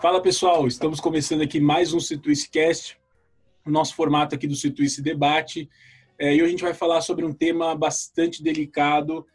Fala 0.00 0.22
pessoal, 0.22 0.64
estamos 0.68 1.00
começando 1.00 1.40
aqui 1.40 1.58
mais 1.58 1.92
um 1.92 1.98
Cast, 2.52 2.96
o 3.66 3.70
nosso 3.70 3.96
formato 3.96 4.32
aqui 4.32 4.46
do 4.46 4.54
Situice 4.54 5.02
Debate. 5.02 5.68
É, 6.16 6.32
e 6.32 6.36
hoje 6.36 6.44
a 6.44 6.50
gente 6.50 6.62
vai 6.62 6.72
falar 6.72 7.00
sobre 7.00 7.24
um 7.24 7.32
tema 7.32 7.74
bastante 7.74 8.40
delicado, 8.40 9.26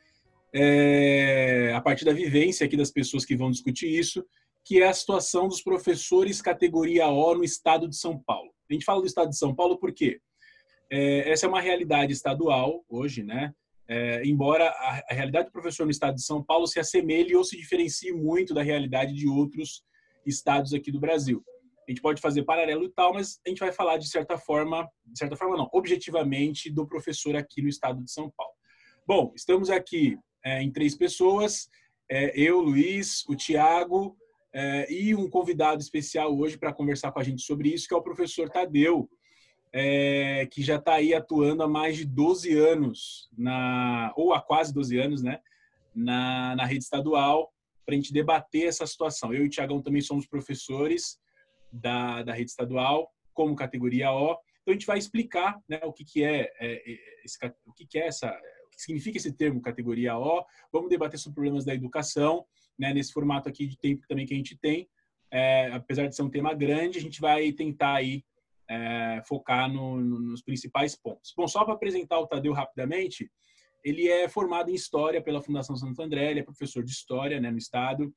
é, 0.54 1.74
a 1.76 1.82
partir 1.82 2.06
da 2.06 2.14
vivência 2.14 2.66
aqui 2.66 2.78
das 2.78 2.90
pessoas 2.90 3.26
que 3.26 3.36
vão 3.36 3.52
discutir 3.52 3.90
isso, 3.90 4.26
que 4.64 4.82
é 4.82 4.88
a 4.88 4.94
situação 4.94 5.50
dos 5.50 5.62
professores 5.62 6.42
categoria 6.42 7.10
O 7.10 7.36
no 7.36 7.44
estado 7.44 7.86
de 7.86 7.98
São 7.98 8.18
Paulo. 8.18 8.50
A 8.70 8.74
gente 8.74 8.86
fala 8.86 9.02
do 9.02 9.08
estado 9.08 9.32
de 9.32 9.38
São 9.38 9.54
Paulo 9.54 9.78
porque 9.78 10.22
é, 10.90 11.30
essa 11.30 11.46
é 11.46 11.50
uma 11.50 11.60
realidade 11.60 12.14
estadual 12.14 12.86
hoje, 12.88 13.22
né? 13.22 13.54
É, 13.86 14.26
embora 14.26 14.70
a, 14.70 15.04
a, 15.10 15.14
realidade 15.14 15.48
do 15.48 15.52
professor 15.52 15.84
no 15.84 15.92
estado 15.92 16.16
de 16.16 16.24
São 16.24 16.42
Paulo 16.42 16.66
se 16.68 16.80
assemelhe 16.80 17.36
ou 17.36 17.44
se 17.44 17.58
diferencie 17.58 18.14
muito 18.14 18.54
da 18.54 18.64
realidade 18.64 19.14
de 19.14 19.28
outros 19.28 19.84
estados 20.26 20.74
aqui 20.74 20.92
do 20.92 21.00
Brasil. 21.00 21.44
A 21.88 21.92
gente 21.92 22.02
pode 22.02 22.22
fazer 22.22 22.44
paralelo 22.44 22.86
e 22.86 22.90
tal, 22.90 23.14
mas 23.14 23.40
a 23.46 23.50
gente 23.50 23.60
vai 23.60 23.72
falar 23.72 23.98
de 23.98 24.08
certa 24.08 24.38
forma, 24.38 24.90
de 25.06 25.18
certa 25.18 25.36
forma 25.36 25.58
não, 25.58 25.70
objetivamente 25.74 26.70
do 26.70 26.88
professor 26.88 27.36
aqui 27.36 27.62
no 27.62 27.68
estado 27.68 28.02
de 28.02 28.12
São 28.12 28.32
Paulo. 28.36 28.54
Bom, 29.06 29.34
estamos 29.36 29.70
aqui 29.70 30.18
é, 30.46 30.62
em 30.62 30.72
três 30.72 30.96
pessoas, 30.96 31.70
é, 32.10 32.32
eu, 32.40 32.62
Luiz, 32.62 33.24
o 33.28 33.36
Tiago 33.36 34.18
é, 34.54 34.92
e 34.92 35.16
um 35.16 35.30
convidado 35.30 35.82
especial 35.82 36.38
hoje 36.38 36.58
para 36.58 36.74
conversar 36.74 37.12
com 37.12 37.20
a 37.20 37.24
gente 37.24 37.42
sobre 37.42 37.70
isso, 37.70 37.88
que 37.88 37.94
é 37.94 37.98
o 37.98 38.04
professor 38.04 38.50
Tadeu, 38.50 39.10
é, 39.74 40.48
que 40.52 40.62
já 40.62 40.76
está 40.76 40.96
aí 40.96 41.14
atuando 41.14 41.64
há 41.64 41.68
mais 41.68 41.98
de 41.98 42.06
12 42.06 42.56
anos, 42.58 43.30
na, 43.38 44.14
ou 44.16 44.34
há 44.34 44.42
quase 44.42 44.74
12 44.74 44.98
anos, 44.98 45.24
né, 45.24 45.40
na, 45.94 46.56
na 46.56 46.66
rede 46.66 46.84
estadual, 46.84 47.53
para 47.86 47.94
a 47.94 47.98
gente 47.98 48.14
debater 48.14 48.68
essa 48.68 48.86
situação. 48.88 49.34
Eu 49.34 49.44
e 49.44 49.48
o 49.48 49.50
Tiagão 49.50 49.82
também 49.82 50.02
somos 50.02 50.28
professores 50.28 51.18
da, 51.72 52.24
da 52.24 52.34
rede 52.34 52.52
estadual, 52.52 53.12
como 53.34 53.56
categoria 53.56 54.12
O. 54.12 54.38
Então, 54.62 54.72
a 54.72 54.74
gente 54.74 54.86
vai 54.86 54.98
explicar 54.98 55.60
né, 55.68 55.80
o 55.84 55.92
que, 55.92 56.06
que 56.06 56.24
é, 56.24 56.52
é, 56.60 56.92
é 56.92 57.26
esse, 57.26 57.38
o 57.66 57.74
que, 57.74 57.86
que 57.86 57.98
é 57.98 58.08
essa, 58.08 58.30
o 58.66 58.70
que 58.70 58.82
significa 58.82 59.18
esse 59.18 59.34
termo 59.34 59.62
categoria 59.62 60.18
O. 60.18 60.46
Vamos 60.72 60.90
debater 60.90 61.20
sobre 61.20 61.36
problemas 61.36 61.66
da 61.66 61.74
educação, 61.74 62.46
né, 62.78 62.94
nesse 62.94 63.12
formato 63.12 63.50
aqui 63.50 63.68
de 63.68 63.78
tempo 63.78 64.06
também 64.08 64.26
que 64.26 64.34
a 64.34 64.38
gente 64.38 64.58
tem. 64.58 64.88
É, 65.32 65.72
apesar 65.74 66.08
de 66.08 66.16
ser 66.16 66.22
um 66.22 66.30
tema 66.30 66.54
grande, 66.54 67.00
a 67.00 67.02
gente 67.02 67.20
vai 67.20 67.52
tentar 67.52 67.96
aí 67.96 68.24
é, 68.70 69.22
focar 69.28 69.68
no, 69.72 70.00
no, 70.00 70.20
nos 70.20 70.42
principais 70.42 70.96
pontos. 70.96 71.34
Bom, 71.36 71.48
só 71.48 71.66
para 71.66 71.74
apresentar 71.74 72.20
o 72.20 72.28
Tadeu 72.28 72.54
rapidamente, 72.54 73.30
ele 73.84 74.08
é 74.08 74.28
formado 74.30 74.70
em 74.70 74.74
História 74.74 75.22
pela 75.22 75.42
Fundação 75.42 75.76
Santo 75.76 76.02
André, 76.02 76.32
ele 76.32 76.40
é 76.40 76.44
professor 76.44 76.84
de 76.84 76.92
História 76.92 77.40
né, 77.40 77.52
no 77.52 77.58
Estado. 77.58 78.14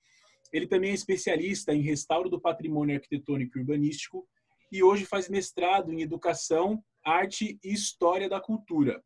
Ele 0.52 0.66
também 0.66 0.90
é 0.90 0.94
especialista 0.94 1.74
em 1.74 1.80
restauro 1.80 2.30
do 2.30 2.40
patrimônio 2.40 2.94
arquitetônico 2.94 3.58
e 3.58 3.60
urbanístico 3.60 4.26
e 4.70 4.82
hoje 4.82 5.04
faz 5.04 5.28
mestrado 5.28 5.92
em 5.92 6.02
Educação, 6.02 6.82
Arte 7.04 7.58
e 7.62 7.72
História 7.72 8.28
da 8.28 8.40
Cultura. 8.40 9.02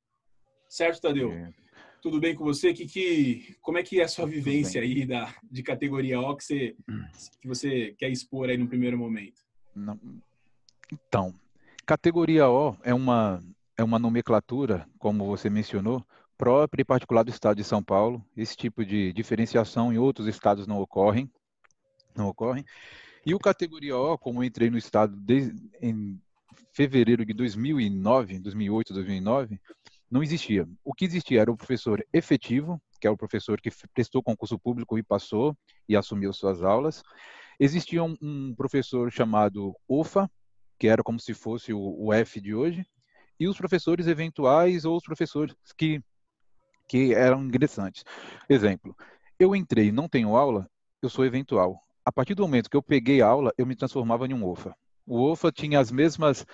Certo, 0.69 1.01
Tadeu? 1.01 1.33
É. 1.33 1.53
Tudo 2.03 2.19
bem 2.19 2.35
com 2.35 2.45
você? 2.45 2.73
Que, 2.73 2.87
que, 2.87 3.57
como 3.61 3.77
é 3.77 3.83
que 3.83 4.01
é 4.01 4.05
a 4.05 4.09
sua 4.09 4.27
vivência 4.27 4.81
aí 4.81 5.05
da, 5.05 5.35
de 5.51 5.63
categoria 5.63 6.21
O 6.21 6.35
que 6.35 6.45
você, 6.45 6.77
que 7.41 7.49
você 7.49 7.95
quer 7.99 8.09
expor 8.09 8.49
aí 8.49 8.57
no 8.57 8.69
primeiro 8.69 8.97
momento? 8.97 9.43
Não, 9.75 9.99
então, 10.93 11.35
categoria 11.85 12.49
O 12.49 12.77
é 12.83 12.95
uma, 12.95 13.43
é 13.77 13.85
uma 13.85 13.99
nomenclatura, 13.99 14.89
como 14.99 15.27
você 15.27 15.51
mencionou, 15.51 16.05
própria 16.41 16.81
e 16.81 16.85
particular 16.87 17.23
do 17.23 17.31
estado 17.31 17.59
de 17.59 17.65
São 17.65 17.83
Paulo. 17.83 18.25
Esse 18.35 18.57
tipo 18.57 18.83
de 18.83 19.13
diferenciação 19.13 19.93
em 19.93 19.99
outros 19.99 20.27
estados 20.27 20.67
não 20.67 20.81
ocorrem. 20.81 21.31
Não 22.17 22.29
ocorrem. 22.29 22.65
E 23.27 23.35
o 23.35 23.39
categoria 23.39 23.95
O, 23.95 24.17
como 24.17 24.43
entrei 24.43 24.71
no 24.71 24.79
estado 24.79 25.15
desde, 25.15 25.55
em 25.83 26.19
fevereiro 26.73 27.27
de 27.27 27.35
2009, 27.35 28.39
2008, 28.39 28.95
2009, 28.95 29.61
não 30.11 30.23
existia. 30.23 30.67
O 30.83 30.95
que 30.95 31.05
existia 31.05 31.43
era 31.43 31.53
o 31.53 31.57
professor 31.59 32.03
efetivo, 32.11 32.81
que 32.99 33.07
é 33.07 33.11
o 33.11 33.19
professor 33.19 33.61
que 33.61 33.71
prestou 33.93 34.23
concurso 34.23 34.59
público 34.59 34.97
e 34.97 35.03
passou 35.03 35.55
e 35.87 35.95
assumiu 35.95 36.33
suas 36.33 36.63
aulas. 36.63 37.03
Existia 37.59 38.03
um, 38.03 38.17
um 38.23 38.55
professor 38.55 39.13
chamado 39.13 39.77
OFA, 39.87 40.31
que 40.79 40.89
era 40.89 41.03
como 41.03 41.21
se 41.21 41.35
fosse 41.35 41.75
o, 41.75 42.07
o 42.07 42.15
F 42.15 42.41
de 42.41 42.55
hoje, 42.55 42.83
e 43.39 43.47
os 43.47 43.59
professores 43.59 44.07
eventuais 44.07 44.87
ou 44.87 44.97
os 44.97 45.03
professores 45.03 45.55
que, 45.77 46.03
que 46.91 47.15
eram 47.15 47.45
ingressantes. 47.45 48.05
Exemplo, 48.49 48.97
eu 49.39 49.55
entrei 49.55 49.93
não 49.93 50.09
tenho 50.09 50.37
aula, 50.37 50.69
eu 51.01 51.09
sou 51.09 51.25
eventual. 51.25 51.81
A 52.05 52.11
partir 52.11 52.35
do 52.35 52.43
momento 52.43 52.69
que 52.69 52.77
eu 52.77 52.83
peguei 52.83 53.23
a 53.23 53.29
aula, 53.29 53.53
eu 53.57 53.65
me 53.65 53.77
transformava 53.77 54.27
em 54.27 54.35
um 54.35 54.45
OFA. 54.45 54.75
O 55.07 55.23
OFA 55.31 55.53
tinha 55.53 55.79
as 55.79 55.93
mesmas 55.93 56.45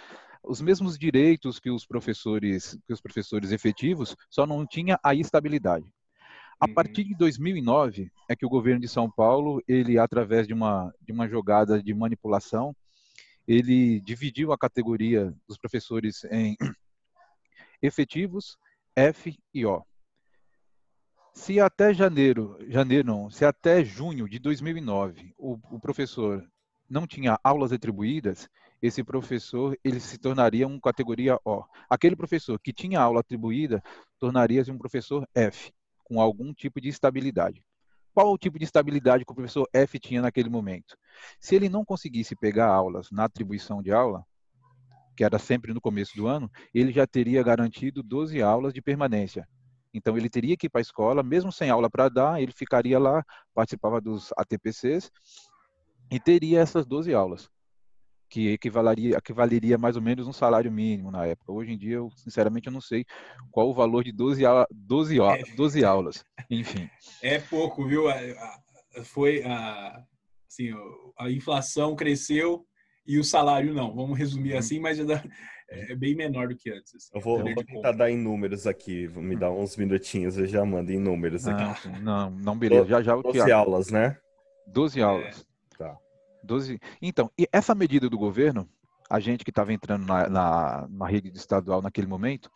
os 0.45 0.61
mesmos 0.61 0.97
direitos 0.97 1.59
que 1.59 1.71
os 1.71 1.87
professores 1.87 2.79
que 2.87 2.93
os 2.93 3.01
professores 3.01 3.51
efetivos, 3.51 4.15
só 4.29 4.47
não 4.47 4.67
tinha 4.67 5.01
a 5.03 5.15
estabilidade. 5.15 5.87
A 6.61 6.67
uhum. 6.69 6.75
partir 6.75 7.05
de 7.05 7.15
2009 7.15 8.13
é 8.29 8.37
que 8.37 8.45
o 8.45 8.51
governo 8.51 8.81
de 8.81 8.89
São 8.89 9.11
Paulo, 9.11 9.63
ele 9.67 9.99
através 9.99 10.47
de 10.47 10.53
uma 10.53 10.93
de 11.01 11.13
uma 11.13 11.27
jogada 11.27 11.83
de 11.83 11.95
manipulação, 11.95 12.77
ele 13.49 14.01
dividiu 14.03 14.53
a 14.53 14.59
categoria 14.59 15.35
dos 15.49 15.57
professores 15.57 16.25
em 16.25 16.59
efetivos, 17.81 18.59
F 18.95 19.35
e 19.55 19.65
O. 19.65 19.83
Se 21.37 21.61
até 21.61 21.93
janeiro, 21.93 22.57
janeiro 22.67 23.07
não, 23.07 23.31
se 23.31 23.45
até 23.45 23.85
junho 23.85 24.27
de 24.27 24.39
2009 24.39 25.35
o, 25.37 25.59
o 25.71 25.79
professor 25.79 26.43
não 26.89 27.07
tinha 27.07 27.39
aulas 27.45 27.73
atribuídas, 27.73 28.49
esse 28.81 29.05
professor 29.05 29.79
ele 29.85 30.01
se 30.01 30.17
tornaria 30.17 30.67
um 30.67 30.81
categoria 30.81 31.39
O. 31.45 31.63
Aquele 31.91 32.17
professor 32.17 32.59
que 32.59 32.73
tinha 32.73 33.01
aula 33.01 33.21
atribuída 33.21 33.83
tornaria-se 34.19 34.73
um 34.73 34.79
professor 34.79 35.29
F, 35.35 35.73
com 36.03 36.21
algum 36.21 36.55
tipo 36.55 36.81
de 36.81 36.89
estabilidade 36.89 37.63
qual 38.15 38.33
o 38.33 38.39
tipo 38.39 38.59
de 38.59 38.65
estabilidade 38.65 39.27
que 39.27 39.31
o 39.33 39.35
professor 39.35 39.69
F 39.75 39.99
tinha 39.99 40.23
naquele 40.23 40.49
momento. 40.49 40.97
Se 41.39 41.55
ele 41.55 41.69
não 41.69 41.85
conseguisse 41.85 42.35
pegar 42.35 42.67
aulas 42.67 43.11
na 43.11 43.25
atribuição 43.25 43.83
de 43.83 43.93
aula, 43.93 44.25
que 45.15 45.23
era 45.23 45.39
sempre 45.39 45.75
no 45.75 45.83
começo 45.83 46.17
do 46.17 46.27
ano, 46.27 46.51
ele 46.73 46.93
já 46.93 47.07
teria 47.07 47.43
garantido 47.43 48.03
12 48.03 48.41
aulas 48.41 48.73
de 48.73 48.81
permanência. 48.81 49.47
Então 49.97 50.17
ele 50.17 50.29
teria 50.29 50.57
que 50.57 50.67
ir 50.67 50.69
para 50.69 50.81
a 50.81 50.83
escola, 50.83 51.23
mesmo 51.23 51.51
sem 51.51 51.71
aula 51.71 51.89
para 51.89 52.11
dar, 52.11 52.41
ele 52.41 52.53
ficaria 52.53 52.99
lá, 52.99 53.25
participava 53.55 53.99
dos 53.99 54.31
ATPCs 54.37 55.11
e 56.11 56.21
teria 56.21 56.61
essas 56.61 56.85
12 56.85 57.15
aulas 57.15 57.49
que 58.29 58.51
equivaleria, 58.51 59.17
equivaleria 59.17 59.79
mais 59.79 59.97
ou 59.97 60.03
menos 60.03 60.27
um 60.27 60.33
salário 60.33 60.71
mínimo 60.71 61.11
na 61.11 61.25
época. 61.25 61.53
Hoje 61.53 61.73
em 61.73 61.79
dia, 61.79 61.95
eu, 61.95 62.11
sinceramente, 62.17 62.67
eu 62.67 62.73
não 62.73 62.81
sei 62.81 63.07
qual 63.51 63.71
o 63.71 63.75
valor 63.75 64.05
de 64.05 64.13
12, 64.13 64.43
12, 64.71 65.17
12 65.57 65.85
aulas. 65.85 66.25
Enfim. 66.51 66.91
É 67.23 67.39
pouco, 67.39 67.87
viu? 67.87 68.05
Foi 69.05 69.43
a, 69.45 70.03
assim, 70.51 70.71
a 71.19 71.31
inflação 71.31 71.95
cresceu 71.95 72.67
e 73.07 73.19
o 73.19 73.25
salário 73.25 73.73
não. 73.73 73.95
Vamos 73.95 74.19
resumir 74.19 74.55
hum. 74.55 74.59
assim, 74.59 74.81
mas 74.81 74.99
é 75.69 75.95
bem 75.95 76.15
menor 76.15 76.49
do 76.49 76.57
que 76.57 76.71
antes. 76.71 76.95
Assim, 76.95 77.11
eu 77.15 77.21
vou, 77.21 77.43
vou 77.43 77.65
tentar 77.65 77.93
dar 77.93 78.11
em 78.11 78.17
números 78.17 78.67
aqui. 78.67 79.09
Me 79.09 79.37
dá 79.37 79.51
uns 79.51 79.77
minutinhos, 79.77 80.39
eu 80.39 80.47
já 80.47 80.65
mando 80.65 80.93
em 80.93 80.99
números 80.99 81.47
aqui. 81.47 81.89
Não, 81.89 82.01
não, 82.01 82.31
não 82.31 82.59
beleza. 82.59 82.87
Já, 82.87 83.03
já, 83.03 83.17
12 83.17 83.53
aulas, 83.53 83.91
né? 83.91 84.17
12 84.67 85.03
aulas. 85.03 85.47
É. 85.81 85.97
12. 86.43 86.81
Então, 87.03 87.31
e 87.39 87.49
essa 87.53 87.75
medida 87.75 88.09
do 88.09 88.17
governo, 88.17 88.69
a 89.11 89.19
gente 89.19 89.45
que 89.45 89.51
estava 89.51 89.73
entrando 89.73 90.07
na, 90.07 90.29
na, 90.29 90.89
na 90.89 91.07
rede 91.07 91.37
estadual 91.37 91.83
naquele 91.83 92.07
momento, 92.07 92.51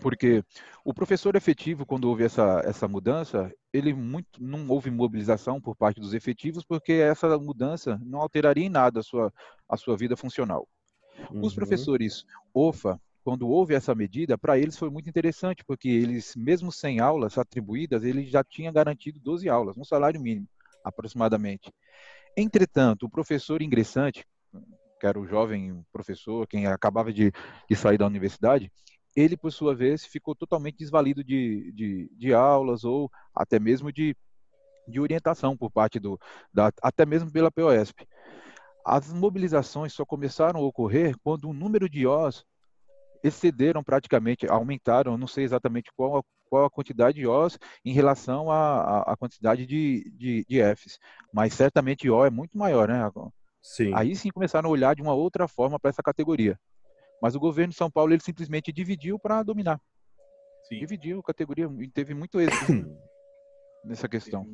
porque 0.00 0.44
o 0.84 0.94
professor 0.94 1.36
efetivo, 1.36 1.86
quando 1.86 2.08
houve 2.08 2.24
essa, 2.24 2.62
essa 2.64 2.88
mudança, 2.88 3.52
ele 3.72 3.92
muito 3.92 4.42
não 4.42 4.68
houve 4.68 4.90
mobilização 4.90 5.60
por 5.60 5.76
parte 5.76 6.00
dos 6.00 6.14
efetivos, 6.14 6.64
porque 6.64 6.92
essa 6.92 7.38
mudança 7.38 8.00
não 8.04 8.20
alteraria 8.20 8.66
em 8.66 8.70
nada 8.70 9.00
a 9.00 9.02
sua, 9.02 9.32
a 9.68 9.76
sua 9.76 9.96
vida 9.96 10.16
funcional. 10.16 10.68
Uhum. 11.30 11.42
Os 11.42 11.54
professores 11.54 12.24
OFA, 12.52 13.00
quando 13.24 13.48
houve 13.48 13.74
essa 13.74 13.94
medida, 13.94 14.38
para 14.38 14.58
eles 14.58 14.78
foi 14.78 14.90
muito 14.90 15.08
interessante, 15.08 15.64
porque 15.64 15.88
eles, 15.88 16.34
mesmo 16.36 16.72
sem 16.72 17.00
aulas 17.00 17.36
atribuídas, 17.36 18.04
eles 18.04 18.30
já 18.30 18.42
tinham 18.42 18.72
garantido 18.72 19.20
12 19.20 19.48
aulas, 19.48 19.76
um 19.76 19.84
salário 19.84 20.20
mínimo, 20.20 20.48
aproximadamente. 20.82 21.72
Entretanto, 22.36 23.06
o 23.06 23.10
professor 23.10 23.60
ingressante, 23.60 24.24
que 25.00 25.06
era 25.06 25.18
o 25.18 25.26
jovem 25.26 25.84
professor, 25.92 26.46
quem 26.46 26.66
acabava 26.66 27.12
de, 27.12 27.32
de 27.68 27.76
sair 27.76 27.98
da 27.98 28.06
universidade, 28.06 28.70
ele, 29.14 29.36
por 29.36 29.50
sua 29.50 29.74
vez, 29.74 30.04
ficou 30.04 30.34
totalmente 30.34 30.78
desvalido 30.78 31.24
de, 31.24 31.72
de, 31.72 32.10
de 32.16 32.32
aulas 32.32 32.84
ou 32.84 33.10
até 33.34 33.58
mesmo 33.58 33.92
de, 33.92 34.16
de 34.86 35.00
orientação 35.00 35.56
por 35.56 35.70
parte 35.70 35.98
do, 35.98 36.18
da, 36.52 36.72
até 36.82 37.04
mesmo 37.04 37.30
pela 37.30 37.50
POSP. 37.50 38.06
As 38.90 39.12
mobilizações 39.12 39.92
só 39.92 40.02
começaram 40.02 40.60
a 40.60 40.62
ocorrer 40.62 41.14
quando 41.22 41.50
o 41.50 41.52
número 41.52 41.90
de 41.90 42.06
OS 42.06 42.42
excederam 43.22 43.84
praticamente, 43.84 44.50
aumentaram, 44.50 45.18
não 45.18 45.26
sei 45.26 45.44
exatamente 45.44 45.90
qual, 45.94 46.24
qual 46.48 46.64
a 46.64 46.70
quantidade 46.70 47.18
de 47.18 47.26
Os 47.26 47.58
em 47.84 47.92
relação 47.92 48.50
à, 48.50 49.02
à 49.02 49.14
quantidade 49.14 49.66
de, 49.66 50.10
de, 50.16 50.42
de 50.48 50.74
Fs. 50.74 50.98
Mas 51.30 51.52
certamente 51.52 52.08
O 52.08 52.24
é 52.24 52.30
muito 52.30 52.56
maior, 52.56 52.88
né? 52.88 53.10
Sim. 53.60 53.92
Aí 53.94 54.16
sim 54.16 54.30
começaram 54.30 54.70
a 54.70 54.72
olhar 54.72 54.96
de 54.96 55.02
uma 55.02 55.12
outra 55.12 55.46
forma 55.46 55.78
para 55.78 55.90
essa 55.90 56.02
categoria. 56.02 56.58
Mas 57.20 57.34
o 57.34 57.40
governo 57.40 57.72
de 57.72 57.76
São 57.76 57.90
Paulo 57.90 58.14
ele 58.14 58.22
simplesmente 58.22 58.72
dividiu 58.72 59.18
para 59.18 59.42
dominar. 59.42 59.78
Sim. 60.66 60.78
Dividiu 60.78 61.20
a 61.20 61.24
categoria 61.24 61.68
e 61.78 61.90
teve 61.90 62.14
muito 62.14 62.40
êxito 62.40 62.64
nessa 63.84 64.08
questão. 64.08 64.46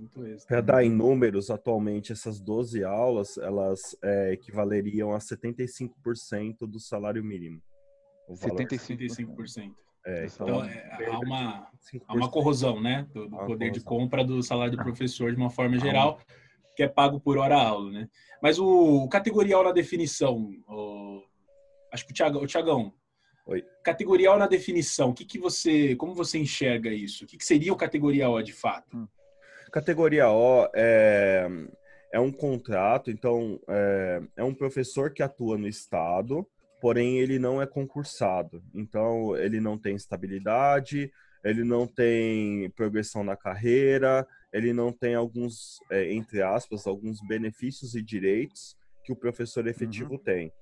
Para 0.46 0.60
dar 0.60 0.84
em 0.84 0.90
números, 0.90 1.50
atualmente 1.50 2.12
essas 2.12 2.40
12 2.40 2.84
aulas 2.84 3.36
elas 3.38 3.96
é, 4.02 4.32
equivaleriam 4.32 5.12
a 5.12 5.18
75% 5.18 6.58
do 6.60 6.78
salário 6.78 7.22
mínimo. 7.24 7.62
75%. 8.30 9.36
75%. 9.36 9.74
É, 10.06 10.26
então, 10.26 10.46
então 10.46 10.64
é, 10.64 11.06
há, 11.06 11.18
uma, 11.18 11.70
há 12.06 12.14
uma 12.14 12.30
corrosão 12.30 12.78
né, 12.80 13.06
do, 13.14 13.26
do 13.26 13.36
poder 13.38 13.46
corrosão. 13.46 13.72
de 13.72 13.80
compra 13.80 14.22
do 14.22 14.42
salário 14.42 14.76
do 14.76 14.82
professor 14.82 15.32
de 15.32 15.40
uma 15.40 15.48
forma 15.48 15.78
geral, 15.78 16.20
que 16.76 16.82
é 16.82 16.88
pago 16.88 17.18
por 17.18 17.38
hora 17.38 17.56
aula. 17.56 17.90
Né? 17.90 18.08
Mas 18.42 18.58
o 18.58 19.08
categorial 19.08 19.64
na 19.64 19.72
definição, 19.72 20.52
o, 20.68 21.22
acho 21.90 22.04
que 22.04 22.12
o, 22.12 22.14
Thiago, 22.14 22.38
o 22.38 22.46
Thiagão, 22.46 22.92
Oi. 23.46 23.64
categorial 23.82 24.38
na 24.38 24.46
definição, 24.46 25.10
o 25.10 25.14
que, 25.14 25.24
que 25.24 25.38
você, 25.38 25.96
como 25.96 26.14
você 26.14 26.38
enxerga 26.38 26.90
isso? 26.90 27.24
O 27.24 27.26
que, 27.26 27.38
que 27.38 27.44
seria 27.44 27.72
o 27.72 27.76
categorial 27.76 28.42
de 28.42 28.52
fato? 28.52 29.08
Categoria 29.74 30.30
O 30.30 30.70
é, 30.72 31.48
é 32.12 32.20
um 32.20 32.30
contrato, 32.30 33.10
então 33.10 33.58
é, 33.66 34.22
é 34.36 34.44
um 34.44 34.54
professor 34.54 35.10
que 35.10 35.20
atua 35.20 35.58
no 35.58 35.66
Estado, 35.66 36.46
porém 36.80 37.18
ele 37.18 37.40
não 37.40 37.60
é 37.60 37.66
concursado. 37.66 38.62
Então, 38.72 39.36
ele 39.36 39.60
não 39.60 39.76
tem 39.76 39.96
estabilidade, 39.96 41.10
ele 41.42 41.64
não 41.64 41.88
tem 41.88 42.70
progressão 42.76 43.24
na 43.24 43.34
carreira, 43.36 44.24
ele 44.52 44.72
não 44.72 44.92
tem 44.92 45.16
alguns, 45.16 45.80
é, 45.90 46.12
entre 46.12 46.40
aspas, 46.40 46.86
alguns 46.86 47.20
benefícios 47.26 47.96
e 47.96 48.00
direitos 48.00 48.76
que 49.02 49.12
o 49.12 49.16
professor 49.16 49.66
efetivo 49.66 50.12
uhum. 50.12 50.18
tem. 50.18 50.52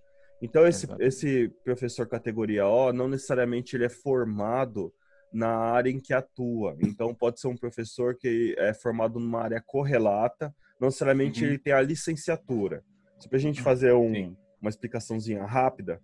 Então, 0.41 0.67
esse, 0.67 0.89
esse 1.01 1.51
professor 1.63 2.09
categoria 2.09 2.67
O, 2.67 2.95
não 2.95 3.09
necessariamente 3.09 3.77
ele 3.77 3.85
é 3.85 3.91
formado 3.91 4.91
na 5.33 5.49
área 5.49 5.91
em 5.91 5.99
que 5.99 6.13
atua. 6.13 6.77
Então, 6.81 7.15
pode 7.15 7.41
ser 7.41 7.49
um 7.49 7.57
professor 7.57 8.17
que 8.17 8.55
é 8.59 8.75
formado 8.75 9.19
numa 9.19 9.43
área 9.43 9.63
correlata, 9.65 10.55
não 10.81 10.89
necessariamente 10.89 11.43
uhum. 11.43 11.51
ele 11.51 11.59
tem 11.59 11.73
a 11.73 11.81
licenciatura. 11.81 12.85
Se 13.19 13.29
para 13.29 13.39
a 13.39 13.41
gente 13.41 13.63
fazer 13.63 13.93
um, 13.93 14.37
uma 14.61 14.69
explicaçãozinha 14.69 15.45
rápida, 15.45 16.01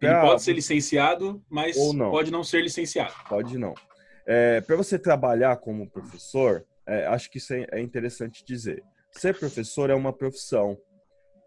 ele 0.00 0.12
pra... 0.12 0.20
pode 0.22 0.42
ser 0.42 0.52
licenciado, 0.52 1.42
mas 1.48 1.76
não. 1.94 2.10
pode 2.10 2.30
não 2.30 2.44
ser 2.44 2.62
licenciado. 2.62 3.14
Pode 3.28 3.56
não. 3.56 3.74
É, 4.26 4.60
Para 4.60 4.76
você 4.76 4.98
trabalhar 4.98 5.56
como 5.56 5.88
professor, 5.88 6.66
é, 6.86 7.06
acho 7.06 7.30
que 7.30 7.38
isso 7.38 7.54
é, 7.54 7.66
é 7.72 7.80
interessante 7.80 8.44
dizer. 8.44 8.82
Ser 9.12 9.38
professor 9.38 9.88
é 9.88 9.94
uma 9.94 10.12
profissão. 10.12 10.76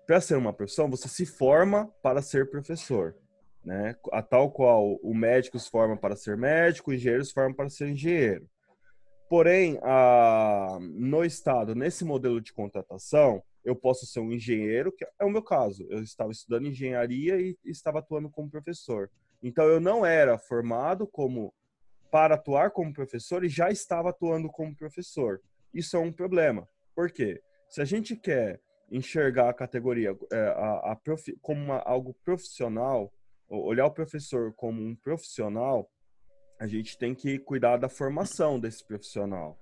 Para 0.07 0.19
ser 0.19 0.35
uma 0.35 0.51
profissão, 0.51 0.89
você 0.89 1.07
se 1.07 1.25
forma 1.25 1.87
para 2.01 2.21
ser 2.21 2.49
professor. 2.49 3.15
Né? 3.63 3.95
A 4.11 4.21
tal 4.21 4.51
qual 4.51 4.95
o 5.03 5.13
médico 5.13 5.59
se 5.59 5.69
forma 5.69 5.97
para 5.97 6.15
ser 6.15 6.37
médico, 6.37 6.91
o 6.91 6.93
engenheiro 6.93 7.25
se 7.25 7.33
forma 7.33 7.55
para 7.55 7.69
ser 7.69 7.89
engenheiro. 7.89 8.47
Porém, 9.29 9.77
a, 9.83 10.79
no 10.81 11.23
Estado, 11.23 11.75
nesse 11.75 12.03
modelo 12.03 12.41
de 12.41 12.51
contratação, 12.51 13.43
eu 13.63 13.75
posso 13.75 14.05
ser 14.05 14.21
um 14.21 14.31
engenheiro, 14.31 14.91
que 14.91 15.05
é 15.19 15.25
o 15.25 15.29
meu 15.29 15.43
caso. 15.43 15.85
Eu 15.89 16.01
estava 16.01 16.31
estudando 16.31 16.67
engenharia 16.67 17.39
e 17.39 17.55
estava 17.63 17.99
atuando 17.99 18.29
como 18.29 18.49
professor. 18.49 19.11
Então 19.41 19.65
eu 19.65 19.79
não 19.79 20.05
era 20.05 20.37
formado 20.37 21.05
como 21.05 21.53
para 22.11 22.35
atuar 22.35 22.71
como 22.71 22.93
professor 22.93 23.43
e 23.43 23.49
já 23.49 23.69
estava 23.69 24.09
atuando 24.09 24.49
como 24.49 24.75
professor. 24.75 25.41
Isso 25.73 25.95
é 25.95 25.99
um 25.99 26.11
problema. 26.11 26.67
Por 26.95 27.11
quê? 27.11 27.41
Se 27.69 27.81
a 27.81 27.85
gente 27.85 28.15
quer 28.15 28.59
enxergar 28.91 29.49
a 29.49 29.53
categoria 29.53 30.17
é, 30.31 30.37
a, 30.37 30.93
a 30.93 30.99
como 31.41 31.63
uma, 31.63 31.77
algo 31.79 32.15
profissional, 32.25 33.13
olhar 33.49 33.85
o 33.85 33.91
professor 33.91 34.53
como 34.53 34.81
um 34.81 34.95
profissional, 34.95 35.89
a 36.59 36.67
gente 36.67 36.97
tem 36.97 37.15
que 37.15 37.39
cuidar 37.39 37.77
da 37.77 37.89
formação 37.89 38.59
desse 38.59 38.85
profissional. 38.85 39.57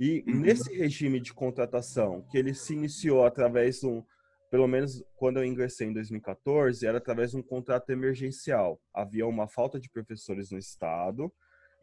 E 0.00 0.24
uhum. 0.26 0.40
nesse 0.40 0.74
regime 0.74 1.20
de 1.20 1.32
contratação, 1.32 2.22
que 2.30 2.36
ele 2.36 2.54
se 2.54 2.72
iniciou 2.72 3.24
através 3.24 3.80
de 3.80 3.86
um, 3.86 4.02
pelo 4.50 4.66
menos 4.66 5.04
quando 5.14 5.38
eu 5.38 5.44
ingressei 5.44 5.86
em 5.86 5.92
2014, 5.92 6.86
era 6.86 6.98
através 6.98 7.30
de 7.30 7.36
um 7.36 7.42
contrato 7.42 7.90
emergencial. 7.90 8.80
Havia 8.92 9.26
uma 9.26 9.46
falta 9.46 9.78
de 9.78 9.88
professores 9.90 10.50
no 10.50 10.58
estado, 10.58 11.32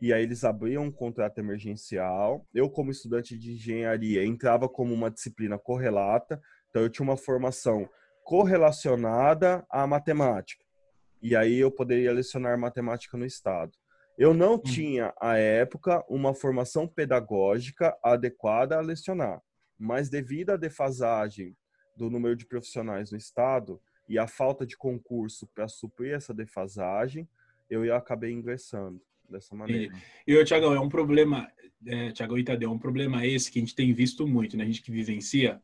e 0.02 0.12
aí 0.12 0.24
eles 0.24 0.44
abriam 0.44 0.84
um 0.84 0.92
contrato 0.92 1.38
emergencial. 1.38 2.46
Eu, 2.54 2.70
como 2.70 2.92
estudante 2.92 3.38
de 3.38 3.54
engenharia, 3.54 4.26
entrava 4.26 4.68
como 4.68 4.94
uma 4.94 5.12
disciplina 5.12 5.58
correlata, 5.58 6.42
então 6.70 6.82
eu 6.82 6.90
tinha 6.90 7.08
uma 7.08 7.18
formação 7.18 7.88
correlacionada 8.24 9.66
à 9.70 9.86
matemática. 9.86 10.66
E 11.22 11.36
aí 11.36 11.58
eu 11.58 11.72
poderia 11.72 12.12
lecionar 12.12 12.58
matemática 12.58 13.18
no 13.18 13.26
estado. 13.26 13.72
Eu 14.18 14.34
não 14.34 14.56
hum. 14.56 14.60
tinha, 14.62 15.14
à 15.20 15.38
época, 15.38 16.04
uma 16.10 16.34
formação 16.34 16.88
pedagógica 16.88 17.98
adequada 18.04 18.78
a 18.78 18.82
lecionar, 18.82 19.42
mas 19.78 20.10
devido 20.10 20.52
à 20.52 20.58
defasagem 20.58 21.56
do 21.96 22.10
número 22.10 22.36
de 22.36 22.46
profissionais 22.46 23.12
no 23.12 23.18
Estado 23.18 23.82
e 24.08 24.18
a 24.18 24.28
falta 24.28 24.66
de 24.66 24.76
concurso 24.78 25.48
para 25.54 25.68
suprir 25.68 26.14
essa 26.14 26.34
defasagem, 26.34 27.28
eu 27.70 27.96
acabei 27.96 28.32
ingressando 28.32 29.02
dessa 29.30 29.56
maneira. 29.56 29.94
E, 30.28 30.34
e 30.34 30.44
Tiagão, 30.44 30.74
é 30.74 30.80
um 30.80 30.90
problema, 30.90 31.50
é, 31.86 32.12
Tiagão 32.12 32.38
Itadeu, 32.38 32.70
é 32.70 32.74
um 32.74 32.80
problema 32.80 33.26
esse 33.26 33.52
que 33.52 33.60
a 33.60 33.62
gente 33.62 33.76
tem 33.76 33.94
visto 33.94 34.28
muito, 34.28 34.58
né? 34.58 34.64
A 34.64 34.68
gente 34.68 34.82
que 34.82 34.92
vivencia, 34.92 35.62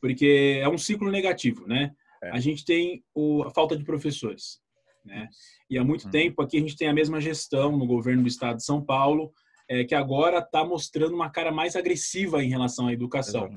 porque 0.00 0.58
é 0.60 0.68
um 0.68 0.78
ciclo 0.78 1.10
negativo, 1.10 1.66
né? 1.66 1.94
É. 2.22 2.30
A 2.30 2.40
gente 2.40 2.64
tem 2.64 3.04
o, 3.14 3.42
a 3.42 3.50
falta 3.50 3.76
de 3.76 3.84
professores. 3.84 4.63
Né? 5.04 5.28
E 5.68 5.78
há 5.78 5.84
muito 5.84 6.06
uhum. 6.06 6.10
tempo 6.10 6.42
aqui 6.42 6.56
a 6.56 6.60
gente 6.60 6.76
tem 6.76 6.88
a 6.88 6.94
mesma 6.94 7.20
gestão 7.20 7.76
no 7.76 7.86
governo 7.86 8.22
do 8.22 8.28
estado 8.28 8.56
de 8.56 8.64
São 8.64 8.82
Paulo, 8.82 9.32
é, 9.68 9.84
que 9.84 9.94
agora 9.94 10.38
está 10.38 10.64
mostrando 10.64 11.14
uma 11.14 11.30
cara 11.30 11.50
mais 11.50 11.74
agressiva 11.74 12.42
em 12.42 12.48
relação 12.48 12.86
à 12.86 12.92
educação. 12.92 13.48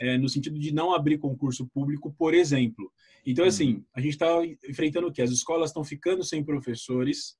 É, 0.00 0.18
no 0.18 0.28
sentido 0.28 0.58
de 0.58 0.72
não 0.72 0.94
abrir 0.94 1.18
concurso 1.18 1.66
público, 1.68 2.12
por 2.18 2.34
exemplo. 2.34 2.90
Então, 3.24 3.44
assim, 3.44 3.74
uhum. 3.74 3.84
a 3.94 4.00
gente 4.00 4.12
está 4.12 4.28
enfrentando 4.68 5.06
o 5.06 5.12
quê? 5.12 5.22
As 5.22 5.30
escolas 5.30 5.70
estão 5.70 5.84
ficando 5.84 6.24
sem 6.24 6.44
professores 6.44 7.36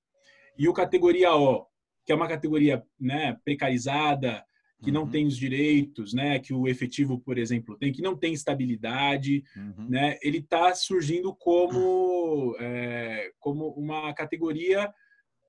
e 0.57 0.69
o 0.69 0.73
categoria 0.73 1.35
O, 1.35 1.67
que 2.07 2.13
é 2.13 2.15
uma 2.15 2.29
categoria 2.29 2.83
né, 2.99 3.37
precarizada, 3.45 4.45
que 4.83 4.91
uhum. 4.91 4.95
não 4.95 5.09
tem 5.09 5.27
os 5.27 5.37
direitos, 5.37 6.13
né, 6.13 6.39
que 6.39 6.53
o 6.53 6.69
efetivo, 6.69 7.19
por 7.19 7.39
exemplo, 7.39 7.77
tem, 7.77 7.93
que 7.93 8.03
não 8.03 8.17
tem 8.17 8.33
estabilidade, 8.33 9.43
uhum. 9.57 9.89
né, 9.89 10.19
ele 10.23 10.39
está 10.39 10.75
surgindo 10.75 11.35
como, 11.35 12.57
é, 12.59 13.31
como 13.39 13.69
uma 13.71 14.13
categoria 14.15 14.93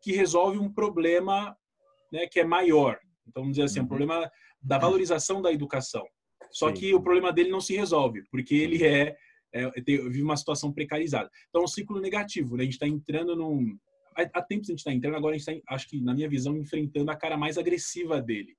que 0.01 0.11
resolve 0.11 0.57
um 0.57 0.71
problema 0.71 1.55
né, 2.11 2.27
que 2.27 2.39
é 2.39 2.45
maior. 2.45 2.99
Então, 3.27 3.43
vamos 3.43 3.57
dizer 3.57 3.65
assim, 3.65 3.79
uhum. 3.79 3.85
um 3.85 3.89
problema 3.89 4.31
da 4.61 4.77
valorização 4.77 5.41
da 5.41 5.51
educação. 5.51 6.05
Só 6.51 6.69
Sim. 6.69 6.73
que 6.73 6.93
o 6.93 7.01
problema 7.01 7.33
dele 7.33 7.49
não 7.49 7.59
se 7.59 7.75
resolve, 7.75 8.23
porque 8.31 8.55
ele 8.55 8.83
é, 8.85 9.15
é 9.51 9.69
vive 9.81 10.21
uma 10.21 10.37
situação 10.37 10.71
precarizada. 10.71 11.29
Então, 11.49 11.61
é 11.61 11.65
um 11.65 11.67
ciclo 11.67 11.99
negativo. 11.99 12.55
Né? 12.55 12.61
A 12.61 12.65
gente 12.65 12.73
está 12.73 12.87
entrando 12.87 13.35
num... 13.35 13.77
Há 14.15 14.41
tempos 14.41 14.69
a 14.69 14.71
gente 14.71 14.79
está 14.79 14.93
entrando, 14.93 15.17
agora 15.17 15.35
a 15.35 15.37
gente 15.37 15.49
está, 15.49 15.75
acho 15.75 15.89
que, 15.89 15.99
na 15.99 16.13
minha 16.13 16.29
visão, 16.29 16.55
enfrentando 16.55 17.11
a 17.11 17.17
cara 17.17 17.35
mais 17.35 17.57
agressiva 17.57 18.21
dele 18.21 18.55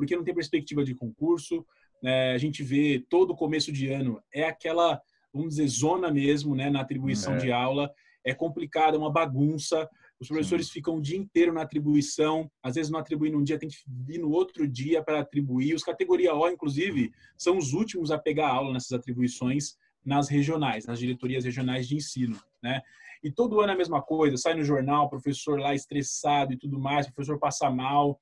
porque 0.00 0.16
não 0.16 0.24
tem 0.24 0.32
perspectiva 0.32 0.82
de 0.82 0.94
concurso. 0.94 1.62
É, 2.02 2.32
a 2.32 2.38
gente 2.38 2.62
vê 2.62 3.04
todo 3.10 3.36
começo 3.36 3.70
de 3.70 3.92
ano 3.92 4.18
é 4.32 4.44
aquela, 4.44 4.98
vamos 5.30 5.50
dizer, 5.50 5.68
zona 5.68 6.10
mesmo, 6.10 6.56
né, 6.56 6.70
na 6.70 6.80
atribuição 6.80 7.34
é. 7.34 7.36
de 7.36 7.52
aula. 7.52 7.92
É 8.24 8.32
complicado, 8.32 8.94
é 8.94 8.98
uma 8.98 9.12
bagunça. 9.12 9.86
Os 10.18 10.26
professores 10.26 10.68
Sim. 10.68 10.72
ficam 10.72 10.96
o 10.96 11.02
dia 11.02 11.18
inteiro 11.18 11.52
na 11.52 11.60
atribuição, 11.60 12.50
às 12.62 12.76
vezes 12.76 12.90
não 12.90 12.98
atribuem 12.98 13.30
num 13.30 13.44
dia, 13.44 13.58
tem 13.58 13.68
que 13.68 13.76
vir 13.86 14.18
no 14.18 14.30
outro 14.30 14.66
dia 14.66 15.02
para 15.02 15.20
atribuir. 15.20 15.74
Os 15.74 15.84
categoria 15.84 16.34
O, 16.34 16.48
inclusive, 16.48 17.12
são 17.36 17.58
os 17.58 17.74
últimos 17.74 18.10
a 18.10 18.16
pegar 18.16 18.48
aula 18.48 18.72
nessas 18.72 18.92
atribuições 18.92 19.76
nas 20.02 20.30
regionais, 20.30 20.86
nas 20.86 20.98
diretorias 20.98 21.44
regionais 21.44 21.86
de 21.86 21.94
ensino, 21.94 22.40
né? 22.62 22.80
E 23.22 23.30
todo 23.30 23.60
ano 23.60 23.72
é 23.72 23.74
a 23.74 23.78
mesma 23.78 24.00
coisa, 24.00 24.38
sai 24.38 24.54
no 24.54 24.64
jornal, 24.64 25.10
professor 25.10 25.60
lá 25.60 25.74
estressado 25.74 26.54
e 26.54 26.56
tudo 26.56 26.78
mais, 26.78 27.06
professor 27.10 27.38
passa 27.38 27.68
mal 27.68 28.18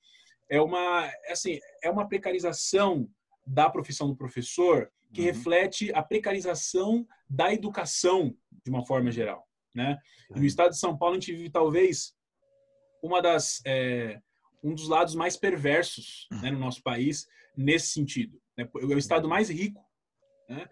é 0.50 0.60
uma, 0.60 1.10
assim, 1.28 1.58
é 1.82 1.90
uma 1.90 2.08
precarização 2.08 3.08
da 3.46 3.68
profissão 3.70 4.08
do 4.08 4.16
professor 4.16 4.90
que 5.12 5.20
uhum. 5.20 5.26
reflete 5.26 5.92
a 5.94 6.02
precarização 6.02 7.06
da 7.28 7.52
educação 7.52 8.34
de 8.64 8.70
uma 8.70 8.84
forma 8.84 9.10
geral, 9.10 9.46
né? 9.74 9.98
E 10.30 10.34
no 10.34 10.40
uhum. 10.40 10.46
estado 10.46 10.70
de 10.70 10.78
São 10.78 10.96
Paulo 10.96 11.14
a 11.14 11.20
gente 11.20 11.32
vive 11.32 11.50
talvez 11.50 12.14
uma 13.02 13.22
das 13.22 13.62
é, 13.66 14.20
um 14.62 14.74
dos 14.74 14.88
lados 14.88 15.14
mais 15.14 15.36
perversos 15.36 16.26
né, 16.42 16.50
no 16.50 16.58
nosso 16.58 16.82
país 16.82 17.26
nesse 17.56 17.88
sentido. 17.88 18.40
Né? 18.56 18.68
É 18.80 18.84
o 18.84 18.98
estado 18.98 19.24
uhum. 19.24 19.30
mais 19.30 19.48
rico 19.48 19.84
né, 20.48 20.66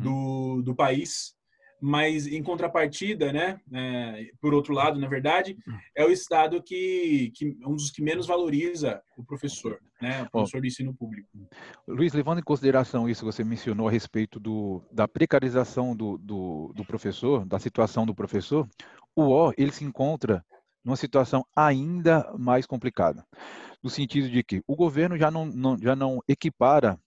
do, 0.00 0.62
do 0.62 0.74
país, 0.74 1.36
mas 1.80 2.26
em 2.26 2.42
contrapartida, 2.42 3.32
né, 3.32 3.60
é, 3.72 4.30
por 4.40 4.52
outro 4.54 4.74
lado, 4.74 4.98
na 4.98 5.08
verdade, 5.08 5.56
é 5.94 6.04
o 6.04 6.10
estado 6.10 6.62
que, 6.62 7.32
que 7.34 7.56
um 7.64 7.74
dos 7.74 7.90
que 7.90 8.02
menos 8.02 8.26
valoriza 8.26 9.02
o 9.16 9.24
professor, 9.24 9.78
né, 10.00 10.22
o 10.22 10.30
professor 10.30 10.60
do 10.60 10.66
ensino 10.66 10.94
público. 10.94 11.28
Luiz, 11.88 12.12
levando 12.12 12.38
em 12.38 12.44
consideração 12.44 13.08
isso 13.08 13.20
que 13.20 13.32
você 13.32 13.44
mencionou 13.44 13.88
a 13.88 13.90
respeito 13.90 14.38
do, 14.38 14.82
da 14.92 15.08
precarização 15.08 15.96
do, 15.96 16.18
do, 16.18 16.72
do 16.74 16.84
professor, 16.84 17.44
da 17.46 17.58
situação 17.58 18.04
do 18.04 18.14
professor, 18.14 18.68
o 19.16 19.22
O 19.22 19.52
ele 19.56 19.72
se 19.72 19.84
encontra 19.84 20.44
numa 20.84 20.96
situação 20.96 21.44
ainda 21.54 22.32
mais 22.38 22.66
complicada, 22.66 23.26
no 23.82 23.90
sentido 23.90 24.30
de 24.30 24.42
que 24.42 24.62
o 24.66 24.76
governo 24.76 25.16
já 25.16 25.30
não, 25.30 25.46
não 25.46 25.76
já 25.78 25.94
não 25.94 26.20
equipara 26.26 26.98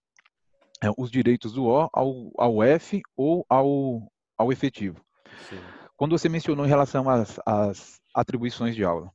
é, 0.84 0.90
os 0.98 1.10
direitos 1.10 1.54
do 1.54 1.66
O 1.66 1.90
ao, 1.94 2.32
ao 2.38 2.64
F 2.64 3.02
ou 3.16 3.46
ao, 3.50 4.12
ao 4.44 4.52
efetivo. 4.52 5.04
Sim. 5.50 5.60
Quando 5.98 6.18
você 6.18 6.30
mencionou 6.30 6.66
em 6.66 6.70
relação 6.70 7.10
às, 7.10 7.40
às, 7.46 8.02
atribuições 8.14 8.76
de 8.76 8.84
aula, 8.84 9.12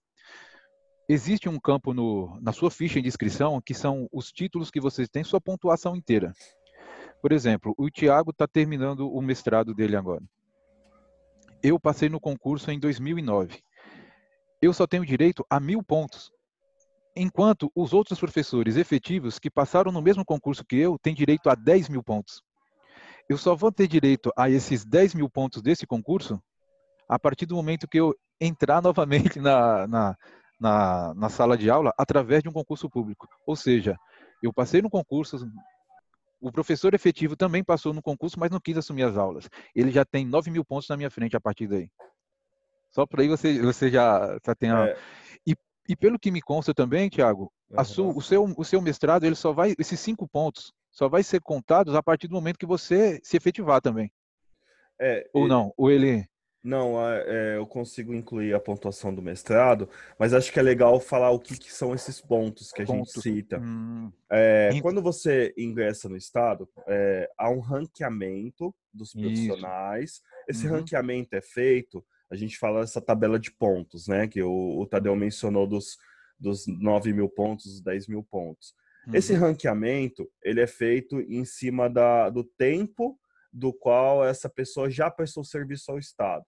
existe 1.09 1.49
um 1.49 1.61
campo 1.61 1.93
no, 1.95 2.39
na 2.41 2.53
sua 2.53 2.71
ficha 2.71 3.01
de 3.01 3.09
inscrição 3.09 3.61
que 3.61 3.75
são 3.75 4.09
os 4.13 4.33
títulos 4.33 4.71
que 4.71 4.81
você 4.81 5.07
tem, 5.07 5.23
sua 5.23 5.41
pontuação 5.41 5.95
inteira. 5.95 6.33
Por 7.21 7.33
exemplo, 7.33 7.75
o 7.77 7.91
Tiago 7.91 8.31
está 8.31 8.47
terminando 8.47 9.11
o 9.11 9.21
mestrado 9.21 9.75
dele 9.75 9.97
agora. 9.97 10.23
Eu 11.63 11.79
passei 11.79 12.09
no 12.09 12.21
concurso 12.21 12.71
em 12.71 12.79
2009. 12.79 13.61
Eu 14.63 14.73
só 14.73 14.87
tenho 14.87 15.05
direito 15.05 15.45
a 15.51 15.61
mil 15.61 15.83
pontos 15.83 16.31
enquanto 17.17 17.71
os 17.75 17.93
outros 17.93 18.19
professores 18.19 18.77
efetivos 18.77 19.39
que 19.39 19.51
passaram 19.51 19.91
no 19.91 20.01
mesmo 20.01 20.25
concurso 20.25 20.65
que 20.65 20.77
eu 20.77 20.97
têm 20.99 21.15
direito 21.15 21.51
a 21.51 21.55
10 21.57 21.89
mil 21.89 22.03
pontos 22.03 22.43
eu 23.29 23.37
só 23.37 23.55
vou 23.55 23.71
ter 23.71 23.87
direito 23.87 24.33
a 24.37 24.49
esses 24.49 24.85
10 24.85 25.15
mil 25.15 25.29
pontos 25.29 25.61
desse 25.61 25.87
concurso 25.87 26.43
a 27.09 27.19
partir 27.19 27.47
do 27.47 27.57
momento 27.57 27.89
que 27.89 27.99
eu 28.01 28.15
entrar 28.41 28.81
novamente 28.83 29.39
na, 29.39 29.87
na, 29.87 30.17
na, 30.59 31.15
na 31.15 31.29
sala 31.29 31.57
de 31.57 31.69
aula 31.69 31.93
através 31.99 32.43
de 32.43 32.49
um 32.49 32.53
concurso 32.53 32.89
público. 32.89 33.29
Ou 33.47 33.55
seja, 33.55 33.97
eu 34.43 34.53
passei 34.53 34.81
no 34.81 34.91
concurso, 34.91 35.39
o 36.41 36.53
professor 36.53 36.95
efetivo 36.95 37.37
também 37.37 37.63
passou 37.63 37.93
no 37.93 38.03
concurso, 38.03 38.39
mas 38.39 38.51
não 38.51 38.61
quis 38.61 38.77
assumir 38.77 39.03
as 39.03 39.17
aulas. 39.17 39.49
Ele 39.75 39.91
já 39.91 40.05
tem 40.05 40.27
9 40.27 40.51
mil 40.51 40.65
pontos 40.65 40.89
na 40.89 40.97
minha 40.97 41.11
frente 41.11 41.37
a 41.37 41.41
partir 41.41 41.67
daí. 41.67 41.91
Só 42.91 43.07
por 43.07 43.21
aí 43.21 43.29
você, 43.29 43.61
você 43.61 43.91
já, 43.91 44.39
já 44.45 44.55
tem 44.55 44.71
a... 44.71 44.87
É. 44.87 44.99
E, 45.47 45.55
e 45.89 45.97
pelo 45.97 46.19
que 46.19 46.31
me 46.31 46.41
consta 46.41 46.73
também, 46.73 47.09
Tiago, 47.09 47.53
uhum. 47.71 48.17
o, 48.17 48.23
seu, 48.23 48.45
o 48.57 48.65
seu 48.65 48.81
mestrado, 48.81 49.25
ele 49.25 49.35
só 49.35 49.53
vai, 49.53 49.75
esses 49.79 50.01
cinco 50.01 50.27
pontos, 50.27 50.73
só 50.99 51.09
vai 51.09 51.23
ser 51.23 51.41
contados 51.41 51.95
a 51.95 52.03
partir 52.03 52.27
do 52.27 52.35
momento 52.35 52.59
que 52.59 52.67
você 52.67 53.21
se 53.23 53.37
efetivar 53.37 53.81
também. 53.81 54.11
É, 55.01 55.31
ou 55.33 55.47
não? 55.47 55.73
Ou 55.77 55.93
ele. 55.93 56.27
Não, 56.61 57.01
é, 57.09 57.57
eu 57.57 57.65
consigo 57.69 58.13
incluir 58.13 58.53
a 58.53 58.59
pontuação 58.59 59.15
do 59.15 59.23
mestrado, 59.23 59.89
mas 60.19 60.35
acho 60.35 60.53
que 60.53 60.59
é 60.59 60.63
legal 60.63 60.99
falar 60.99 61.31
o 61.31 61.39
que, 61.39 61.57
que 61.57 61.73
são 61.73 61.95
esses 61.95 62.21
pontos 62.21 62.73
que 62.73 62.83
a 62.83 62.85
pontos. 62.85 63.13
gente 63.13 63.23
cita. 63.23 63.61
Hum. 63.61 64.11
É, 64.29 64.71
quando 64.83 65.01
você 65.01 65.55
ingressa 65.57 66.09
no 66.09 66.17
Estado, 66.17 66.69
é, 66.89 67.31
há 67.39 67.49
um 67.49 67.61
ranqueamento 67.61 68.75
dos 68.93 69.13
profissionais. 69.13 70.11
Isso. 70.11 70.23
Esse 70.49 70.67
uhum. 70.67 70.79
ranqueamento 70.79 71.33
é 71.35 71.41
feito, 71.41 72.05
a 72.29 72.35
gente 72.35 72.59
fala 72.59 72.83
essa 72.83 73.01
tabela 73.01 73.39
de 73.39 73.53
pontos, 73.53 74.09
né? 74.09 74.27
Que 74.27 74.43
o, 74.43 74.81
o 74.81 74.85
Tadeu 74.85 75.15
mencionou 75.15 75.65
dos, 75.65 75.97
dos 76.37 76.67
9 76.67 77.13
mil 77.13 77.29
pontos, 77.29 77.67
dos 77.67 77.81
10 77.83 78.09
mil 78.09 78.25
pontos. 78.25 78.75
Uhum. 79.09 79.15
Esse 79.15 79.33
ranqueamento 79.33 80.31
ele 80.43 80.61
é 80.61 80.67
feito 80.67 81.19
em 81.21 81.45
cima 81.45 81.89
da, 81.89 82.29
do 82.29 82.45
tempo 82.45 83.19
do 83.51 83.73
qual 83.73 84.23
essa 84.23 84.49
pessoa 84.49 84.91
já 84.91 85.11
prestou 85.11 85.43
serviço 85.43 85.91
ao 85.91 85.99
Estado. 85.99 86.45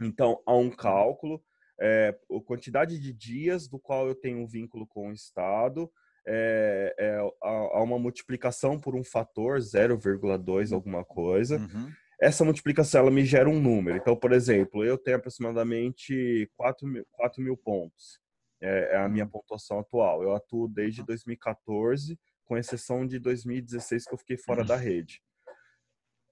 Então, 0.00 0.42
há 0.46 0.54
um 0.54 0.70
cálculo, 0.70 1.42
é, 1.80 2.14
a 2.30 2.40
quantidade 2.44 2.98
de 2.98 3.12
dias 3.12 3.66
do 3.68 3.78
qual 3.78 4.06
eu 4.06 4.14
tenho 4.14 4.38
um 4.38 4.46
vínculo 4.46 4.86
com 4.86 5.08
o 5.08 5.12
Estado, 5.12 5.90
é, 6.26 6.94
é, 6.98 7.18
há 7.42 7.82
uma 7.82 7.98
multiplicação 7.98 8.78
por 8.78 8.94
um 8.94 9.02
fator 9.02 9.58
0,2 9.58 10.68
uhum. 10.68 10.74
alguma 10.74 11.04
coisa. 11.04 11.56
Uhum. 11.56 11.90
Essa 12.20 12.44
multiplicação 12.44 13.00
ela 13.00 13.10
me 13.10 13.24
gera 13.24 13.48
um 13.48 13.60
número. 13.60 13.96
Então, 13.96 14.14
por 14.14 14.32
exemplo, 14.32 14.84
eu 14.84 14.98
tenho 14.98 15.16
aproximadamente 15.16 16.48
4 16.56 16.86
mil, 16.86 17.06
4 17.12 17.42
mil 17.42 17.56
pontos 17.56 18.20
é, 18.62 18.94
é 18.94 18.96
a 18.96 19.08
minha 19.08 19.24
uhum. 19.24 19.30
pontuação 19.30 19.80
atual. 19.80 20.22
Eu 20.22 20.34
atuo 20.34 20.68
desde 20.68 21.02
2014, 21.02 22.18
com 22.44 22.56
exceção 22.56 23.06
de 23.06 23.18
2016 23.18 24.04
que 24.04 24.14
eu 24.14 24.18
fiquei 24.18 24.36
fora 24.36 24.64
da 24.64 24.76
rede. 24.76 25.20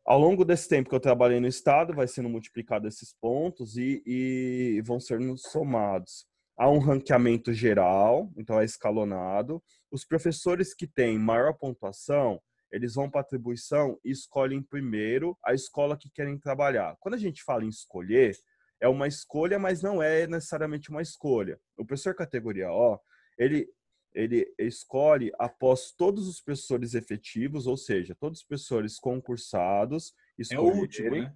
Ao 0.05 0.19
longo 0.19 0.45
desse 0.45 0.69
tempo 0.69 0.89
que 0.89 0.95
eu 0.95 1.01
trabalhei 1.01 1.41
no 1.41 1.47
estado, 1.47 1.95
vai 1.95 2.09
sendo 2.09 2.29
multiplicado 2.29 2.89
esses 2.89 3.13
pontos 3.21 3.77
e, 3.77 4.03
e 4.07 4.83
vão 4.83 4.99
sendo 4.99 5.37
somados. 5.37 6.27
Há 6.57 6.69
um 6.69 6.79
ranqueamento 6.79 7.53
geral, 7.53 8.31
então 8.37 8.61
é 8.61 8.65
escalonado. 8.65 9.63
Os 9.91 10.05
professores 10.05 10.75
que 10.75 10.87
têm 10.87 11.19
maior 11.19 11.55
pontuação, 11.55 12.41
eles 12.73 12.95
vão 12.95 13.11
para 13.11 13.21
atribuição 13.21 13.99
e 14.05 14.11
escolhem 14.11 14.63
primeiro 14.63 15.39
a 15.45 15.55
escola 15.55 15.97
que 15.97 16.11
querem 16.11 16.39
trabalhar. 16.39 16.97
Quando 17.01 17.15
a 17.15 17.19
gente 17.19 17.43
fala 17.43 17.65
em 17.65 17.69
escolher, 17.69 18.37
é 18.81 18.89
uma 18.89 19.07
escolha, 19.07 19.59
mas 19.59 19.83
não 19.83 20.03
é 20.03 20.27
necessariamente 20.27 20.91
uma 20.91 21.03
escolha. 21.03 21.61
O 21.77 21.85
professor 21.85 22.15
categoria 22.15 22.73
O, 22.73 22.99
ele, 23.39 23.69
ele 24.15 24.53
escolhe 24.59 25.31
após 25.39 25.93
todos 25.93 26.27
os 26.27 26.41
professores 26.41 26.95
efetivos, 26.95 27.67
ou 27.67 27.77
seja, 27.77 28.15
todos 28.15 28.41
os 28.41 28.47
professores 28.47 28.99
concursados. 28.99 30.15
É 30.51 30.59
o 30.59 30.65
último, 30.65 31.11
né? 31.11 31.35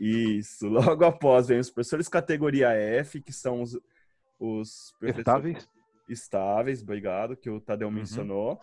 Isso. 0.00 0.66
Logo 0.68 1.04
após 1.04 1.48
vem 1.48 1.58
os 1.58 1.70
professores 1.70 2.08
categoria 2.08 2.70
F, 2.70 3.20
que 3.20 3.32
são 3.32 3.60
os, 3.60 3.78
os 4.38 4.94
estáveis. 5.02 5.68
estáveis, 6.08 6.82
obrigado, 6.82 7.36
que 7.36 7.50
o 7.50 7.60
Tadeu 7.60 7.88
uhum. 7.88 7.94
mencionou. 7.94 8.58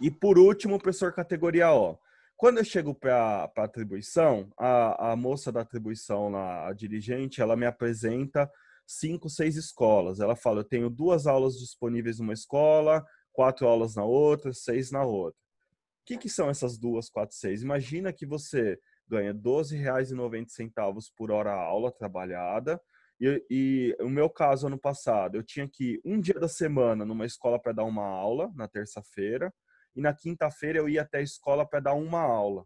E 0.00 0.10
por 0.10 0.38
último, 0.38 0.74
o 0.74 0.78
professor 0.78 1.12
categoria 1.12 1.72
O. 1.72 1.98
Quando 2.38 2.58
eu 2.58 2.64
chego 2.64 2.94
para 2.94 3.50
a 3.56 3.64
atribuição, 3.64 4.48
a, 4.56 5.10
a 5.10 5.16
moça 5.16 5.50
da 5.50 5.62
atribuição, 5.62 6.28
lá, 6.28 6.68
a 6.68 6.72
dirigente, 6.72 7.42
ela 7.42 7.56
me 7.56 7.66
apresenta 7.66 8.48
cinco, 8.86 9.28
seis 9.28 9.56
escolas. 9.56 10.20
Ela 10.20 10.36
fala: 10.36 10.60
eu 10.60 10.64
tenho 10.64 10.88
duas 10.88 11.26
aulas 11.26 11.58
disponíveis 11.58 12.20
numa 12.20 12.32
escola, 12.32 13.04
quatro 13.32 13.66
aulas 13.66 13.96
na 13.96 14.04
outra, 14.04 14.52
seis 14.52 14.92
na 14.92 15.02
outra. 15.02 15.36
O 15.36 16.06
que, 16.06 16.16
que 16.16 16.28
são 16.28 16.48
essas 16.48 16.78
duas, 16.78 17.10
quatro, 17.10 17.34
seis? 17.34 17.60
Imagina 17.62 18.12
que 18.12 18.24
você 18.24 18.78
ganha 19.08 19.32
R$ 19.32 19.38
12,90 19.38 21.06
por 21.16 21.32
hora 21.32 21.52
aula 21.52 21.90
trabalhada. 21.90 22.80
E, 23.20 23.44
e 23.50 23.96
o 24.00 24.08
meu 24.08 24.30
caso, 24.30 24.68
ano 24.68 24.78
passado, 24.78 25.36
eu 25.36 25.42
tinha 25.42 25.68
que 25.68 25.94
ir 25.94 26.00
um 26.04 26.20
dia 26.20 26.38
da 26.38 26.46
semana 26.46 27.04
numa 27.04 27.26
escola 27.26 27.60
para 27.60 27.72
dar 27.72 27.84
uma 27.84 28.06
aula, 28.06 28.48
na 28.54 28.68
terça-feira 28.68 29.52
e 29.98 30.00
na 30.00 30.14
quinta-feira 30.14 30.78
eu 30.78 30.88
ia 30.88 31.02
até 31.02 31.18
a 31.18 31.22
escola 31.22 31.66
para 31.66 31.80
dar 31.80 31.94
uma 31.94 32.20
aula. 32.20 32.64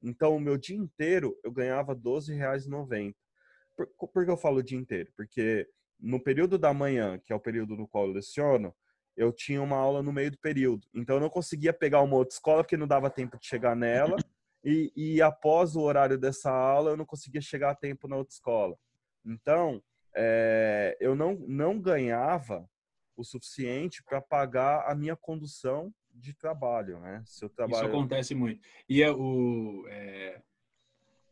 Então, 0.00 0.36
o 0.36 0.40
meu 0.40 0.56
dia 0.56 0.76
inteiro 0.76 1.36
eu 1.42 1.50
ganhava 1.50 1.92
R$ 1.92 1.98
12,90. 1.98 3.16
Por, 3.76 3.88
por 4.08 4.24
que 4.24 4.30
eu 4.30 4.36
falo 4.36 4.58
o 4.58 4.62
dia 4.62 4.78
inteiro? 4.78 5.10
Porque 5.16 5.68
no 5.98 6.22
período 6.22 6.56
da 6.56 6.72
manhã, 6.72 7.18
que 7.18 7.32
é 7.32 7.36
o 7.36 7.40
período 7.40 7.74
no 7.74 7.88
qual 7.88 8.06
eu 8.06 8.12
leciono, 8.12 8.72
eu 9.16 9.32
tinha 9.32 9.60
uma 9.60 9.76
aula 9.76 10.04
no 10.04 10.12
meio 10.12 10.30
do 10.30 10.38
período. 10.38 10.86
Então, 10.94 11.16
eu 11.16 11.20
não 11.20 11.28
conseguia 11.28 11.72
pegar 11.72 12.00
uma 12.00 12.14
outra 12.14 12.36
escola 12.36 12.62
porque 12.62 12.76
não 12.76 12.86
dava 12.86 13.10
tempo 13.10 13.36
de 13.40 13.48
chegar 13.48 13.74
nela. 13.74 14.16
E, 14.64 14.92
e 14.94 15.20
após 15.20 15.74
o 15.74 15.80
horário 15.80 16.16
dessa 16.16 16.48
aula, 16.48 16.90
eu 16.90 16.96
não 16.96 17.04
conseguia 17.04 17.40
chegar 17.40 17.70
a 17.70 17.74
tempo 17.74 18.06
na 18.06 18.16
outra 18.16 18.32
escola. 18.32 18.78
Então, 19.24 19.82
é, 20.14 20.96
eu 21.00 21.16
não, 21.16 21.34
não 21.48 21.80
ganhava 21.80 22.70
o 23.16 23.24
suficiente 23.24 24.00
para 24.04 24.20
pagar 24.20 24.88
a 24.88 24.94
minha 24.94 25.16
condução 25.16 25.92
de 26.18 26.34
trabalho, 26.34 26.98
né? 27.00 27.22
Seu 27.24 27.48
trabalho... 27.48 27.86
Isso 27.86 27.96
acontece 27.96 28.34
muito. 28.34 28.60
E 28.88 29.02
é 29.02 29.10
o 29.10 29.84
é, 29.88 30.40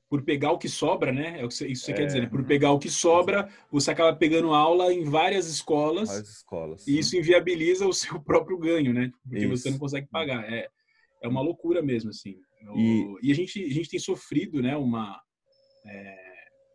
por 0.08 0.22
pegar 0.22 0.52
o 0.52 0.58
que 0.58 0.68
sobra, 0.68 1.12
né? 1.12 1.40
É 1.40 1.44
o 1.44 1.48
que 1.48 1.66
isso 1.66 1.84
você 1.84 1.92
é, 1.92 1.94
quer 1.94 2.06
dizer, 2.06 2.20
né? 2.22 2.28
Por 2.28 2.44
pegar 2.44 2.72
o 2.72 2.78
que 2.78 2.88
sobra, 2.88 3.48
você 3.70 3.90
acaba 3.90 4.14
pegando 4.16 4.54
aula 4.54 4.92
em 4.92 5.04
várias 5.04 5.48
escolas. 5.48 6.08
Várias 6.08 6.28
escolas. 6.28 6.86
E 6.86 6.98
isso 6.98 7.16
inviabiliza 7.16 7.86
o 7.86 7.92
seu 7.92 8.20
próprio 8.22 8.58
ganho, 8.58 8.92
né? 8.92 9.12
Porque 9.22 9.44
isso. 9.44 9.56
você 9.56 9.70
não 9.70 9.78
consegue 9.78 10.06
pagar. 10.06 10.50
É, 10.52 10.68
é 11.22 11.28
uma 11.28 11.40
loucura 11.40 11.82
mesmo, 11.82 12.10
assim. 12.10 12.36
E... 12.74 13.16
e, 13.22 13.30
a 13.30 13.34
gente 13.34 13.62
a 13.62 13.72
gente 13.72 13.88
tem 13.88 14.00
sofrido, 14.00 14.62
né? 14.62 14.76
Uma 14.76 15.20
é, 15.86 16.16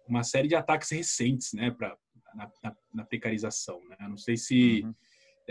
uma 0.08 0.24
série 0.24 0.48
de 0.48 0.56
ataques 0.56 0.90
recentes, 0.92 1.54
né? 1.54 1.72
Para 1.72 1.98
na, 2.36 2.50
na, 2.64 2.76
na, 2.94 3.06
precarização, 3.06 3.82
né? 3.90 3.98
Não 4.08 4.18
sei 4.18 4.38
se 4.38 4.84
uhum 4.84 4.94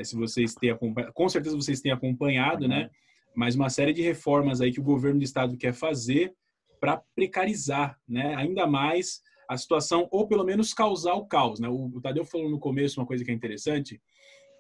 se 0.05 0.17
vocês 0.17 0.55
têm 0.55 0.71
acompanhado, 0.71 1.13
com 1.13 1.29
certeza 1.29 1.57
vocês 1.57 1.81
têm 1.81 1.93
acompanhado, 1.93 2.65
uhum. 2.65 2.71
né? 2.71 2.91
Mas 3.35 3.55
uma 3.55 3.71
série 3.71 3.93
de 3.93 4.03
reformas 4.03 4.61
aí 4.61 4.73
que 4.73 4.81
o 4.81 4.85
governo 4.85 5.21
do 5.21 5.25
estado 5.25 5.57
quer 5.57 5.73
fazer 5.73 6.35
para 6.81 7.03
precarizar, 7.15 7.99
né? 8.09 8.35
Ainda 8.35 8.67
mais 8.67 9.21
a 9.49 9.57
situação 9.57 10.09
ou 10.11 10.27
pelo 10.27 10.45
menos 10.45 10.73
causar 10.73 11.15
o 11.15 11.27
caos, 11.27 11.61
né? 11.61 11.69
O, 11.69 11.87
o 11.87 12.01
Tadeu 12.01 12.25
falou 12.25 12.51
no 12.51 12.59
começo 12.59 13.01
uma 13.01 13.07
coisa 13.07 13.25
que 13.25 13.31
é 13.31 13.35
interessante, 13.35 14.01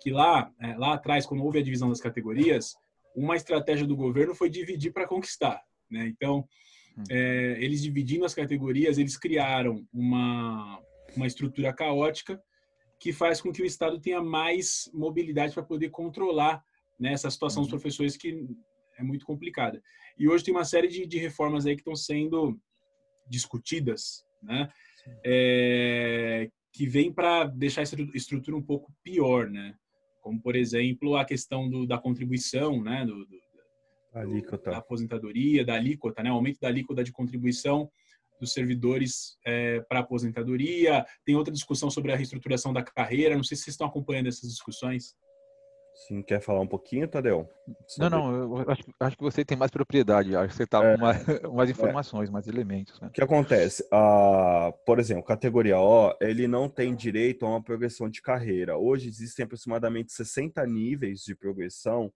que 0.00 0.10
lá, 0.10 0.50
é, 0.60 0.76
lá 0.76 0.94
atrás, 0.94 1.26
quando 1.26 1.44
houve 1.44 1.58
a 1.58 1.62
divisão 1.62 1.88
das 1.88 2.00
categorias, 2.00 2.74
uma 3.14 3.36
estratégia 3.36 3.86
do 3.86 3.96
governo 3.96 4.34
foi 4.34 4.48
dividir 4.48 4.92
para 4.92 5.06
conquistar, 5.06 5.62
né? 5.90 6.06
Então, 6.06 6.46
é, 7.08 7.56
eles 7.60 7.82
dividindo 7.82 8.24
as 8.24 8.34
categorias, 8.34 8.98
eles 8.98 9.16
criaram 9.16 9.86
uma, 9.92 10.80
uma 11.16 11.26
estrutura 11.26 11.72
caótica 11.72 12.40
que 13.00 13.14
faz 13.14 13.40
com 13.40 13.50
que 13.50 13.62
o 13.62 13.66
Estado 13.66 13.98
tenha 13.98 14.22
mais 14.22 14.90
mobilidade 14.92 15.54
para 15.54 15.62
poder 15.62 15.88
controlar 15.88 16.62
né, 16.98 17.14
essa 17.14 17.30
situação 17.30 17.62
dos 17.62 17.72
uhum. 17.72 17.78
professores 17.78 18.14
que 18.14 18.46
é 18.98 19.02
muito 19.02 19.24
complicada. 19.24 19.82
E 20.18 20.28
hoje 20.28 20.44
tem 20.44 20.52
uma 20.54 20.66
série 20.66 20.86
de, 20.86 21.06
de 21.06 21.18
reformas 21.18 21.64
aí 21.64 21.74
que 21.74 21.80
estão 21.80 21.96
sendo 21.96 22.60
discutidas, 23.26 24.22
né, 24.42 24.68
é, 25.24 26.50
que 26.72 26.86
vem 26.86 27.10
para 27.10 27.44
deixar 27.44 27.82
essa 27.82 27.96
estrutura 28.14 28.56
um 28.56 28.62
pouco 28.62 28.92
pior, 29.02 29.48
né, 29.48 29.74
como 30.20 30.40
por 30.40 30.54
exemplo 30.54 31.16
a 31.16 31.24
questão 31.24 31.70
do, 31.70 31.86
da 31.86 31.96
contribuição, 31.96 32.82
né, 32.82 33.06
do, 33.06 33.24
do, 33.24 33.40
da 34.62 34.76
aposentadoria, 34.76 35.64
da 35.64 35.74
alíquota, 35.74 36.22
né, 36.22 36.28
aumento 36.28 36.60
da 36.60 36.68
alíquota 36.68 37.02
de 37.02 37.12
contribuição 37.12 37.90
dos 38.40 38.52
servidores 38.52 39.36
é, 39.44 39.80
para 39.82 40.00
aposentadoria. 40.00 41.04
Tem 41.24 41.36
outra 41.36 41.52
discussão 41.52 41.90
sobre 41.90 42.12
a 42.12 42.16
reestruturação 42.16 42.72
da 42.72 42.82
carreira. 42.82 43.36
Não 43.36 43.44
sei 43.44 43.56
se 43.56 43.64
vocês 43.64 43.74
estão 43.74 43.86
acompanhando 43.86 44.28
essas 44.28 44.48
discussões. 44.50 45.14
Sim, 46.06 46.22
quer 46.22 46.40
falar 46.40 46.60
um 46.60 46.66
pouquinho, 46.66 47.06
Tadeu? 47.06 47.48
Sobre... 47.86 48.08
Não, 48.08 48.32
não, 48.32 48.58
eu 48.62 48.70
acho, 48.70 48.82
acho, 48.98 49.16
que 49.16 49.22
você 49.22 49.44
tem 49.44 49.58
mais 49.58 49.70
propriedade, 49.70 50.34
acho 50.34 50.48
que 50.48 50.54
você 50.54 50.62
está 50.62 50.82
é, 50.82 50.94
com 50.94 51.02
mais, 51.02 51.24
mais 51.52 51.68
é. 51.68 51.72
informações, 51.72 52.28
é. 52.28 52.32
mais 52.32 52.46
elementos. 52.46 52.98
Né? 53.00 53.08
O 53.08 53.10
que 53.10 53.22
acontece? 53.22 53.86
Ah, 53.92 54.72
por 54.86 54.98
exemplo, 54.98 55.24
categoria 55.24 55.78
O, 55.78 56.16
ele 56.20 56.48
não 56.48 56.68
tem 56.68 56.94
direito 56.94 57.44
a 57.44 57.50
uma 57.50 57.62
progressão 57.62 58.08
de 58.08 58.22
carreira. 58.22 58.78
Hoje 58.78 59.08
existem 59.08 59.44
aproximadamente 59.44 60.12
60 60.12 60.64
níveis 60.66 61.20
de 61.20 61.34
progressão 61.34 62.10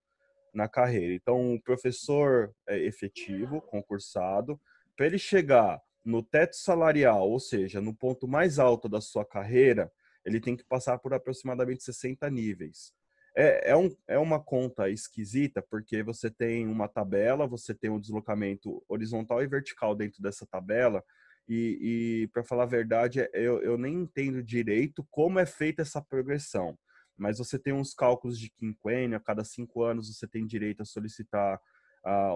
na 0.53 0.67
carreira. 0.67 1.13
Então, 1.13 1.53
o 1.53 1.61
professor 1.61 2.51
é 2.67 2.79
efetivo, 2.79 3.61
concursado, 3.61 4.59
para 4.95 5.05
ele 5.05 5.17
chegar 5.17 5.79
no 6.05 6.21
teto 6.21 6.55
salarial, 6.55 7.29
ou 7.29 7.39
seja, 7.39 7.81
no 7.81 7.93
ponto 7.93 8.27
mais 8.27 8.59
alto 8.59 8.87
da 8.87 9.01
sua 9.01 9.25
carreira, 9.25 9.91
ele 10.23 10.39
tem 10.39 10.55
que 10.55 10.63
passar 10.63 10.99
por 10.99 11.13
aproximadamente 11.13 11.83
60 11.83 12.29
níveis. 12.29 12.93
É, 13.35 13.71
é, 13.71 13.75
um, 13.75 13.93
é 14.07 14.17
uma 14.17 14.41
conta 14.41 14.89
esquisita, 14.89 15.61
porque 15.61 16.03
você 16.03 16.29
tem 16.29 16.67
uma 16.67 16.87
tabela, 16.87 17.47
você 17.47 17.73
tem 17.73 17.89
um 17.89 17.99
deslocamento 17.99 18.83
horizontal 18.87 19.43
e 19.43 19.47
vertical 19.47 19.93
dentro 19.95 20.21
dessa 20.21 20.45
tabela, 20.45 21.03
e, 21.47 22.23
e 22.23 22.27
para 22.29 22.43
falar 22.43 22.63
a 22.63 22.67
verdade, 22.67 23.27
eu, 23.33 23.61
eu 23.61 23.77
nem 23.77 23.93
entendo 23.93 24.41
direito 24.41 25.05
como 25.11 25.39
é 25.39 25.45
feita 25.45 25.81
essa 25.81 26.01
progressão. 26.01 26.77
Mas 27.17 27.37
você 27.37 27.57
tem 27.59 27.73
uns 27.73 27.93
cálculos 27.93 28.39
de 28.39 28.49
quinquênio, 28.49 29.17
a 29.17 29.21
cada 29.21 29.43
cinco 29.43 29.83
anos 29.83 30.13
você 30.13 30.27
tem 30.27 30.45
direito 30.45 30.81
a 30.81 30.85
solicitar 30.85 31.59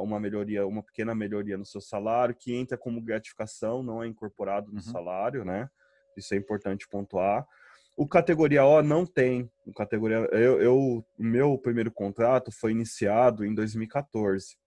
uma 0.02 0.20
melhoria, 0.20 0.66
uma 0.66 0.82
pequena 0.82 1.14
melhoria 1.14 1.58
no 1.58 1.66
seu 1.66 1.80
salário, 1.80 2.36
que 2.36 2.54
entra 2.54 2.78
como 2.78 3.02
gratificação, 3.02 3.84
não 3.84 4.04
é 4.04 4.08
incorporado 4.08 4.72
no 4.72 4.78
uhum. 4.78 4.82
salário, 4.82 5.46
né? 5.46 5.70
Isso 6.18 6.34
é 6.34 6.38
importante 6.38 6.88
pontuar. 6.88 7.48
O 7.96 8.08
categoria 8.08 8.66
O 8.66 8.82
não 8.82 9.06
tem. 9.06 9.50
O 9.66 9.74
categoria 9.74 10.18
eu, 10.32 10.62
eu 10.62 11.06
meu 11.18 11.58
primeiro 11.58 11.92
contrato 11.92 12.52
foi 12.52 12.72
iniciado 12.72 13.46
em 13.46 13.54
2014. 13.54 14.58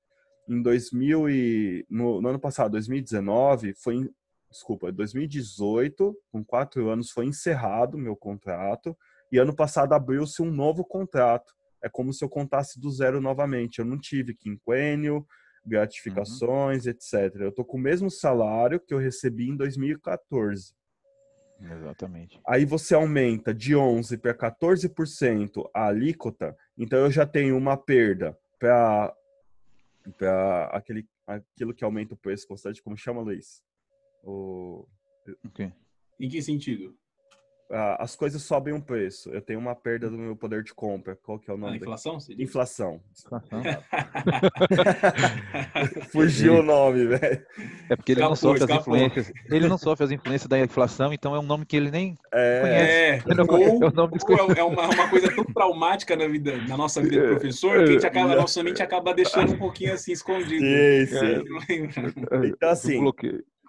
Em 0.49 0.61
2000 0.61 1.31
e 1.31 1.87
no, 1.89 2.21
no 2.21 2.29
ano 2.29 2.39
passado, 2.39 2.73
2019, 2.73 3.75
foi 3.75 4.09
desculpa, 4.51 4.93
2018, 4.93 6.15
com 6.31 6.45
quatro 6.45 6.91
anos, 6.91 7.11
foi 7.11 7.25
encerrado 7.25 7.97
meu 7.97 8.15
contrato 8.15 8.97
e 9.33 9.39
ano 9.39 9.57
passado 9.57 9.95
abriu-se 9.95 10.43
um 10.43 10.51
novo 10.51 10.85
contrato 10.85 11.55
é 11.83 11.89
como 11.89 12.13
se 12.13 12.25
eu 12.25 12.29
contasse 12.29 12.81
do 12.81 12.91
zero 12.91 13.21
novamente. 13.21 13.79
Eu 13.79 13.85
não 13.85 13.99
tive 13.99 14.35
quinquênio, 14.35 15.27
gratificações, 15.65 16.85
uhum. 16.85 16.91
etc. 16.91 17.41
Eu 17.41 17.53
tô 17.53 17.65
com 17.65 17.77
o 17.77 17.81
mesmo 17.81 18.11
salário 18.11 18.81
que 18.81 18.95
eu 18.95 18.99
recebi 18.99 19.49
em 19.49 19.57
2014. 19.57 20.75
Exatamente. 21.61 22.41
Aí 22.47 22.65
você 22.65 22.95
aumenta 22.95 23.55
de 23.55 23.77
11 23.77 24.19
para 24.19 24.35
14% 24.35 25.71
a 25.73 25.87
alíquota, 25.87 26.57
então 26.77 26.99
eu 26.99 27.11
já 27.11 27.25
tenho 27.25 27.57
uma 27.57 27.77
perda 27.77 28.37
para 28.59 29.15
para 30.19 30.65
aquele 30.73 31.07
aquilo 31.25 31.73
que 31.73 31.85
aumenta 31.85 32.15
o 32.15 32.17
preço 32.17 32.49
constante, 32.49 32.83
como 32.83 32.97
chama, 32.97 33.23
Luiz? 33.23 33.63
O 34.25 34.89
okay. 35.47 35.73
Em 36.19 36.29
que 36.29 36.43
sentido? 36.43 36.97
As 37.99 38.15
coisas 38.15 38.43
sobem 38.43 38.75
um 38.75 38.81
preço, 38.81 39.31
eu 39.31 39.41
tenho 39.41 39.59
uma 39.59 39.75
perda 39.75 40.11
do 40.11 40.19
meu 40.19 40.37
poder 40.37 40.63
de 40.63 40.75
compra. 40.75 41.17
Qual 41.23 41.39
que 41.39 41.51
é 41.51 41.55
o 41.55 41.57
nome? 41.57 41.75
Ah, 41.75 41.77
inflação? 41.77 42.19
Inflação. 42.39 43.01
Fugiu 46.13 46.61
o 46.61 46.63
nome, 46.63 47.07
velho. 47.07 47.43
É 47.89 47.97
porque 47.97 48.13
ele 48.13 48.21
não 48.21 48.37
sofre 48.37 48.65
as 48.65 48.71
influências. 48.71 49.33
Ele 49.51 49.67
não 49.69 49.79
sofre 49.79 50.05
as 50.05 50.11
influências 50.11 50.49
da 50.49 50.59
inflação, 50.59 51.11
então 51.13 51.35
é 51.35 51.39
um 51.39 51.47
nome 51.47 51.65
que 51.65 51.77
ele 51.77 51.91
nem 51.91 52.19
é... 52.33 52.61
conhece. 52.61 52.93
É, 52.93 53.23
ou, 53.43 53.51
é, 54.53 54.59
é 54.59 54.65
uma, 54.65 54.89
uma, 54.89 55.09
coisa 55.09 55.35
tão 55.35 55.45
traumática 55.45 56.15
na 56.15 56.29
vida, 56.29 56.55
na 56.69 56.77
nossa 56.77 57.01
vida 57.01 57.21
de 57.21 57.27
professor, 57.29 57.79
que 57.79 57.85
a 57.85 57.93
gente 57.93 58.07
acaba, 58.07 58.37
nossa 58.37 58.63
mente 58.63 58.83
acaba 58.83 59.15
deixando 59.15 59.55
um 59.55 59.59
pouquinho 59.59 59.95
assim 59.95 60.13
escondido. 60.13 60.61
Sim, 60.61 61.07
sim. 61.07 61.43
Então 62.45 62.69
assim, 62.69 63.01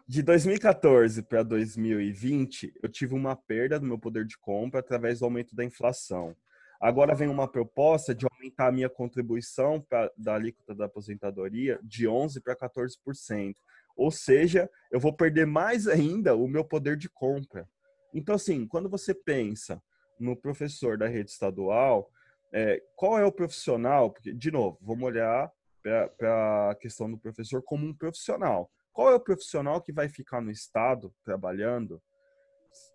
de 0.06 0.22
2014 0.22 1.24
para 1.24 1.44
2020, 1.44 2.74
eu 2.84 2.90
tive 2.90 3.14
uma 3.16 3.36
perda 3.36 3.80
do 3.80 3.86
meu 3.86 3.98
poder 3.98 4.26
de 4.26 4.38
compra 4.38 4.82
através 4.82 5.20
do 5.20 5.26
aumento 5.26 5.56
da 5.56 5.64
inflação. 5.64 6.36
Agora 6.80 7.16
vem 7.16 7.30
uma 7.30 7.48
proposta 7.48 8.14
de 8.14 8.26
aumentar 8.30 8.68
a 8.68 8.72
minha 8.72 8.90
contribuição 8.90 9.80
pra, 9.80 10.12
da 10.18 10.36
alíquota 10.36 10.76
da 10.76 10.86
aposentadoria 10.86 11.80
de 11.82 12.06
11% 12.06 12.42
para 12.44 12.56
14%. 12.56 13.56
Ou 13.96 14.12
seja, 14.12 14.70
eu 14.92 15.00
vou 15.00 15.14
perder 15.14 15.48
mais 15.48 15.88
ainda 15.88 16.36
o 16.36 16.48
meu 16.48 16.66
poder 16.66 16.98
de 16.98 17.08
compra. 17.08 17.66
Então, 18.14 18.36
assim, 18.36 18.68
quando 18.68 18.90
você 18.90 19.14
pensa 19.14 19.82
no 20.20 20.36
professor 20.36 20.98
da 20.98 21.08
rede 21.08 21.32
estadual, 21.32 22.12
é, 22.52 22.84
qual 22.96 23.18
é 23.18 23.26
o 23.26 23.32
profissional? 23.32 24.12
Porque, 24.12 24.34
de 24.34 24.52
novo, 24.52 24.78
vamos 24.82 25.04
olhar 25.04 25.50
para 25.82 26.72
a 26.72 26.76
questão 26.76 27.10
do 27.10 27.18
professor 27.18 27.64
como 27.64 27.86
um 27.86 27.94
profissional. 27.94 28.70
Qual 28.94 29.10
é 29.10 29.16
o 29.16 29.20
profissional 29.20 29.82
que 29.82 29.92
vai 29.92 30.08
ficar 30.08 30.40
no 30.40 30.52
Estado 30.52 31.12
trabalhando, 31.24 32.00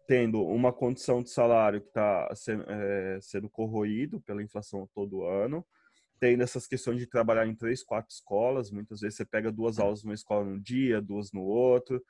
tendo 0.06 0.40
uma 0.46 0.72
condição 0.72 1.22
de 1.22 1.30
salário 1.30 1.80
que 1.80 1.88
está 1.88 2.32
sendo, 2.36 2.64
é, 2.70 3.18
sendo 3.20 3.50
corroído 3.50 4.20
pela 4.20 4.42
inflação 4.42 4.88
todo 4.94 5.24
ano, 5.24 5.66
tendo 6.20 6.42
essas 6.42 6.66
questões 6.68 6.98
de 6.98 7.06
trabalhar 7.06 7.46
em 7.46 7.54
três, 7.54 7.82
quatro 7.82 8.12
escolas, 8.12 8.70
muitas 8.70 9.00
vezes 9.00 9.16
você 9.16 9.24
pega 9.24 9.50
duas 9.50 9.78
aulas 9.78 10.04
numa 10.04 10.14
escola 10.14 10.44
num 10.44 10.60
dia, 10.60 11.02
duas 11.02 11.32
no 11.32 11.42
outro. 11.42 12.02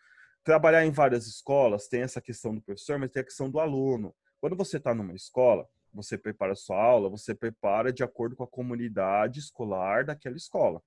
Trabalhar 0.44 0.84
em 0.84 0.90
várias 0.90 1.26
escolas 1.26 1.88
tem 1.88 2.02
essa 2.02 2.20
questão 2.20 2.54
do 2.54 2.62
professor, 2.62 2.98
mas 2.98 3.10
tem 3.10 3.22
a 3.22 3.24
questão 3.24 3.50
do 3.50 3.58
aluno. 3.58 4.14
Quando 4.38 4.56
você 4.56 4.76
está 4.76 4.94
numa 4.94 5.14
escola, 5.14 5.66
você 5.92 6.16
prepara 6.16 6.52
a 6.52 6.56
sua 6.56 6.80
aula, 6.80 7.08
você 7.08 7.34
prepara 7.34 7.92
de 7.92 8.02
acordo 8.02 8.36
com 8.36 8.44
a 8.44 8.48
comunidade 8.48 9.40
escolar 9.40 10.04
daquela 10.04 10.36
escola. 10.36 10.82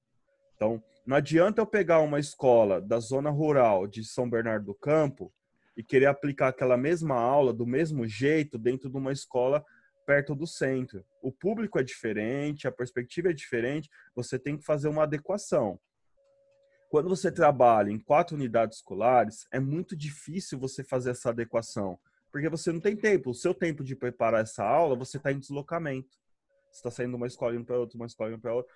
Então, 0.61 0.79
não 1.07 1.17
adianta 1.17 1.59
eu 1.59 1.65
pegar 1.65 2.01
uma 2.01 2.19
escola 2.19 2.79
da 2.79 2.99
zona 2.99 3.31
rural 3.31 3.87
de 3.87 4.05
São 4.05 4.29
Bernardo 4.29 4.67
do 4.67 4.75
Campo 4.75 5.33
e 5.75 5.83
querer 5.83 6.05
aplicar 6.05 6.49
aquela 6.49 6.77
mesma 6.77 7.15
aula 7.15 7.51
do 7.51 7.65
mesmo 7.65 8.07
jeito 8.07 8.59
dentro 8.59 8.87
de 8.87 8.95
uma 8.95 9.11
escola 9.11 9.65
perto 10.05 10.35
do 10.35 10.45
centro. 10.45 11.03
O 11.19 11.31
público 11.31 11.79
é 11.79 11.83
diferente, 11.83 12.67
a 12.67 12.71
perspectiva 12.71 13.31
é 13.31 13.33
diferente, 13.33 13.89
você 14.15 14.37
tem 14.37 14.55
que 14.55 14.63
fazer 14.63 14.87
uma 14.87 15.01
adequação. 15.01 15.79
Quando 16.91 17.09
você 17.09 17.31
trabalha 17.31 17.89
em 17.89 17.97
quatro 17.97 18.35
unidades 18.35 18.77
escolares, 18.77 19.47
é 19.51 19.59
muito 19.59 19.95
difícil 19.95 20.59
você 20.59 20.83
fazer 20.83 21.09
essa 21.09 21.29
adequação, 21.29 21.97
porque 22.31 22.47
você 22.49 22.71
não 22.71 22.79
tem 22.79 22.95
tempo. 22.95 23.31
O 23.31 23.33
seu 23.33 23.55
tempo 23.55 23.83
de 23.83 23.95
preparar 23.95 24.43
essa 24.43 24.63
aula, 24.63 24.95
você 24.95 25.17
está 25.17 25.31
em 25.31 25.39
deslocamento. 25.39 26.21
Você 26.71 26.77
está 26.77 26.91
saindo 26.91 27.09
de 27.09 27.15
uma 27.17 27.27
escola 27.27 27.55
indo 27.55 27.65
para 27.65 27.79
outra, 27.79 27.97
uma 27.97 28.05
escola 28.05 28.29
indo 28.29 28.39
para 28.39 28.53
outra 28.53 28.71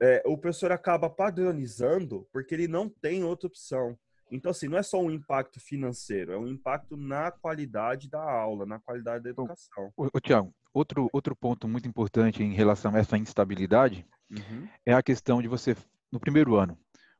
é, 0.00 0.22
o 0.26 0.36
professor 0.36 0.72
acaba 0.72 1.08
padronizando 1.08 2.26
porque 2.32 2.54
ele 2.54 2.68
não 2.68 2.88
tem 2.88 3.24
outra 3.24 3.46
opção. 3.46 3.96
Então, 4.30 4.50
assim, 4.50 4.68
não 4.68 4.78
é 4.78 4.82
só 4.82 5.00
um 5.00 5.10
impacto 5.10 5.60
financeiro, 5.60 6.32
é 6.32 6.38
um 6.38 6.48
impacto 6.48 6.96
na 6.96 7.30
qualidade 7.30 8.08
da 8.08 8.22
aula, 8.22 8.66
na 8.66 8.80
qualidade 8.80 9.22
da 9.22 9.30
educação. 9.30 9.92
Ô, 9.96 10.08
ô 10.12 10.20
Tiago, 10.20 10.52
outro, 10.72 11.08
outro 11.12 11.36
ponto 11.36 11.68
muito 11.68 11.86
importante 11.86 12.42
em 12.42 12.52
relação 12.52 12.94
a 12.94 12.98
essa 12.98 13.16
instabilidade 13.16 14.06
uhum. 14.30 14.68
é 14.84 14.92
a 14.92 15.02
questão 15.02 15.40
de 15.40 15.46
você, 15.46 15.76
no 16.10 16.18
primeiro 16.18 16.56
ano, 16.56 16.76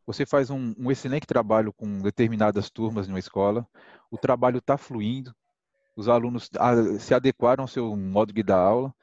você 0.07 0.27
faz 0.27 0.51
um, 0.51 0.75
um 0.79 0.91
excelente 0.91 1.27
trabalho 1.27 1.73
com 1.73 1.99
determinadas 2.01 2.69
turmas 2.71 3.07
em 3.07 3.13
uma 3.13 3.19
escola, 3.19 3.67
o 4.11 4.19
trabalho 4.19 4.59
está 4.59 4.77
fluindo, 4.77 5.35
os 5.97 6.09
alunos 6.09 6.51
ah, 6.59 6.99
se 6.99 7.15
adequaram 7.15 7.65
ao 7.65 7.69
seu 7.69 7.95
modo 7.97 8.33
de 8.33 8.43
dar 8.43 8.59
aula, 8.59 8.95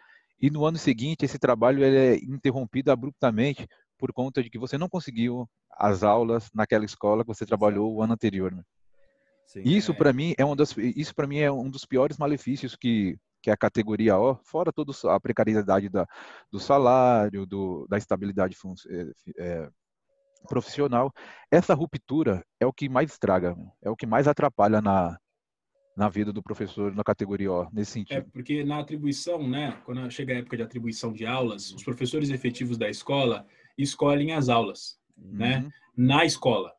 e 0.41 0.49
no 0.49 0.65
ano 0.65 0.77
seguinte, 0.77 1.23
esse 1.23 1.37
trabalho 1.37 1.83
é 1.83 2.15
interrompido 2.15 2.91
abruptamente 2.91 3.67
por 3.97 4.11
conta 4.11 4.41
de 4.41 4.49
que 4.49 4.57
você 4.57 4.77
não 4.77 4.89
conseguiu 4.89 5.47
as 5.69 6.03
aulas 6.03 6.49
naquela 6.53 6.83
escola 6.83 7.23
que 7.23 7.27
você 7.27 7.45
trabalhou 7.45 7.93
o 7.93 8.01
ano 8.01 8.13
anterior. 8.13 8.51
Né? 8.51 8.63
Sim, 9.45 9.61
isso 9.63 9.91
é. 9.91 9.95
para 9.95 10.11
mim 10.11 10.33
é 10.37 10.43
um 10.43 10.55
dos 10.55 10.75
isso 10.77 11.13
para 11.13 11.27
mim 11.27 11.37
é 11.37 11.51
um 11.51 11.69
dos 11.69 11.85
piores 11.85 12.17
malefícios 12.17 12.75
que 12.75 13.17
que 13.41 13.49
é 13.49 13.53
a 13.53 13.57
categoria 13.57 14.17
O, 14.17 14.35
fora 14.43 14.71
toda 14.71 14.93
a 15.05 15.19
precariedade 15.19 15.89
da, 15.89 16.07
do 16.51 16.59
salário, 16.59 17.45
do, 17.45 17.87
da 17.89 17.97
estabilidade 17.97 18.55
é, 19.39 19.69
profissional. 20.47 21.11
Essa 21.49 21.73
ruptura 21.73 22.45
é 22.59 22.67
o 22.67 22.71
que 22.71 22.87
mais 22.87 23.11
estraga, 23.11 23.57
é 23.81 23.89
o 23.89 23.95
que 23.95 24.05
mais 24.05 24.27
atrapalha 24.27 24.79
na, 24.79 25.17
na 26.01 26.09
vida 26.09 26.33
do 26.33 26.41
professor 26.41 26.95
na 26.95 27.03
categoria 27.03 27.51
O, 27.51 27.67
nesse 27.71 27.91
sentido. 27.91 28.17
É, 28.17 28.21
porque 28.21 28.63
na 28.63 28.79
atribuição, 28.79 29.47
né, 29.47 29.77
quando 29.85 30.09
chega 30.09 30.33
a 30.33 30.37
época 30.37 30.57
de 30.57 30.63
atribuição 30.63 31.13
de 31.13 31.27
aulas, 31.27 31.71
os 31.71 31.83
professores 31.83 32.31
efetivos 32.31 32.75
da 32.75 32.89
escola 32.89 33.45
escolhem 33.77 34.31
as 34.31 34.49
aulas, 34.49 34.97
né, 35.15 35.57
uhum. 35.57 35.63
né, 35.63 35.69
na 35.95 36.25
escola. 36.25 36.73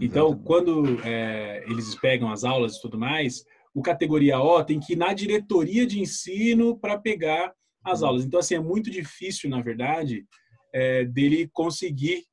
Então, 0.00 0.34
quando 0.38 0.98
é, 1.04 1.62
eles 1.68 1.94
pegam 1.96 2.30
as 2.32 2.42
aulas 2.42 2.76
e 2.76 2.80
tudo 2.80 2.98
mais, 2.98 3.44
o 3.74 3.82
categoria 3.82 4.40
O 4.40 4.64
tem 4.64 4.80
que 4.80 4.94
ir 4.94 4.96
na 4.96 5.12
diretoria 5.12 5.86
de 5.86 6.00
ensino 6.00 6.78
para 6.78 6.98
pegar 6.98 7.52
as 7.84 8.00
uhum. 8.00 8.08
aulas. 8.08 8.24
Então, 8.24 8.40
assim, 8.40 8.54
é 8.54 8.60
muito 8.60 8.90
difícil, 8.90 9.50
na 9.50 9.60
verdade, 9.60 10.24
é, 10.72 11.04
dele 11.04 11.50
conseguir 11.52 12.24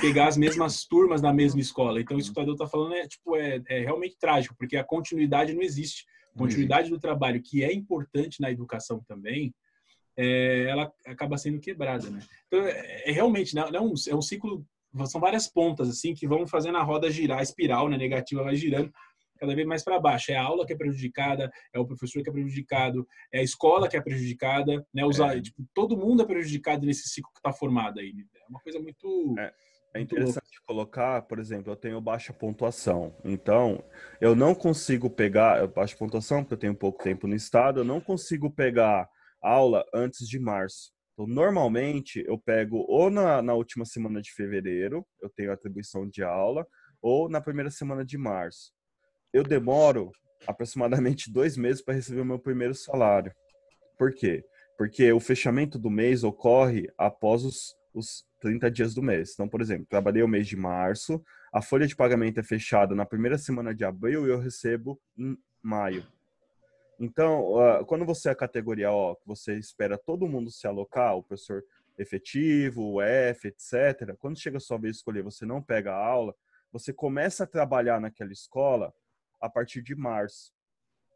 pegar 0.00 0.28
as 0.28 0.36
mesmas 0.36 0.84
turmas 0.84 1.22
na 1.22 1.32
mesma 1.32 1.60
escola. 1.60 2.00
Então, 2.00 2.18
isso 2.18 2.32
que 2.32 2.32
o 2.32 2.42
Tadeu 2.42 2.54
está 2.54 2.66
falando 2.66 2.94
é, 2.94 3.06
tipo, 3.06 3.36
é, 3.36 3.60
é, 3.68 3.80
realmente 3.80 4.16
trágico, 4.18 4.54
porque 4.56 4.76
a 4.76 4.84
continuidade 4.84 5.52
não 5.52 5.62
existe. 5.62 6.04
A 6.34 6.38
continuidade 6.38 6.90
do 6.90 7.00
trabalho, 7.00 7.42
que 7.42 7.64
é 7.64 7.72
importante 7.72 8.40
na 8.40 8.50
educação 8.50 9.02
também, 9.08 9.52
é, 10.16 10.66
ela 10.68 10.92
acaba 11.06 11.36
sendo 11.36 11.60
quebrada, 11.60 12.10
né? 12.10 12.20
Então, 12.46 12.64
é, 12.64 13.10
é 13.10 13.12
realmente, 13.12 13.54
não, 13.54 13.68
é, 13.68 13.80
um, 13.80 13.94
é 14.08 14.14
um 14.14 14.22
ciclo, 14.22 14.64
são 15.06 15.20
várias 15.20 15.46
pontas, 15.48 15.88
assim, 15.88 16.14
que 16.14 16.28
vão 16.28 16.46
fazendo 16.46 16.78
a 16.78 16.82
roda 16.82 17.10
girar, 17.10 17.38
a 17.38 17.42
espiral 17.42 17.88
né, 17.88 17.96
negativa 17.96 18.42
vai 18.42 18.54
girando 18.54 18.92
cada 19.38 19.54
vez 19.54 19.66
mais 19.66 19.82
para 19.82 20.00
baixo. 20.00 20.32
É 20.32 20.36
a 20.36 20.42
aula 20.42 20.66
que 20.66 20.72
é 20.72 20.76
prejudicada, 20.76 21.50
é 21.72 21.78
o 21.78 21.86
professor 21.86 22.22
que 22.22 22.28
é 22.28 22.32
prejudicado, 22.32 23.06
é 23.32 23.38
a 23.38 23.42
escola 23.42 23.88
que 23.88 23.96
é 23.96 24.00
prejudicada, 24.00 24.84
né? 24.92 25.04
Usar, 25.04 25.38
é. 25.38 25.40
tipo, 25.40 25.64
todo 25.72 25.96
mundo 25.96 26.22
é 26.22 26.26
prejudicado 26.26 26.84
nesse 26.84 27.08
ciclo 27.08 27.32
que 27.32 27.38
está 27.38 27.52
formado 27.52 28.00
aí. 28.00 28.12
É 28.34 28.48
uma 28.48 28.60
coisa 28.60 28.80
muito 28.80 29.34
é. 29.38 29.52
É 29.94 30.00
interessante 30.00 30.60
colocar, 30.66 31.22
por 31.22 31.38
exemplo, 31.38 31.72
eu 31.72 31.76
tenho 31.76 32.00
baixa 32.00 32.32
pontuação. 32.32 33.16
Então, 33.24 33.82
eu 34.20 34.36
não 34.36 34.54
consigo 34.54 35.08
pegar 35.08 35.66
baixa 35.68 35.96
pontuação, 35.96 36.42
porque 36.42 36.54
eu 36.54 36.58
tenho 36.58 36.74
pouco 36.74 37.02
tempo 37.02 37.26
no 37.26 37.34
estado, 37.34 37.80
eu 37.80 37.84
não 37.84 38.00
consigo 38.00 38.50
pegar 38.50 39.08
aula 39.40 39.84
antes 39.94 40.28
de 40.28 40.38
março. 40.38 40.92
Então, 41.14 41.26
normalmente, 41.26 42.22
eu 42.26 42.38
pego 42.38 42.84
ou 42.86 43.10
na, 43.10 43.40
na 43.40 43.54
última 43.54 43.84
semana 43.84 44.20
de 44.20 44.30
fevereiro, 44.32 45.06
eu 45.22 45.30
tenho 45.30 45.50
atribuição 45.50 46.06
de 46.06 46.22
aula, 46.22 46.66
ou 47.00 47.28
na 47.28 47.40
primeira 47.40 47.70
semana 47.70 48.04
de 48.04 48.18
março. 48.18 48.72
Eu 49.32 49.42
demoro 49.42 50.12
aproximadamente 50.46 51.30
dois 51.32 51.56
meses 51.56 51.82
para 51.82 51.94
receber 51.94 52.20
o 52.20 52.26
meu 52.26 52.38
primeiro 52.38 52.74
salário. 52.74 53.32
Por 53.98 54.12
quê? 54.12 54.44
Porque 54.76 55.10
o 55.12 55.18
fechamento 55.18 55.78
do 55.78 55.90
mês 55.90 56.22
ocorre 56.22 56.86
após 56.96 57.42
os, 57.42 57.74
os 57.92 58.27
30 58.40 58.70
dias 58.70 58.94
do 58.94 59.02
mês. 59.02 59.32
Então, 59.32 59.48
por 59.48 59.60
exemplo, 59.60 59.86
trabalhei 59.88 60.22
o 60.22 60.28
mês 60.28 60.46
de 60.46 60.56
março, 60.56 61.22
a 61.52 61.62
folha 61.62 61.86
de 61.86 61.96
pagamento 61.96 62.40
é 62.40 62.42
fechada 62.42 62.94
na 62.94 63.06
primeira 63.06 63.38
semana 63.38 63.74
de 63.74 63.84
abril 63.84 64.26
e 64.26 64.30
eu 64.30 64.38
recebo 64.38 65.00
em 65.16 65.36
maio. 65.62 66.06
Então, 67.00 67.84
quando 67.86 68.04
você 68.04 68.28
é 68.28 68.32
a 68.32 68.36
categoria 68.36 68.90
O, 68.90 69.16
você 69.24 69.56
espera 69.56 69.96
todo 69.96 70.28
mundo 70.28 70.50
se 70.50 70.66
alocar, 70.66 71.16
o 71.16 71.22
professor 71.22 71.62
efetivo, 71.96 72.94
o 72.94 73.02
F, 73.02 73.48
etc. 73.48 74.16
Quando 74.18 74.38
chega 74.38 74.56
a 74.56 74.60
sua 74.60 74.78
vez 74.78 74.94
de 74.94 74.98
escolher, 74.98 75.22
você 75.22 75.46
não 75.46 75.62
pega 75.62 75.92
a 75.92 76.06
aula, 76.06 76.34
você 76.72 76.92
começa 76.92 77.44
a 77.44 77.46
trabalhar 77.46 78.00
naquela 78.00 78.32
escola 78.32 78.92
a 79.40 79.48
partir 79.48 79.82
de 79.82 79.94
março. 79.94 80.52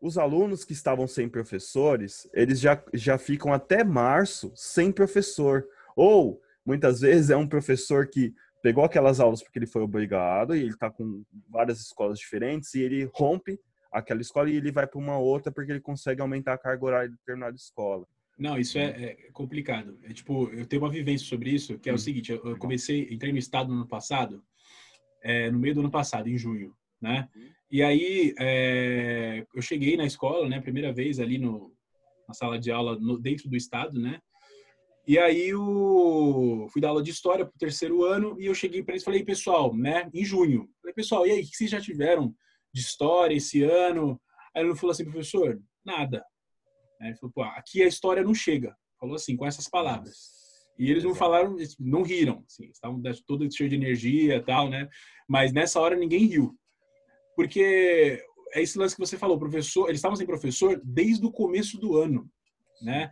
Os 0.01 0.19
alunos 0.19 0.65
que 0.65 0.73
estavam 0.73 1.07
sem 1.07 1.29
professores, 1.29 2.29
eles 2.33 2.59
já, 2.59 2.83
já 2.93 3.19
ficam 3.19 3.53
até 3.53 3.85
março 3.85 4.53
sem 4.55 4.91
professor. 4.91 5.65
Ou 5.95 6.41
Muitas 6.65 7.01
vezes 7.01 7.31
é 7.31 7.37
um 7.37 7.47
professor 7.47 8.09
que 8.09 8.35
pegou 8.63 8.85
aquelas 8.85 9.19
aulas 9.19 9.43
porque 9.43 9.59
ele 9.59 9.67
foi 9.67 9.83
obrigado 9.83 10.55
e 10.55 10.61
ele 10.61 10.71
está 10.71 10.91
com 10.91 11.25
várias 11.49 11.81
escolas 11.81 12.19
diferentes 12.19 12.73
e 12.75 12.81
ele 12.81 13.11
rompe 13.13 13.59
aquela 13.91 14.21
escola 14.21 14.49
e 14.49 14.57
ele 14.57 14.71
vai 14.71 14.87
para 14.87 14.99
uma 14.99 15.19
outra 15.19 15.53
porque 15.53 15.73
ele 15.73 15.81
consegue 15.81 16.23
aumentar 16.23 16.55
a 16.55 16.59
carga 16.59 16.85
horária 16.85 17.09
de 17.09 17.17
determinada 17.17 17.57
escola. 17.57 18.07
Não, 18.39 18.59
isso 18.59 18.79
é, 18.79 18.85
é, 18.85 19.15
complicado. 19.33 19.99
É 20.03 20.13
tipo, 20.13 20.49
eu 20.49 20.65
tenho 20.67 20.83
uma 20.83 20.91
vivência 20.91 21.27
sobre 21.27 21.51
isso, 21.51 21.79
que 21.79 21.91
é 21.91 21.93
o 21.93 21.97
hum, 21.97 21.99
seguinte: 21.99 22.33
eu, 22.33 22.57
comecei, 22.57 23.09
entrei 23.11 23.31
no 23.31 23.39
estado 23.39 23.69
no 23.69 23.75
ano 23.75 23.89
passado, 23.89 24.43
é, 25.23 25.51
no 25.51 25.59
meio 25.59 25.75
do 25.75 25.81
ano 25.81 25.91
passado, 25.91 26.29
em 26.29 26.39
junho, 26.39 26.75
né? 27.01 27.29
Uhum. 27.37 27.51
E 27.71 27.83
aí 27.83 28.35
é, 28.39 29.47
eu 29.55 29.63
cheguei 29.63 29.97
na 29.97 30.07
escola, 30.07 30.49
né? 30.49 30.61
Primeira 30.61 30.93
vez 30.93 31.21
ali 31.21 31.39
no, 31.39 31.73
na 32.27 32.35
sala 32.35 32.59
de 32.59 32.71
aula 32.71 32.99
no, 32.99 33.19
dentro 33.19 33.49
do 33.49 33.57
estado, 33.57 34.01
né? 34.01 34.21
E 35.07 35.19
aí 35.19 35.53
o 35.53 36.69
fui 36.73 36.81
dar 36.81 36.89
aula 36.89 37.03
de 37.03 37.11
história 37.11 37.45
para 37.45 37.55
o 37.55 37.59
terceiro 37.59 38.05
ano 38.05 38.41
e 38.41 38.47
eu 38.47 38.55
cheguei 38.55 38.83
para 38.83 38.93
eles 38.93 39.03
e 39.03 39.05
falei, 39.05 39.25
pessoal, 39.25 39.75
né, 39.75 40.09
em 40.15 40.25
junho. 40.25 40.69
Falei, 40.81 40.95
pessoal, 40.95 41.27
e 41.27 41.33
aí, 41.33 41.41
o 41.41 41.43
que 41.43 41.57
vocês 41.57 41.71
já 41.71 41.81
tiveram 41.81 42.35
de 42.73 42.81
história 42.81 43.35
esse 43.35 43.63
ano? 43.65 44.21
Aí 44.55 44.63
ele 44.63 44.77
falou 44.77 44.93
assim, 44.93 45.05
professor, 45.05 45.61
nada. 45.85 46.25
Aí 47.01 47.09
ele 47.09 47.17
falou, 47.17 47.33
pô, 47.35 47.43
aqui 47.43 47.83
a 47.83 47.89
história 47.89 48.23
não 48.23 48.35
chega. 48.35 48.77
Falou 49.01 49.17
assim, 49.17 49.37
com 49.37 49.45
essas 49.45 49.69
palavras. 49.69 50.43
E 50.79 50.91
eles 50.91 51.05
não 51.05 51.15
falaram, 51.15 51.57
não 51.79 52.03
riram, 52.03 52.45
assim, 52.47 52.71
estavam 52.71 53.03
todos 53.27 53.55
cheios 53.55 53.71
de 53.71 53.77
energia 53.77 54.37
e 54.37 54.43
tal, 54.43 54.71
né? 54.71 54.89
Mas 55.29 55.53
nessa 55.53 55.81
hora 55.81 55.97
ninguém 55.97 56.27
riu. 56.27 56.57
Porque 57.35 58.23
é 58.55 58.63
esse 58.63 58.79
lance 58.79 58.95
que 58.95 59.01
você 59.01 59.19
falou, 59.19 59.39
professor, 59.39 59.89
eles 59.89 59.99
estavam 59.99 60.17
sem 60.17 60.27
professor 60.27 60.81
desde 60.85 61.25
o 61.27 61.33
começo 61.33 61.79
do 61.79 61.97
ano, 61.97 62.31
né? 62.83 63.11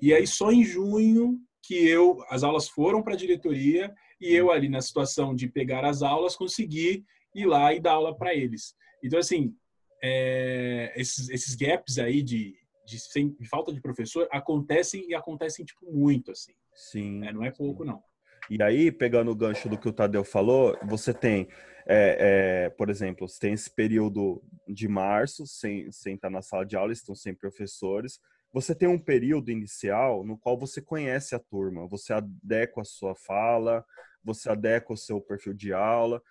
E 0.00 0.12
aí 0.12 0.26
só 0.26 0.50
em 0.50 0.64
junho 0.64 1.38
que 1.62 1.86
eu 1.86 2.22
as 2.28 2.42
aulas 2.42 2.68
foram 2.68 3.02
para 3.02 3.14
a 3.14 3.16
diretoria 3.16 3.92
e 4.20 4.32
eu 4.32 4.50
ali 4.50 4.68
na 4.68 4.80
situação 4.80 5.34
de 5.34 5.48
pegar 5.48 5.84
as 5.84 6.02
aulas 6.02 6.36
consegui 6.36 7.04
ir 7.34 7.46
lá 7.46 7.72
e 7.72 7.80
dar 7.80 7.92
aula 7.92 8.16
para 8.16 8.34
eles. 8.34 8.74
Então 9.02 9.18
assim, 9.18 9.54
é, 10.02 10.92
esses, 10.96 11.28
esses 11.28 11.54
gaps 11.54 11.98
aí 11.98 12.22
de, 12.22 12.54
de, 12.84 12.98
sem, 12.98 13.30
de, 13.38 13.48
falta 13.48 13.72
de 13.72 13.80
professor 13.80 14.28
acontecem 14.32 15.08
e 15.08 15.14
acontecem 15.14 15.64
tipo 15.64 15.90
muito 15.92 16.32
assim. 16.32 16.52
Sim. 16.74 17.24
É, 17.24 17.32
não 17.32 17.44
é 17.44 17.50
pouco 17.50 17.84
não. 17.84 18.02
E 18.50 18.60
aí, 18.62 18.90
pegando 18.90 19.30
o 19.30 19.36
gancho 19.36 19.68
do 19.68 19.78
que 19.78 19.88
o 19.88 19.92
Tadeu 19.92 20.24
falou, 20.24 20.76
você 20.82 21.14
tem, 21.14 21.48
é, 21.86 22.66
é, 22.66 22.70
por 22.70 22.90
exemplo, 22.90 23.28
você 23.28 23.38
tem 23.38 23.52
esse 23.52 23.72
período 23.72 24.42
de 24.68 24.88
março 24.88 25.46
sem, 25.46 25.90
sem 25.92 26.16
estar 26.16 26.28
na 26.28 26.42
sala 26.42 26.66
de 26.66 26.76
aula, 26.76 26.92
estão 26.92 27.14
sem 27.14 27.34
professores 27.34 28.18
você 28.52 28.74
tem 28.74 28.88
um 28.88 28.98
período 28.98 29.50
inicial 29.50 30.24
no 30.24 30.36
qual 30.36 30.58
você 30.58 30.82
conhece 30.82 31.34
a 31.34 31.38
turma, 31.38 31.86
você 31.86 32.12
adequa 32.12 32.82
a 32.82 32.84
sua 32.84 33.14
fala, 33.14 33.84
você 34.22 34.50
adequa 34.50 34.92
o 34.92 34.96
seu 34.96 35.20
perfil 35.20 35.54
de 35.54 35.72
aula. 35.72 36.22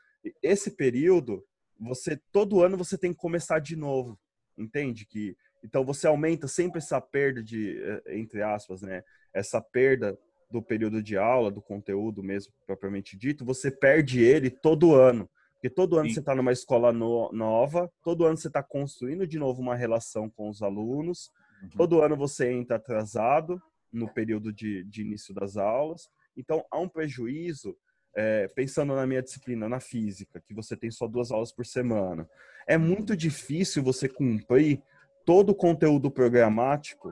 Esse 0.41 0.71
período, 0.71 1.43
você 1.79 2.19
todo 2.31 2.61
ano 2.61 2.77
você 2.77 2.97
tem 2.97 3.11
que 3.11 3.19
começar 3.19 3.59
de 3.59 3.75
novo, 3.75 4.19
entende? 4.57 5.05
Que 5.05 5.35
então 5.63 5.83
você 5.83 6.07
aumenta 6.07 6.47
sempre 6.47 6.77
essa 6.77 7.01
perda 7.01 7.43
de 7.43 7.81
eh, 7.83 8.17
entre 8.17 8.41
aspas, 8.43 8.81
né? 8.81 9.03
Essa 9.33 9.59
perda 9.59 10.17
do 10.51 10.61
período 10.61 11.01
de 11.01 11.17
aula, 11.17 11.49
do 11.49 11.61
conteúdo 11.61 12.21
mesmo 12.21 12.53
propriamente 12.67 13.17
dito, 13.17 13.45
você 13.45 13.71
perde 13.71 14.21
ele 14.21 14.49
todo 14.49 14.93
ano. 14.93 15.29
Porque 15.53 15.69
todo 15.69 15.97
ano 15.97 16.07
Sim. 16.07 16.15
você 16.15 16.19
está 16.19 16.35
numa 16.35 16.51
escola 16.51 16.91
no, 16.91 17.31
nova, 17.31 17.91
todo 18.03 18.25
ano 18.25 18.35
você 18.35 18.47
está 18.47 18.63
construindo 18.63 19.27
de 19.27 19.37
novo 19.37 19.61
uma 19.61 19.75
relação 19.75 20.29
com 20.29 20.49
os 20.49 20.61
alunos, 20.63 21.31
Uhum. 21.61 21.69
Todo 21.77 22.01
ano 22.01 22.15
você 22.15 22.51
entra 22.51 22.77
atrasado 22.77 23.61
no 23.91 24.11
período 24.11 24.51
de, 24.53 24.83
de 24.85 25.01
início 25.01 25.33
das 25.33 25.57
aulas. 25.57 26.09
Então, 26.35 26.65
há 26.71 26.79
um 26.79 26.87
prejuízo, 26.87 27.75
é, 28.15 28.47
pensando 28.47 28.95
na 28.95 29.05
minha 29.05 29.21
disciplina, 29.21 29.67
na 29.67 29.79
física, 29.79 30.41
que 30.41 30.53
você 30.53 30.75
tem 30.75 30.89
só 30.89 31.07
duas 31.07 31.31
aulas 31.31 31.51
por 31.51 31.65
semana. 31.65 32.29
É 32.67 32.77
muito 32.77 33.15
difícil 33.15 33.83
você 33.83 34.07
cumprir 34.07 34.81
todo 35.25 35.49
o 35.49 35.55
conteúdo 35.55 36.09
programático 36.09 37.11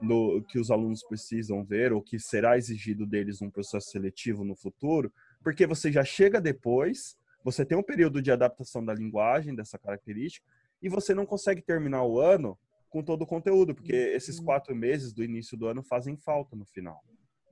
no, 0.00 0.42
que 0.44 0.58
os 0.58 0.70
alunos 0.70 1.02
precisam 1.02 1.64
ver 1.64 1.92
ou 1.92 2.02
que 2.02 2.18
será 2.18 2.56
exigido 2.56 3.06
deles 3.06 3.40
num 3.40 3.50
processo 3.50 3.90
seletivo 3.90 4.44
no 4.44 4.54
futuro, 4.54 5.12
porque 5.42 5.66
você 5.66 5.90
já 5.90 6.04
chega 6.04 6.40
depois, 6.40 7.16
você 7.42 7.64
tem 7.64 7.76
um 7.76 7.82
período 7.82 8.22
de 8.22 8.30
adaptação 8.30 8.84
da 8.84 8.94
linguagem, 8.94 9.54
dessa 9.54 9.78
característica, 9.78 10.46
e 10.80 10.88
você 10.88 11.14
não 11.14 11.26
consegue 11.26 11.60
terminar 11.60 12.04
o 12.04 12.20
ano 12.20 12.56
com 12.88 13.02
todo 13.02 13.22
o 13.22 13.26
conteúdo, 13.26 13.74
porque 13.74 13.92
esses 13.92 14.38
uhum. 14.38 14.44
quatro 14.44 14.74
meses 14.74 15.12
do 15.12 15.22
início 15.22 15.56
do 15.56 15.66
ano 15.66 15.82
fazem 15.82 16.16
falta 16.16 16.56
no 16.56 16.64
final, 16.64 17.02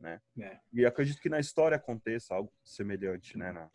né? 0.00 0.20
É. 0.38 0.58
E 0.72 0.84
acredito 0.86 1.20
que 1.20 1.28
na 1.28 1.40
história 1.40 1.76
aconteça 1.76 2.34
algo 2.34 2.52
semelhante, 2.64 3.36
né? 3.36 3.52
Na... 3.52 3.68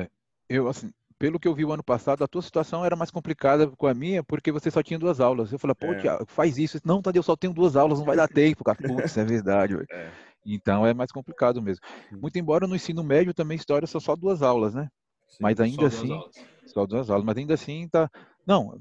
É. 0.00 0.08
Eu, 0.48 0.68
assim, 0.68 0.92
pelo 1.18 1.40
que 1.40 1.48
eu 1.48 1.54
vi 1.54 1.64
o 1.64 1.72
ano 1.72 1.82
passado, 1.82 2.22
a 2.22 2.28
tua 2.28 2.42
situação 2.42 2.84
era 2.84 2.94
mais 2.94 3.10
complicada 3.10 3.68
com 3.68 3.86
a 3.86 3.94
minha, 3.94 4.22
porque 4.22 4.52
você 4.52 4.70
só 4.70 4.82
tinha 4.82 4.98
duas 4.98 5.20
aulas. 5.20 5.50
Eu 5.50 5.58
falei, 5.58 5.74
pô, 5.74 5.86
é. 5.86 6.00
Tiago, 6.00 6.26
faz 6.26 6.58
isso. 6.58 6.78
Não, 6.84 7.02
Tadeu, 7.02 7.22
só 7.22 7.36
tenho 7.36 7.52
duas 7.52 7.74
aulas, 7.74 7.98
não 7.98 8.06
vai 8.06 8.16
dar 8.16 8.28
tempo, 8.28 8.62
cara. 8.62 8.78
Putz, 8.86 9.16
é 9.16 9.24
verdade, 9.24 9.76
é. 9.90 10.10
Então 10.44 10.86
é 10.86 10.94
mais 10.94 11.10
complicado 11.10 11.60
mesmo. 11.60 11.84
Muito 12.12 12.38
embora 12.38 12.68
no 12.68 12.76
ensino 12.76 13.02
médio 13.02 13.34
também 13.34 13.56
história 13.56 13.86
são 13.86 14.00
só 14.00 14.14
duas 14.14 14.42
aulas, 14.42 14.74
né? 14.74 14.88
Sim, 15.26 15.38
mas 15.40 15.58
ainda 15.58 15.90
só 15.90 15.98
assim, 15.98 16.06
duas 16.06 16.30
só 16.66 16.86
duas 16.86 17.10
aulas, 17.10 17.24
mas 17.24 17.36
ainda 17.36 17.54
assim 17.54 17.88
tá. 17.88 18.08
Não, 18.46 18.78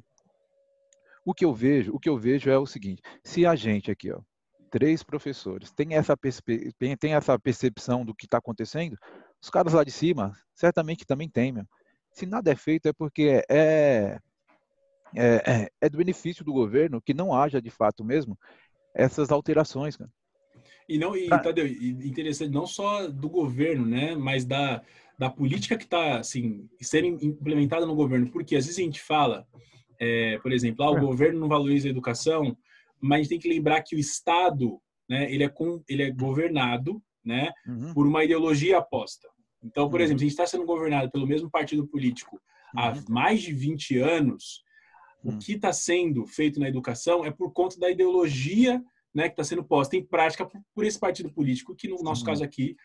o 1.25 1.33
que 1.33 1.43
eu 1.43 1.53
vejo, 1.53 1.91
o 1.93 1.99
que 1.99 2.07
eu 2.07 2.17
vejo 2.17 2.49
é 2.49 2.57
o 2.57 2.67
seguinte: 2.67 3.01
se 3.23 3.45
a 3.45 3.55
gente 3.55 3.89
aqui, 3.89 4.11
ó, 4.11 4.21
três 4.69 5.03
professores, 5.03 5.71
tem 5.71 5.95
essa, 5.95 6.15
tem 6.99 7.13
essa 7.13 7.39
percepção 7.39 8.05
do 8.05 8.13
que 8.13 8.25
está 8.25 8.37
acontecendo, 8.37 8.95
Os 9.41 9.49
caras 9.49 9.73
lá 9.73 9.83
de 9.83 9.91
cima, 9.91 10.33
certamente 10.53 11.05
também 11.05 11.29
tem, 11.29 11.51
meu. 11.51 11.65
Se 12.11 12.25
nada 12.25 12.51
é 12.51 12.55
feito 12.55 12.87
é 12.87 12.93
porque 12.93 13.43
é, 13.49 14.19
é, 15.15 15.35
é, 15.45 15.69
é 15.81 15.89
do 15.89 15.97
benefício 15.97 16.45
do 16.45 16.53
governo 16.53 17.01
que 17.01 17.13
não 17.13 17.33
haja 17.33 17.61
de 17.61 17.69
fato 17.69 18.03
mesmo 18.03 18.37
essas 18.93 19.31
alterações, 19.31 19.97
cara. 19.97 20.09
E 20.87 20.97
não, 20.97 21.15
e. 21.15 21.27
Tadeu, 21.27 21.67
interessante, 21.67 22.51
não 22.51 22.67
só 22.67 23.07
do 23.07 23.29
governo, 23.29 23.85
né, 23.85 24.15
mas 24.15 24.45
da, 24.45 24.81
da 25.17 25.29
política 25.29 25.77
que 25.77 25.83
está, 25.83 26.19
assim, 26.19 26.69
sendo 26.79 27.07
implementada 27.25 27.85
no 27.85 27.95
governo. 27.95 28.29
Porque 28.29 28.55
às 28.55 28.65
vezes 28.65 28.79
a 28.79 28.83
gente 28.83 29.01
fala, 29.01 29.47
é, 29.99 30.37
por 30.39 30.51
exemplo, 30.51 30.83
ah, 30.83 30.91
o 30.91 30.97
é. 30.97 31.01
governo 31.01 31.39
não 31.39 31.47
valoriza 31.47 31.87
a 31.87 31.91
educação, 31.91 32.57
mas 32.99 33.19
a 33.19 33.21
gente 33.21 33.29
tem 33.29 33.39
que 33.39 33.49
lembrar 33.49 33.81
que 33.81 33.95
o 33.95 33.99
Estado, 33.99 34.79
né, 35.09 35.31
ele 35.31 35.43
é, 35.43 35.49
com, 35.49 35.83
ele 35.87 36.03
é 36.03 36.11
governado, 36.11 37.01
né, 37.23 37.51
uhum. 37.67 37.93
por 37.93 38.07
uma 38.07 38.23
ideologia 38.23 38.77
aposta. 38.77 39.27
Então, 39.63 39.89
por 39.89 39.99
uhum. 39.99 40.05
exemplo, 40.05 40.19
se 40.19 40.25
a 40.25 40.27
gente 40.27 40.39
está 40.39 40.47
sendo 40.47 40.65
governado 40.65 41.11
pelo 41.11 41.27
mesmo 41.27 41.49
partido 41.49 41.87
político 41.87 42.39
há 42.75 42.91
uhum. 42.91 43.03
mais 43.09 43.41
de 43.41 43.51
20 43.51 43.97
anos, 43.99 44.63
o 45.23 45.31
uhum. 45.31 45.39
que 45.39 45.53
está 45.53 45.73
sendo 45.73 46.25
feito 46.27 46.59
na 46.59 46.67
educação 46.67 47.25
é 47.25 47.31
por 47.31 47.51
conta 47.51 47.79
da 47.79 47.89
ideologia 47.89 48.83
né, 49.13 49.23
que 49.23 49.33
está 49.33 49.43
sendo 49.43 49.63
posta 49.63 49.95
em 49.95 50.03
prática 50.03 50.45
por, 50.45 50.61
por, 50.73 50.85
esse 50.85 50.99
partido 50.99 51.31
político, 51.31 51.73
que 51.73 51.87
no 51.87 52.03
nosso 52.03 52.23
caso 52.23 52.43
aqui 52.43 52.75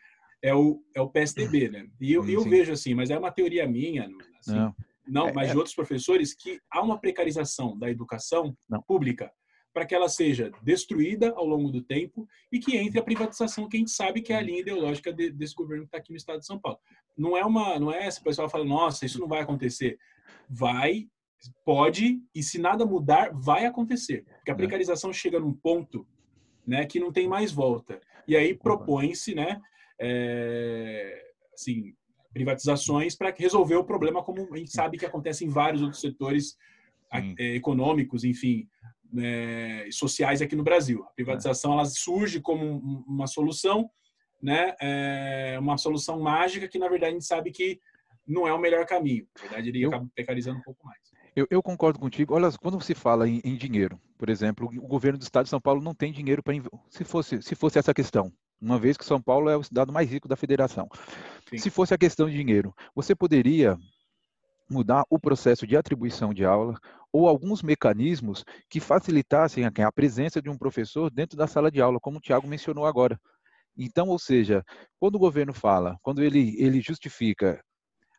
é 0.41 0.55
o, 0.55 0.81
é 0.95 1.01
o 1.01 1.09
PSDB. 1.09 1.69
Né? 1.69 1.87
E 1.99 2.13
eu, 2.13 2.27
eu 2.27 2.41
vejo 2.41 2.71
assim, 2.71 2.95
mas 2.95 3.09
é 3.09 3.19
uma 3.19 3.31
teoria 3.31 3.67
minha, 3.67 4.09
assim, 4.39 4.55
não, 4.55 4.75
não 5.07 5.29
é, 5.29 5.33
mas 5.33 5.49
é... 5.49 5.51
de 5.51 5.57
outros 5.57 5.75
professores, 5.75 6.33
que 6.33 6.59
há 6.71 6.81
uma 6.81 6.99
precarização 6.99 7.77
da 7.77 7.89
educação 7.89 8.55
não. 8.69 8.81
pública 8.81 9.31
para 9.73 9.85
que 9.85 9.95
ela 9.95 10.09
seja 10.09 10.51
destruída 10.61 11.31
ao 11.35 11.45
longo 11.45 11.71
do 11.71 11.81
tempo 11.81 12.27
e 12.51 12.59
que 12.59 12.75
entre 12.75 12.99
a 12.99 13.03
privatização, 13.03 13.69
que 13.69 13.77
a 13.77 13.79
gente 13.79 13.91
sabe 13.91 14.21
que 14.21 14.33
é 14.33 14.35
a 14.35 14.41
linha 14.41 14.59
ideológica 14.59 15.13
de, 15.13 15.31
desse 15.31 15.55
governo 15.55 15.83
que 15.83 15.87
está 15.87 15.97
aqui 15.97 16.11
no 16.11 16.17
estado 16.17 16.39
de 16.39 16.45
São 16.45 16.59
Paulo. 16.59 16.77
Não 17.17 17.37
é 17.37 17.45
uma, 17.45 17.79
não 17.79 17.91
é 17.91 18.07
esse 18.07 18.21
pessoal 18.21 18.49
fala, 18.49 18.65
nossa, 18.65 19.05
isso 19.05 19.19
não 19.19 19.27
vai 19.27 19.41
acontecer. 19.41 19.97
Vai, 20.49 21.07
pode 21.63 22.21
e 22.35 22.43
se 22.43 22.59
nada 22.59 22.85
mudar, 22.85 23.31
vai 23.33 23.65
acontecer. 23.65 24.25
Porque 24.37 24.51
a 24.51 24.53
é. 24.53 24.57
precarização 24.57 25.13
chega 25.13 25.39
num 25.39 25.53
ponto 25.53 26.05
né, 26.67 26.85
que 26.85 26.99
não 26.99 27.11
tem 27.11 27.27
mais 27.27 27.51
volta. 27.51 27.99
E 28.27 28.35
aí 28.35 28.53
propõe-se, 28.53 29.33
né, 29.33 29.61
é, 29.99 31.31
assim, 31.53 31.93
privatizações 32.33 33.15
para 33.15 33.33
resolver 33.35 33.75
o 33.75 33.83
problema, 33.83 34.23
como 34.23 34.53
a 34.53 34.57
gente 34.57 34.71
sabe 34.71 34.97
que 34.97 35.05
acontece 35.05 35.45
em 35.45 35.49
vários 35.49 35.81
outros 35.81 36.01
setores 36.01 36.57
é, 37.37 37.55
econômicos, 37.55 38.23
enfim, 38.23 38.67
é, 39.17 39.87
sociais 39.91 40.41
aqui 40.41 40.55
no 40.55 40.63
Brasil. 40.63 41.03
A 41.03 41.11
privatização 41.11 41.73
ela 41.73 41.85
surge 41.85 42.39
como 42.39 43.03
uma 43.07 43.27
solução, 43.27 43.89
né, 44.41 44.73
é 44.79 45.57
uma 45.59 45.77
solução 45.77 46.19
mágica 46.19 46.67
que 46.67 46.79
na 46.79 46.89
verdade 46.89 47.11
a 47.11 47.13
gente 47.13 47.25
sabe 47.25 47.51
que 47.51 47.79
não 48.27 48.47
é 48.47 48.53
o 48.53 48.59
melhor 48.59 48.85
caminho. 48.85 49.27
Na 49.35 49.41
verdade, 49.43 49.69
ele 49.69 49.81
eu, 49.81 49.89
acaba 49.89 50.07
precarizando 50.15 50.59
um 50.59 50.63
pouco 50.63 50.85
mais. 50.85 50.99
Eu, 51.35 51.47
eu, 51.49 51.61
concordo 51.61 51.99
contigo. 51.99 52.33
Olha, 52.33 52.51
quando 52.59 52.79
se 52.81 52.93
fala 52.93 53.27
em, 53.27 53.41
em, 53.43 53.55
dinheiro, 53.55 53.99
por 54.17 54.29
exemplo, 54.29 54.67
o 54.67 54.87
governo 54.87 55.17
do 55.17 55.23
Estado 55.23 55.45
de 55.45 55.49
São 55.49 55.61
Paulo 55.61 55.81
não 55.81 55.93
tem 55.93 56.11
dinheiro 56.11 56.43
para 56.43 56.53
se 56.89 57.03
fosse 57.03 57.41
se 57.41 57.55
fosse 57.55 57.79
essa 57.79 57.93
questão, 57.93 58.31
uma 58.61 58.77
vez 58.77 58.95
que 58.95 59.05
São 59.05 59.21
Paulo 59.21 59.49
é 59.49 59.57
o 59.57 59.61
estado 59.61 59.91
mais 59.91 60.09
rico 60.09 60.27
da 60.27 60.35
federação. 60.35 60.87
Sim. 61.49 61.57
Se 61.57 61.69
fosse 61.69 61.93
a 61.93 61.97
questão 61.97 62.29
de 62.29 62.37
dinheiro, 62.37 62.73
você 62.95 63.15
poderia 63.15 63.77
mudar 64.69 65.03
o 65.09 65.19
processo 65.19 65.67
de 65.67 65.75
atribuição 65.75 66.33
de 66.33 66.45
aula 66.45 66.79
ou 67.11 67.27
alguns 67.27 67.61
mecanismos 67.61 68.45
que 68.69 68.79
facilitassem 68.79 69.65
a 69.65 69.91
presença 69.91 70.41
de 70.41 70.49
um 70.49 70.57
professor 70.57 71.09
dentro 71.09 71.37
da 71.37 71.47
sala 71.47 71.69
de 71.69 71.81
aula, 71.81 71.99
como 71.99 72.17
o 72.17 72.21
Tiago 72.21 72.47
mencionou 72.47 72.85
agora. 72.85 73.19
Então, 73.77 74.07
ou 74.07 74.19
seja, 74.19 74.63
quando 74.99 75.15
o 75.15 75.19
governo 75.19 75.53
fala, 75.53 75.97
quando 76.01 76.23
ele, 76.23 76.55
ele 76.57 76.79
justifica 76.79 77.61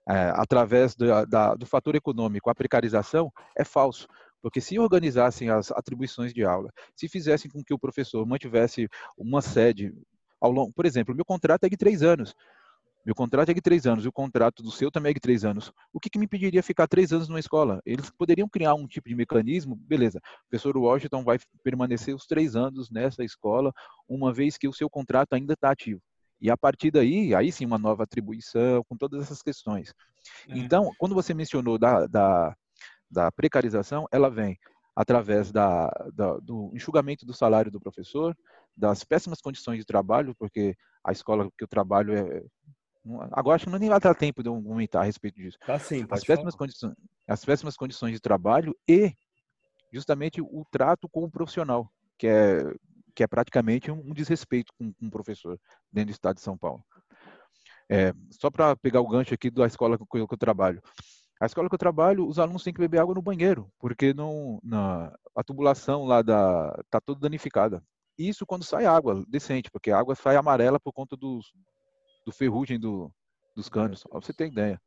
é, 0.08 0.32
através 0.34 0.94
do, 0.94 1.06
da, 1.26 1.54
do 1.54 1.64
fator 1.64 1.94
econômico 1.94 2.50
a 2.50 2.54
precarização, 2.54 3.32
é 3.56 3.64
falso. 3.64 4.06
Porque 4.42 4.60
se 4.60 4.78
organizassem 4.78 5.48
as 5.48 5.70
atribuições 5.70 6.34
de 6.34 6.44
aula, 6.44 6.70
se 6.96 7.08
fizessem 7.08 7.50
com 7.50 7.62
que 7.62 7.72
o 7.72 7.78
professor 7.78 8.26
mantivesse 8.26 8.88
uma 9.16 9.40
sede 9.40 9.94
ao 10.42 10.50
longo, 10.50 10.72
por 10.72 10.84
exemplo, 10.84 11.14
meu 11.14 11.24
contrato 11.24 11.64
é 11.64 11.68
de 11.68 11.76
três 11.76 12.02
anos. 12.02 12.34
Meu 13.06 13.14
contrato 13.14 13.50
é 13.50 13.54
de 13.54 13.60
três 13.60 13.86
anos 13.86 14.04
e 14.04 14.08
o 14.08 14.12
contrato 14.12 14.62
do 14.62 14.70
seu 14.70 14.90
também 14.90 15.10
é 15.10 15.14
de 15.14 15.20
três 15.20 15.44
anos. 15.44 15.72
O 15.92 15.98
que, 15.98 16.10
que 16.10 16.18
me 16.18 16.24
impediria 16.24 16.62
ficar 16.62 16.86
três 16.86 17.12
anos 17.12 17.28
numa 17.28 17.40
escola? 17.40 17.80
Eles 17.84 18.10
poderiam 18.10 18.48
criar 18.48 18.74
um 18.74 18.86
tipo 18.86 19.08
de 19.08 19.14
mecanismo, 19.14 19.74
beleza. 19.74 20.18
O 20.18 20.50
professor 20.50 20.76
Washington 20.76 21.24
vai 21.24 21.38
permanecer 21.64 22.14
os 22.14 22.26
três 22.26 22.54
anos 22.54 22.90
nessa 22.90 23.24
escola, 23.24 23.72
uma 24.08 24.32
vez 24.32 24.56
que 24.56 24.68
o 24.68 24.72
seu 24.72 24.88
contrato 24.88 25.32
ainda 25.34 25.54
está 25.54 25.70
ativo. 25.70 26.00
E 26.40 26.50
a 26.50 26.56
partir 26.56 26.90
daí, 26.90 27.34
aí 27.34 27.52
sim, 27.52 27.64
uma 27.64 27.78
nova 27.78 28.02
atribuição, 28.02 28.84
com 28.84 28.96
todas 28.96 29.22
essas 29.22 29.42
questões. 29.42 29.94
É. 30.48 30.58
Então, 30.58 30.90
quando 30.98 31.14
você 31.14 31.32
mencionou 31.34 31.78
da, 31.78 32.06
da, 32.06 32.56
da 33.10 33.32
precarização, 33.32 34.06
ela 34.12 34.28
vem 34.28 34.58
através 34.94 35.50
da, 35.50 35.88
da, 36.14 36.36
do 36.38 36.70
enxugamento 36.74 37.24
do 37.24 37.32
salário 37.32 37.70
do 37.70 37.80
professor, 37.80 38.36
das 38.76 39.04
péssimas 39.04 39.40
condições 39.40 39.78
de 39.78 39.84
trabalho, 39.84 40.34
porque 40.38 40.76
a 41.04 41.12
escola 41.12 41.48
que 41.56 41.64
eu 41.64 41.68
trabalho 41.68 42.14
é. 42.14 42.42
Agora 43.32 43.56
acho 43.56 43.64
que 43.64 43.70
não 43.70 43.78
nem 43.78 43.88
vai 43.88 43.98
dar 43.98 44.14
tempo 44.14 44.42
de 44.42 44.48
eu 44.48 44.62
comentar 44.62 45.02
a 45.02 45.04
respeito 45.04 45.36
disso. 45.36 45.58
Tá 45.66 45.78
sim, 45.78 46.06
as 46.08 46.22
péssimas, 46.22 46.54
condições, 46.54 46.94
as 47.26 47.44
péssimas 47.44 47.76
condições 47.76 48.12
de 48.12 48.20
trabalho 48.20 48.76
e 48.88 49.12
justamente 49.92 50.40
o 50.40 50.64
trato 50.70 51.08
com 51.08 51.24
o 51.24 51.30
profissional, 51.30 51.90
que 52.16 52.28
é 52.28 52.62
que 53.14 53.22
é 53.22 53.26
praticamente 53.26 53.90
um, 53.90 54.12
desrespeito 54.12 54.72
com, 54.78 54.92
com 54.92 55.06
um 55.06 55.10
professor 55.10 55.58
dentro 55.92 56.08
do 56.08 56.12
estado 56.12 56.36
de 56.36 56.42
São 56.42 56.56
Paulo. 56.56 56.84
É, 57.88 58.12
só 58.30 58.50
para 58.50 58.74
pegar 58.76 59.00
o 59.00 59.08
gancho 59.08 59.34
aqui 59.34 59.50
da 59.50 59.66
escola 59.66 59.98
que 59.98 60.04
eu, 60.18 60.26
que 60.26 60.34
eu, 60.34 60.38
trabalho. 60.38 60.82
A 61.40 61.46
escola 61.46 61.68
que 61.68 61.74
eu 61.74 61.78
trabalho, 61.78 62.26
os 62.26 62.38
alunos 62.38 62.62
têm 62.62 62.72
que 62.72 62.80
beber 62.80 62.98
água 62.98 63.14
no 63.14 63.22
banheiro, 63.22 63.70
porque 63.78 64.14
não, 64.14 64.58
na, 64.62 65.12
a 65.36 65.42
tubulação 65.42 66.04
lá 66.04 66.22
da 66.22 66.74
está 66.84 67.00
toda 67.00 67.20
danificada. 67.20 67.82
Isso 68.28 68.46
quando 68.46 68.64
sai 68.64 68.86
água 68.86 69.24
decente, 69.28 69.70
porque 69.70 69.90
a 69.90 69.98
água 69.98 70.14
sai 70.14 70.36
amarela 70.36 70.78
por 70.80 70.92
conta 70.92 71.16
dos, 71.16 71.52
do 72.24 72.32
ferrugem 72.32 72.78
do, 72.78 73.12
dos 73.54 73.68
canos. 73.68 74.04
Pra 74.04 74.20
você 74.20 74.32
ter 74.32 74.46
ideia. 74.46 74.80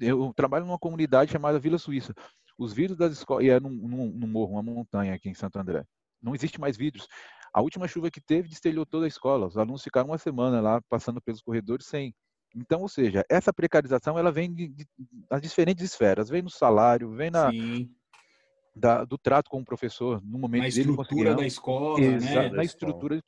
Eu 0.00 0.32
trabalho 0.34 0.66
numa 0.66 0.78
comunidade 0.78 1.32
chamada 1.32 1.58
Vila 1.58 1.78
Suíça. 1.78 2.14
Os 2.58 2.72
vidros 2.72 2.98
das 2.98 3.12
escolas, 3.12 3.44
e 3.44 3.50
é 3.50 3.58
num, 3.58 3.70
num, 3.70 4.10
num 4.10 4.26
morro, 4.28 4.52
uma 4.52 4.62
montanha 4.62 5.14
aqui 5.14 5.28
em 5.28 5.34
Santo 5.34 5.58
André 5.58 5.84
não 6.24 6.34
existe 6.34 6.58
mais 6.58 6.76
vidros. 6.76 7.06
A 7.52 7.60
última 7.60 7.86
chuva 7.86 8.10
que 8.10 8.20
teve 8.20 8.48
destelhou 8.48 8.86
toda 8.86 9.04
a 9.04 9.08
escola. 9.08 9.46
Os 9.46 9.56
alunos 9.56 9.82
ficaram 9.82 10.08
uma 10.08 10.18
semana 10.18 10.60
lá 10.60 10.80
passando 10.88 11.20
pelos 11.20 11.42
corredores 11.42 11.86
sem. 11.86 12.14
Então, 12.56 12.80
ou 12.80 12.88
seja, 12.88 13.24
essa 13.28 13.52
precarização 13.52 14.18
ela 14.18 14.32
vem 14.32 14.52
de, 14.52 14.68
de, 14.68 14.86
das 15.28 15.42
diferentes 15.42 15.84
esferas, 15.84 16.28
vem 16.28 16.42
no 16.42 16.50
salário, 16.50 17.10
vem 17.10 17.30
na 17.30 17.50
da, 18.74 19.04
do 19.04 19.16
trato 19.16 19.48
com 19.48 19.60
o 19.60 19.64
professor 19.64 20.20
no 20.24 20.38
momento 20.38 20.62
na 20.62 20.68
estrutura 20.68 21.34
da 21.34 21.46
escola, 21.46 21.98
né? 21.98 22.48
Na 22.50 22.64
estrutura. 22.64 23.20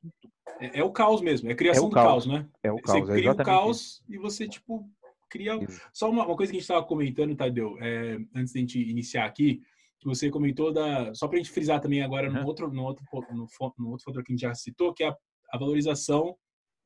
É, 0.60 0.80
é, 0.80 0.84
o 0.84 0.90
caos 0.90 1.20
mesmo, 1.20 1.48
é 1.48 1.52
a 1.52 1.56
criação 1.56 1.86
é 1.86 1.88
do 1.88 1.94
caos, 1.94 2.26
né? 2.26 2.48
É 2.62 2.72
o 2.72 2.80
caos. 2.80 3.06
Você 3.06 3.12
cria 3.12 3.32
o 3.32 3.36
caos 3.36 3.80
isso. 3.80 4.04
e 4.08 4.18
você 4.18 4.48
tipo 4.48 4.90
cria. 5.28 5.56
Isso. 5.62 5.80
Só 5.92 6.10
uma, 6.10 6.26
uma, 6.26 6.36
coisa 6.36 6.50
que 6.50 6.56
a 6.56 6.60
gente 6.60 6.68
estava 6.68 6.84
comentando, 6.84 7.36
Tadeu, 7.36 7.76
é, 7.80 8.18
antes 8.34 8.52
de 8.52 8.58
a 8.58 8.60
gente 8.60 8.80
iniciar 8.80 9.24
aqui 9.26 9.60
que 9.98 10.06
você 10.06 10.30
comentou 10.30 10.72
da 10.72 11.12
só 11.14 11.26
para 11.26 11.38
a 11.38 11.42
gente 11.42 11.52
frisar 11.52 11.80
também 11.80 12.02
agora 12.02 12.30
no 12.30 12.44
outro 12.46 12.70
no 12.70 12.84
outro 12.84 13.04
no, 13.30 13.46
no 13.78 13.90
outro 13.90 14.04
fator 14.04 14.22
que 14.22 14.32
a 14.32 14.34
gente 14.34 14.42
já 14.42 14.54
citou 14.54 14.92
que 14.92 15.02
é 15.02 15.08
a, 15.08 15.16
a 15.52 15.58
valorização 15.58 16.36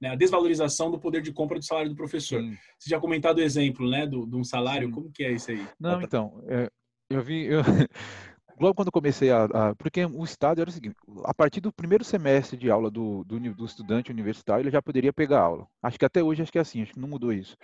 né, 0.00 0.10
a 0.10 0.14
desvalorização 0.14 0.90
do 0.90 0.98
poder 0.98 1.20
de 1.20 1.32
compra 1.32 1.58
do 1.58 1.64
salário 1.64 1.90
do 1.90 1.96
professor 1.96 2.40
Sim. 2.40 2.56
você 2.78 2.88
já 2.88 3.00
comentado 3.00 3.38
o 3.38 3.42
exemplo 3.42 3.88
né 3.88 4.06
do, 4.06 4.26
de 4.26 4.36
um 4.36 4.44
salário 4.44 4.88
Sim. 4.88 4.94
como 4.94 5.10
que 5.10 5.24
é 5.24 5.32
isso 5.32 5.50
aí 5.50 5.66
não 5.78 6.00
então 6.00 6.42
é, 6.48 6.70
eu 7.10 7.22
vi 7.22 7.46
eu, 7.46 7.62
logo 8.60 8.74
quando 8.74 8.92
comecei 8.92 9.30
a, 9.30 9.44
a, 9.44 9.74
porque 9.74 10.04
o 10.04 10.22
estado 10.22 10.60
era 10.60 10.68
o 10.70 10.72
seguinte 10.72 10.94
a 11.24 11.32
partir 11.32 11.60
do 11.60 11.72
primeiro 11.72 12.04
semestre 12.04 12.56
de 12.56 12.70
aula 12.70 12.90
do, 12.90 13.24
do, 13.24 13.38
do 13.54 13.64
estudante 13.64 14.10
universitário 14.10 14.62
ele 14.62 14.70
já 14.70 14.82
poderia 14.82 15.12
pegar 15.12 15.40
aula 15.40 15.66
acho 15.82 15.98
que 15.98 16.04
até 16.04 16.22
hoje 16.22 16.42
acho 16.42 16.52
que 16.52 16.58
é 16.58 16.60
assim 16.60 16.82
acho 16.82 16.92
que 16.92 17.00
não 17.00 17.08
mudou 17.08 17.32
isso 17.32 17.56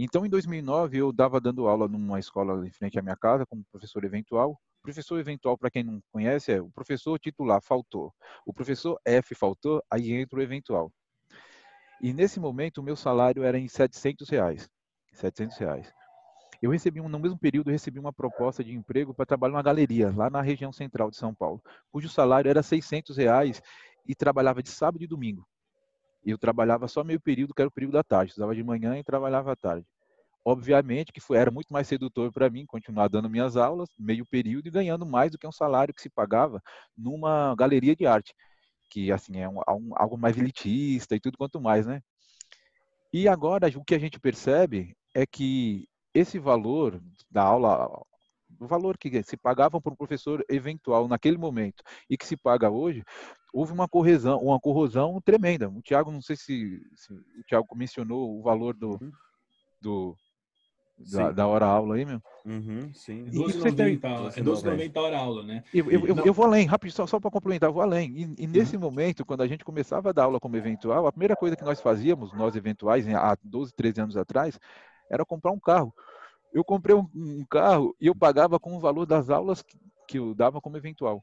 então, 0.00 0.24
em 0.24 0.28
2009, 0.30 0.96
eu 0.96 1.12
dava 1.12 1.40
dando 1.40 1.66
aula 1.66 1.88
numa 1.88 2.20
escola 2.20 2.64
em 2.64 2.70
frente 2.70 2.96
à 3.00 3.02
minha 3.02 3.16
casa, 3.16 3.44
como 3.44 3.64
professor 3.72 4.04
eventual. 4.04 4.56
Professor 4.80 5.18
eventual, 5.18 5.58
para 5.58 5.70
quem 5.72 5.82
não 5.82 6.00
conhece, 6.12 6.52
é 6.52 6.60
o 6.62 6.70
professor 6.70 7.18
titular 7.18 7.60
faltou. 7.60 8.14
O 8.46 8.54
professor 8.54 8.96
F 9.04 9.34
faltou, 9.34 9.82
aí 9.90 10.12
entra 10.12 10.38
o 10.38 10.42
eventual. 10.42 10.92
E 12.00 12.12
nesse 12.12 12.38
momento, 12.38 12.78
o 12.78 12.82
meu 12.82 12.94
salário 12.94 13.42
era 13.42 13.58
em 13.58 13.66
700 13.66 14.28
reais. 14.28 14.70
700 15.14 15.58
reais. 15.58 15.92
Eu 16.60 16.70
recebi, 16.70 17.00
no 17.00 17.18
mesmo 17.18 17.38
período, 17.38 17.70
recebi 17.70 17.98
uma 17.98 18.12
proposta 18.12 18.64
de 18.64 18.74
emprego 18.74 19.14
para 19.14 19.26
trabalhar 19.26 19.52
numa 19.52 19.62
galeria, 19.62 20.12
lá 20.14 20.28
na 20.28 20.42
região 20.42 20.72
central 20.72 21.10
de 21.10 21.16
São 21.16 21.34
Paulo, 21.34 21.62
cujo 21.92 22.08
salário 22.08 22.48
era 22.48 22.62
600 22.62 23.16
reais 23.16 23.62
e 24.06 24.14
trabalhava 24.14 24.62
de 24.62 24.70
sábado 24.70 25.02
e 25.02 25.06
domingo 25.06 25.46
eu 26.30 26.38
trabalhava 26.38 26.88
só 26.88 27.02
meio 27.04 27.20
período, 27.20 27.54
que 27.54 27.62
era 27.62 27.68
o 27.68 27.72
período 27.72 27.92
da 27.92 28.02
tarde. 28.02 28.30
Estudava 28.30 28.54
de 28.54 28.62
manhã 28.62 28.98
e 28.98 29.04
trabalhava 29.04 29.52
à 29.52 29.56
tarde. 29.56 29.86
Obviamente 30.44 31.12
que 31.12 31.20
foi, 31.20 31.36
era 31.36 31.50
muito 31.50 31.72
mais 31.72 31.86
sedutor 31.86 32.32
para 32.32 32.48
mim 32.48 32.64
continuar 32.64 33.08
dando 33.08 33.28
minhas 33.28 33.56
aulas, 33.56 33.88
meio 33.98 34.24
período, 34.26 34.66
e 34.66 34.70
ganhando 34.70 35.04
mais 35.04 35.30
do 35.30 35.38
que 35.38 35.46
um 35.46 35.52
salário 35.52 35.92
que 35.92 36.00
se 36.00 36.08
pagava 36.08 36.62
numa 36.96 37.54
galeria 37.54 37.94
de 37.94 38.06
arte, 38.06 38.34
que 38.88 39.12
assim 39.12 39.38
é 39.40 39.48
um, 39.48 39.58
um, 39.58 39.92
algo 39.94 40.16
mais 40.16 40.38
elitista 40.38 41.14
e 41.14 41.20
tudo 41.20 41.36
quanto 41.36 41.60
mais, 41.60 41.86
né? 41.86 42.00
E 43.12 43.28
agora 43.28 43.68
o 43.76 43.84
que 43.84 43.94
a 43.94 43.98
gente 43.98 44.18
percebe 44.18 44.96
é 45.14 45.26
que 45.26 45.86
esse 46.18 46.38
valor 46.38 47.00
da 47.30 47.42
aula, 47.42 47.88
o 48.58 48.66
valor 48.66 48.98
que 48.98 49.22
se 49.22 49.36
pagava 49.36 49.80
para 49.80 49.92
um 49.92 49.96
professor 49.96 50.44
eventual 50.48 51.06
naquele 51.06 51.38
momento 51.38 51.82
e 52.10 52.16
que 52.16 52.26
se 52.26 52.36
paga 52.36 52.70
hoje, 52.70 53.04
houve 53.52 53.72
uma 53.72 53.88
corrosão, 53.88 54.38
uma 54.40 54.58
corrosão 54.58 55.20
tremenda. 55.20 55.68
O 55.68 55.80
Tiago, 55.80 56.10
não 56.10 56.20
sei 56.20 56.36
se, 56.36 56.80
se, 56.94 57.12
o 57.12 57.42
Tiago 57.46 57.66
mencionou 57.76 58.38
o 58.38 58.42
valor 58.42 58.74
do, 58.74 58.90
uhum. 59.00 59.12
do 59.80 60.16
da, 61.12 61.30
da, 61.30 61.46
hora 61.46 61.64
aula 61.64 61.94
aí, 61.94 62.04
meu. 62.04 62.20
Uhum, 62.44 62.92
sim. 62.92 63.26
12,90 63.26 64.36
é 64.36 64.42
12,90 64.42 65.00
hora 65.00 65.18
aula, 65.18 65.42
né? 65.44 65.62
Eu, 65.72 65.88
eu, 65.88 66.06
eu, 66.08 66.16
eu, 66.26 66.34
vou 66.34 66.44
além, 66.44 66.66
rápido, 66.66 66.90
só, 66.90 67.06
só 67.06 67.20
para 67.20 67.30
complementar, 67.30 67.68
eu 67.68 67.74
vou 67.74 67.82
além. 67.82 68.10
E, 68.10 68.44
e 68.44 68.46
nesse 68.48 68.74
uhum. 68.74 68.82
momento, 68.82 69.24
quando 69.24 69.42
a 69.42 69.46
gente 69.46 69.64
começava 69.64 70.10
a 70.10 70.12
dar 70.12 70.24
aula 70.24 70.40
como 70.40 70.56
eventual, 70.56 71.06
a 71.06 71.12
primeira 71.12 71.36
coisa 71.36 71.54
que 71.54 71.64
nós 71.64 71.80
fazíamos, 71.80 72.32
nós 72.32 72.56
eventuais, 72.56 73.06
há 73.08 73.36
12, 73.44 73.72
13 73.74 74.00
anos 74.00 74.16
atrás, 74.16 74.58
era 75.10 75.24
comprar 75.24 75.52
um 75.52 75.60
carro. 75.60 75.94
Eu 76.52 76.64
comprei 76.64 76.94
um, 76.94 77.06
um 77.14 77.44
carro 77.48 77.94
e 78.00 78.06
eu 78.06 78.14
pagava 78.14 78.58
com 78.58 78.76
o 78.76 78.80
valor 78.80 79.06
das 79.06 79.30
aulas 79.30 79.62
que, 79.62 79.76
que 80.06 80.18
eu 80.18 80.34
dava 80.34 80.60
como 80.60 80.76
eventual. 80.76 81.22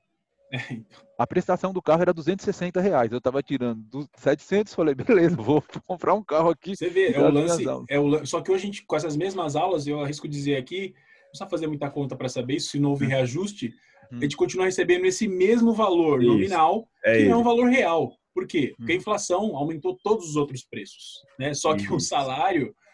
É. 0.52 0.58
A 1.18 1.26
prestação 1.26 1.72
do 1.72 1.82
carro 1.82 2.02
era 2.02 2.14
260 2.14 2.82
reais. 2.82 3.12
Eu 3.12 3.20
estava 3.20 3.42
tirando 3.42 4.08
700, 4.18 4.74
falei, 4.74 4.94
beleza, 4.94 5.36
vou 5.42 5.64
comprar 5.88 6.14
um 6.14 6.24
carro 6.24 6.50
aqui. 6.50 6.76
Você 6.76 6.90
vê, 6.90 7.14
é 7.14 7.20
o 7.20 7.30
lance, 7.30 7.64
é 7.90 8.00
o, 8.00 8.26
só 8.26 8.42
que 8.42 8.52
hoje 8.52 8.64
a 8.64 8.66
gente, 8.66 8.86
com 8.86 8.96
essas 8.96 9.16
mesmas 9.16 9.56
aulas, 9.56 9.88
eu 9.88 10.02
arrisco 10.02 10.28
dizer 10.28 10.58
aqui, 10.58 10.94
não 11.24 11.30
precisa 11.30 11.50
fazer 11.50 11.68
muita 11.68 11.90
conta 11.90 12.16
para 12.16 12.30
saber 12.30 12.56
isso, 12.56 12.72
se 12.72 12.80
não 12.80 12.90
houve 12.92 13.06
hum. 13.06 13.10
reajuste, 13.10 13.74
hum. 14.12 14.18
a 14.18 14.22
gente 14.24 14.38
continua 14.38 14.66
recebendo 14.66 15.06
esse 15.06 15.28
mesmo 15.28 15.74
valor 15.74 16.22
isso. 16.22 16.32
nominal, 16.32 16.88
é 17.04 17.14
que 17.14 17.20
ele. 17.20 17.30
não 17.30 17.38
é 17.38 17.40
um 17.40 17.44
valor 17.44 17.70
real. 17.70 18.14
Por 18.34 18.46
quê? 18.46 18.74
Porque 18.76 18.92
a 18.92 18.96
hum. 18.96 18.98
inflação 19.00 19.56
aumentou 19.56 19.98
todos 20.04 20.30
os 20.30 20.36
outros 20.36 20.66
preços, 20.66 21.24
né? 21.40 21.54
Só 21.54 21.74
que 21.76 21.84
isso. 21.84 21.96
o 21.96 22.00
salário, 22.00 22.68
é, 22.68 22.85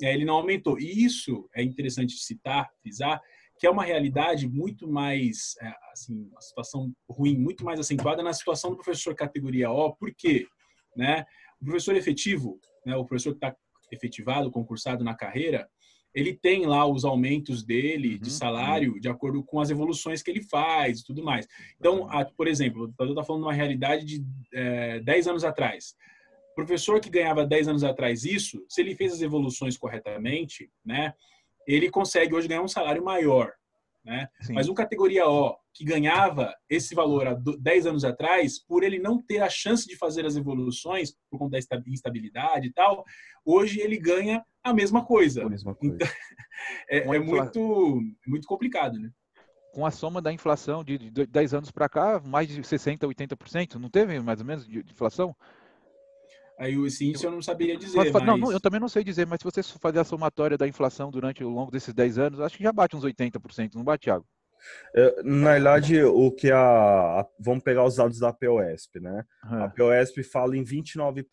ele 0.00 0.24
não 0.24 0.34
aumentou. 0.34 0.78
E 0.78 1.04
isso 1.04 1.48
é 1.54 1.62
interessante 1.62 2.14
citar, 2.14 2.68
frisar, 2.80 3.20
que 3.58 3.66
é 3.66 3.70
uma 3.70 3.84
realidade 3.84 4.48
muito 4.48 4.88
mais, 4.88 5.54
é, 5.60 5.72
assim, 5.92 6.28
uma 6.30 6.40
situação 6.40 6.92
ruim, 7.10 7.36
muito 7.36 7.64
mais 7.64 7.80
acentuada 7.80 8.22
na 8.22 8.32
situação 8.32 8.70
do 8.70 8.76
professor 8.76 9.14
categoria 9.14 9.70
O, 9.70 9.94
por 9.94 10.14
quê? 10.14 10.46
Né? 10.96 11.24
O 11.60 11.64
professor 11.64 11.96
efetivo, 11.96 12.60
né, 12.86 12.96
o 12.96 13.04
professor 13.04 13.32
que 13.32 13.44
está 13.44 13.56
efetivado, 13.90 14.50
concursado 14.50 15.02
na 15.02 15.14
carreira, 15.14 15.68
ele 16.14 16.34
tem 16.34 16.66
lá 16.66 16.86
os 16.86 17.04
aumentos 17.04 17.62
dele 17.62 18.18
de 18.18 18.30
uhum, 18.30 18.36
salário 18.36 18.92
uhum. 18.94 19.00
de 19.00 19.08
acordo 19.08 19.42
com 19.42 19.60
as 19.60 19.70
evoluções 19.70 20.22
que 20.22 20.30
ele 20.30 20.42
faz 20.42 21.00
e 21.00 21.04
tudo 21.04 21.22
mais. 21.22 21.46
Então, 21.78 22.08
a, 22.10 22.24
por 22.24 22.48
exemplo, 22.48 22.92
eu 22.98 23.06
estou 23.06 23.24
falando 23.24 23.42
de 23.42 23.48
uma 23.48 23.54
realidade 23.54 24.04
de 24.04 24.24
é, 24.52 25.00
10 25.00 25.28
anos 25.28 25.44
atrás. 25.44 25.94
Professor 26.58 26.98
que 26.98 27.08
ganhava 27.08 27.46
10 27.46 27.68
anos 27.68 27.84
atrás 27.84 28.24
isso, 28.24 28.64
se 28.68 28.80
ele 28.80 28.96
fez 28.96 29.12
as 29.12 29.22
evoluções 29.22 29.76
corretamente, 29.76 30.68
né, 30.84 31.14
ele 31.64 31.88
consegue 31.88 32.34
hoje 32.34 32.48
ganhar 32.48 32.62
um 32.62 32.66
salário 32.66 33.04
maior. 33.04 33.52
Né? 34.04 34.28
Mas 34.50 34.68
um 34.68 34.74
categoria 34.74 35.24
O, 35.28 35.56
que 35.72 35.84
ganhava 35.84 36.52
esse 36.68 36.96
valor 36.96 37.28
há 37.28 37.34
10 37.60 37.86
anos 37.86 38.04
atrás, 38.04 38.58
por 38.58 38.82
ele 38.82 38.98
não 38.98 39.22
ter 39.22 39.40
a 39.40 39.48
chance 39.48 39.86
de 39.86 39.94
fazer 39.94 40.26
as 40.26 40.34
evoluções, 40.34 41.16
por 41.30 41.38
conta 41.38 41.60
da 41.60 41.82
instabilidade 41.86 42.66
e 42.66 42.72
tal, 42.72 43.04
hoje 43.44 43.78
ele 43.78 43.96
ganha 43.96 44.44
a 44.60 44.74
mesma 44.74 45.04
coisa. 45.04 45.44
A 45.44 45.48
mesma 45.48 45.76
coisa. 45.76 45.94
Então, 45.94 46.08
é, 46.90 46.98
é 46.98 47.18
muito, 47.20 48.02
muito 48.26 48.48
complicado, 48.48 48.98
né? 48.98 49.12
Com 49.72 49.86
a 49.86 49.92
soma 49.92 50.20
da 50.20 50.32
inflação 50.32 50.82
de 50.82 50.98
10 50.98 51.54
anos 51.54 51.70
para 51.70 51.88
cá, 51.88 52.20
mais 52.20 52.48
de 52.48 52.60
60%, 52.60 52.98
80%, 52.98 53.74
não 53.76 53.88
teve 53.88 54.18
mais 54.18 54.40
ou 54.40 54.46
menos 54.46 54.66
de 54.66 54.80
inflação? 54.80 55.36
Aí 56.58 56.74
esse 56.86 57.06
índice 57.06 57.24
eu 57.24 57.30
não 57.30 57.40
saberia 57.40 57.76
dizer. 57.76 57.96
Mas, 57.96 58.10
mas... 58.10 58.24
Não, 58.24 58.52
eu 58.52 58.60
também 58.60 58.80
não 58.80 58.88
sei 58.88 59.04
dizer, 59.04 59.26
mas 59.26 59.38
se 59.38 59.44
você 59.44 59.62
fazer 59.62 60.00
a 60.00 60.04
somatória 60.04 60.58
da 60.58 60.66
inflação 60.66 61.10
durante 61.10 61.44
o 61.44 61.48
longo 61.48 61.70
desses 61.70 61.94
10 61.94 62.18
anos, 62.18 62.40
acho 62.40 62.56
que 62.56 62.64
já 62.64 62.72
bate 62.72 62.96
uns 62.96 63.04
80%, 63.04 63.74
não 63.74 63.84
bate, 63.84 64.04
Thiago? 64.04 64.26
É, 64.94 65.22
na 65.22 65.52
verdade, 65.52 66.02
o 66.02 66.32
que 66.32 66.50
a, 66.50 67.20
a, 67.20 67.26
Vamos 67.38 67.62
pegar 67.62 67.84
os 67.84 67.94
dados 67.94 68.18
da 68.18 68.32
POSP, 68.32 68.98
né? 69.00 69.24
É. 69.44 69.54
A 69.62 69.68
POSP 69.68 70.24
fala 70.24 70.56
em 70.56 70.64
29% 70.64 71.24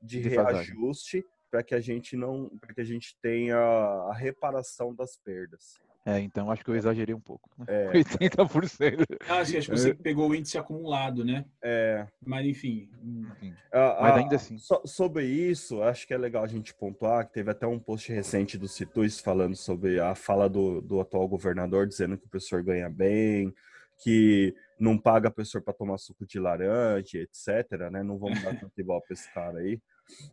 de, 0.00 0.20
de 0.20 0.28
reajuste 0.28 1.24
para 1.50 1.62
que 1.62 1.74
a 1.74 1.80
gente 1.80 2.16
não. 2.16 2.48
para 2.60 2.74
que 2.74 2.80
a 2.80 2.84
gente 2.84 3.16
tenha 3.20 3.58
a 3.58 4.14
reparação 4.14 4.94
das 4.94 5.16
perdas. 5.16 5.80
É, 6.04 6.18
então 6.18 6.50
acho 6.50 6.64
que 6.64 6.70
eu 6.70 6.74
exagerei 6.74 7.14
um 7.14 7.20
pouco. 7.20 7.48
Né? 7.58 7.66
É. 7.68 7.92
80%. 8.18 9.06
Ah, 9.28 9.44
sim, 9.44 9.56
acho 9.56 9.70
que 9.70 9.76
você 9.76 9.90
é. 9.90 9.94
pegou 9.94 10.28
o 10.28 10.34
índice 10.34 10.58
acumulado, 10.58 11.24
né? 11.24 11.44
É. 11.62 12.06
Mas 12.24 12.46
enfim. 12.46 12.88
enfim. 13.02 13.54
Ah, 13.72 13.98
Mas 14.00 14.16
ainda 14.16 14.36
assim. 14.36 14.58
So, 14.58 14.80
sobre 14.84 15.24
isso, 15.24 15.82
acho 15.82 16.06
que 16.06 16.12
é 16.12 16.18
legal 16.18 16.42
a 16.42 16.48
gente 16.48 16.74
pontuar 16.74 17.26
que 17.26 17.34
teve 17.34 17.50
até 17.50 17.66
um 17.66 17.78
post 17.78 18.12
recente 18.12 18.58
do 18.58 18.66
Citus 18.66 19.20
falando 19.20 19.54
sobre 19.54 20.00
a 20.00 20.14
fala 20.14 20.48
do, 20.48 20.80
do 20.80 21.00
atual 21.00 21.28
governador, 21.28 21.86
dizendo 21.86 22.18
que 22.18 22.26
o 22.26 22.28
professor 22.28 22.62
ganha 22.64 22.90
bem, 22.90 23.54
que 24.02 24.54
não 24.78 24.98
paga 24.98 25.30
professor 25.30 25.62
para 25.62 25.72
tomar 25.72 25.98
suco 25.98 26.26
de 26.26 26.40
laranja, 26.40 27.18
etc. 27.18 27.90
Né? 27.92 28.02
Não 28.02 28.18
vamos 28.18 28.42
dar 28.42 28.58
tanto 28.58 28.72
igual 28.76 29.00
para 29.00 29.14
esse 29.14 29.32
cara 29.32 29.58
aí. 29.58 29.80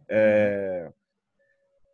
É, 0.08 0.92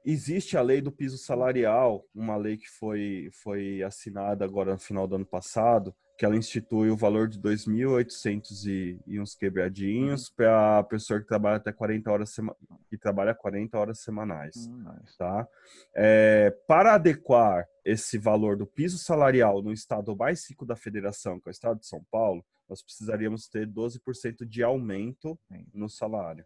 Existe 0.06 0.56
a 0.56 0.62
lei 0.62 0.82
do 0.82 0.92
piso 0.92 1.18
salarial, 1.18 2.06
uma 2.14 2.38
lei 2.38 2.58
que 2.58 2.70
foi, 2.70 3.28
foi 3.34 3.82
assinada 3.82 4.46
agora 4.46 4.74
no 4.74 4.80
final 4.80 5.08
do 5.08 5.16
ano 5.16 5.26
passado, 5.26 5.96
que 6.16 6.24
ela 6.24 6.38
institui 6.38 6.92
o 6.92 6.96
valor 6.96 7.28
de 7.28 7.40
2.800 7.40 8.68
e, 8.68 9.00
e 9.08 9.20
uns 9.20 9.34
quebradinhos 9.34 10.30
para 10.30 10.78
a 10.78 10.84
pessoa 10.84 11.20
que 11.20 11.26
trabalha 11.26 11.58
até 11.58 11.72
40 11.72 12.12
horas 12.12 12.30
sema, 12.30 12.56
que 12.88 13.00
trabalha 13.00 13.34
40 13.34 13.78
horas 13.80 14.00
semanais, 14.00 14.56
hum, 14.68 14.86
tá? 15.18 15.48
É, 15.96 16.52
para 16.68 16.94
adequar 16.94 17.68
esse 17.84 18.20
valor 18.20 18.58
do 18.58 18.68
piso 18.68 19.00
salarial 19.00 19.64
no 19.64 19.74
estado 19.74 20.16
mais 20.16 20.48
rico 20.48 20.68
da 20.68 20.76
federação, 20.76 21.40
que 21.40 21.50
é 21.50 21.50
o 21.50 21.52
estado 21.52 21.80
de 21.80 21.88
São 21.88 22.06
Paulo, 22.12 22.46
nós 22.70 22.84
precisaríamos 22.84 23.48
ter 23.48 23.68
12% 23.68 24.46
de 24.46 24.62
aumento 24.62 25.38
no 25.74 25.90
salário 25.90 26.46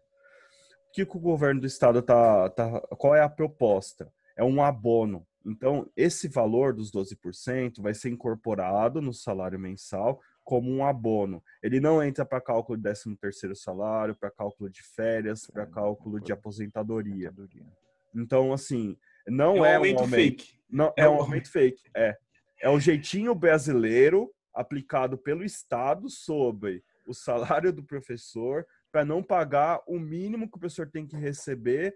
que, 0.92 1.06
que 1.06 1.16
o 1.16 1.20
governo 1.20 1.60
do 1.60 1.66
estado 1.66 2.02
tá, 2.02 2.48
tá. 2.50 2.80
Qual 2.98 3.14
é 3.14 3.22
a 3.22 3.28
proposta? 3.28 4.12
É 4.36 4.44
um 4.44 4.62
abono. 4.62 5.26
Então, 5.44 5.90
esse 5.96 6.28
valor 6.28 6.74
dos 6.74 6.92
12% 6.92 7.80
vai 7.80 7.94
ser 7.94 8.10
incorporado 8.10 9.00
no 9.00 9.12
salário 9.12 9.58
mensal 9.58 10.20
como 10.44 10.70
um 10.70 10.84
abono. 10.84 11.42
Ele 11.62 11.80
não 11.80 12.02
entra 12.02 12.24
para 12.24 12.40
cálculo 12.40 12.76
de 12.76 12.82
13 12.82 13.16
terceiro 13.16 13.56
salário, 13.56 14.14
para 14.14 14.30
cálculo 14.30 14.68
de 14.68 14.82
férias, 14.82 15.46
para 15.46 15.66
cálculo 15.66 16.20
de 16.20 16.32
aposentadoria. 16.32 17.32
Então, 18.14 18.52
assim, 18.52 18.96
não 19.26 19.64
é, 19.64 19.78
um, 19.78 19.84
é 19.84 19.94
um 19.94 19.98
aumento 19.98 20.08
fake. 20.08 20.60
Não, 20.68 20.86
é, 20.96 21.02
é 21.02 21.08
um 21.08 21.20
aumento 21.20 21.50
fake. 21.50 21.82
É. 21.94 22.16
É 22.60 22.68
o 22.68 22.78
jeitinho 22.78 23.34
brasileiro 23.34 24.30
aplicado 24.52 25.16
pelo 25.16 25.44
Estado 25.44 26.10
sobre 26.10 26.84
o 27.06 27.14
salário 27.14 27.72
do 27.72 27.82
professor 27.82 28.66
para 28.90 29.04
não 29.04 29.22
pagar 29.22 29.80
o 29.86 29.98
mínimo 29.98 30.48
que 30.48 30.56
o 30.56 30.60
professor 30.60 30.88
tem 30.88 31.06
que 31.06 31.16
receber 31.16 31.94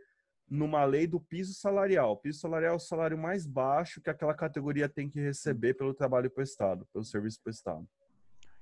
numa 0.49 0.85
lei 0.85 1.07
do 1.07 1.21
piso 1.21 1.55
salarial. 1.55 2.13
O 2.13 2.17
piso 2.17 2.41
salarial 2.41 2.75
é 2.75 2.77
o 2.77 2.81
salário 2.81 3.19
mais 3.19 3.47
baixo 3.47 4.01
que 4.01 4.11
aquela 4.11 4.35
categoria 4.35 4.89
tem 4.89 5.09
que 5.09 5.21
receber 5.21 5.75
pelo 5.75 5.95
trabalho 5.95 6.31
prestado, 6.31 6.87
pelo 6.93 7.05
serviço 7.05 7.41
prestado. 7.43 7.87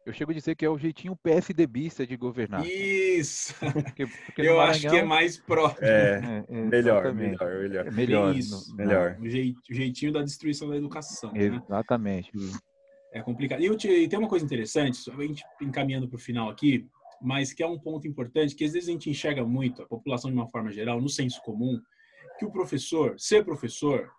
Eu 0.04 0.12
chego 0.12 0.32
a 0.32 0.34
dizer 0.34 0.56
que 0.56 0.64
é 0.64 0.68
o 0.68 0.76
jeitinho 0.76 1.14
PSDBista 1.14 2.04
de 2.04 2.16
governar. 2.16 2.66
Isso! 2.66 3.54
Porque, 3.60 4.06
porque 4.06 4.42
Eu 4.42 4.56
Maranhão... 4.56 4.70
acho 4.70 4.90
que 4.90 4.96
é 4.96 5.04
mais 5.04 5.38
próximo. 5.38 5.86
É, 5.86 6.44
é 6.48 6.60
melhor, 6.64 7.14
melhor, 7.14 7.60
melhor. 7.60 7.86
É 7.86 7.90
melhor, 7.90 8.36
Isso. 8.36 8.74
melhor. 8.74 9.16
O 9.20 9.28
jeitinho 9.72 10.12
da 10.12 10.22
destruição 10.22 10.68
da 10.68 10.76
educação. 10.76 11.32
Né? 11.32 11.44
Exatamente. 11.44 12.36
Né? 12.36 12.52
É 13.12 13.22
complicado. 13.22 13.60
E, 13.60 13.66
eu 13.66 13.76
te, 13.76 13.88
e 13.88 14.08
tem 14.08 14.18
uma 14.18 14.28
coisa 14.28 14.44
interessante, 14.44 15.08
a 15.08 15.22
gente 15.22 15.44
encaminhando 15.60 16.08
para 16.08 16.16
o 16.16 16.20
final 16.20 16.50
aqui, 16.50 16.88
mas 17.22 17.52
que 17.52 17.62
é 17.62 17.66
um 17.66 17.78
ponto 17.78 18.06
importante, 18.06 18.54
que 18.54 18.64
às 18.64 18.72
vezes 18.72 18.88
a 18.88 18.92
gente 18.92 19.08
enxerga 19.08 19.44
muito, 19.44 19.82
a 19.82 19.86
população 19.86 20.30
de 20.30 20.36
uma 20.36 20.48
forma 20.48 20.72
geral, 20.72 21.00
no 21.00 21.08
senso 21.08 21.40
comum, 21.42 21.80
que 22.38 22.44
o 22.44 22.50
professor, 22.50 23.18
ser 23.18 23.44
professor, 23.44 24.10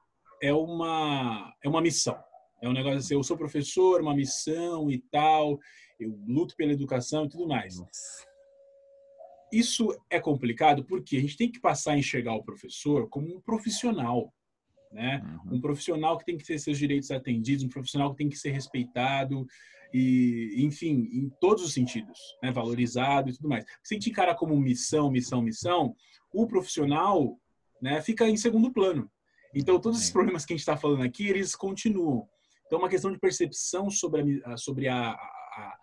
é 0.42 0.54
uma, 0.54 1.54
é 1.64 1.70
uma 1.70 1.82
missão. 1.82 2.18
É 2.62 2.70
um 2.70 2.74
negócio 2.74 3.00
assim, 3.00 3.14
eu 3.14 3.24
sou 3.24 3.38
professor, 3.38 4.02
uma 4.02 4.16
missão 4.16 4.90
e 4.90 5.00
tal, 5.12 5.60
eu 6.00 6.18
luto 6.26 6.56
pela 6.56 6.72
educação 6.72 7.26
e 7.26 7.30
tudo 7.30 7.48
mais. 7.48 7.76
Isso 9.52 9.96
é 10.10 10.20
complicado 10.20 10.86
porque 10.86 11.18
a 11.18 11.22
gente 11.22 11.38
tem 11.38 11.52
que 11.52 11.60
passar 11.60 11.94
a 11.94 11.98
enxergar 11.98 12.34
o 12.36 12.44
professor 12.44 13.08
como 13.10 13.36
um 13.36 13.42
profissional, 13.42 14.34
né? 14.92 15.22
Uhum. 15.46 15.58
Um 15.58 15.62
profissional 15.62 16.18
que 16.18 16.26
tem 16.26 16.38
que 16.38 16.46
ter 16.46 16.58
seus 16.58 16.78
direitos 16.78 17.12
atendidos, 17.12 17.64
um 17.64 17.70
profissional 17.70 18.12
que 18.12 18.18
tem 18.18 18.30
que 18.30 18.38
ser 18.38 18.52
respeitado, 18.52 19.46
e, 19.94 20.56
enfim, 20.66 21.08
em 21.12 21.30
todos 21.40 21.64
os 21.64 21.74
sentidos, 21.74 22.20
né? 22.42 22.52
valorizado 22.52 23.30
e 23.30 23.34
tudo 23.34 23.48
mais. 23.48 23.64
Se 23.84 23.94
a 23.94 23.96
gente 23.96 24.10
encara 24.10 24.34
como 24.34 24.60
missão, 24.60 25.12
missão, 25.12 25.42
missão, 25.42 25.96
o 26.34 26.48
profissional 26.48 27.40
né, 27.80 28.02
fica 28.02 28.28
em 28.28 28.36
segundo 28.36 28.74
plano. 28.74 29.10
Então, 29.54 29.80
todos 29.80 30.00
esses 30.00 30.12
problemas 30.12 30.46
que 30.46 30.54
a 30.54 30.56
gente 30.56 30.62
está 30.62 30.76
falando 30.76 31.04
aqui, 31.04 31.28
eles 31.28 31.56
continuam. 31.56 32.28
Então, 32.66 32.80
é 32.80 32.82
uma 32.82 32.90
questão 32.90 33.12
de 33.12 33.20
percepção 33.20 33.90
sobre 33.92 34.42
a, 34.44 34.58
sobre 34.58 34.88
a, 34.88 35.12
a, 35.12 35.78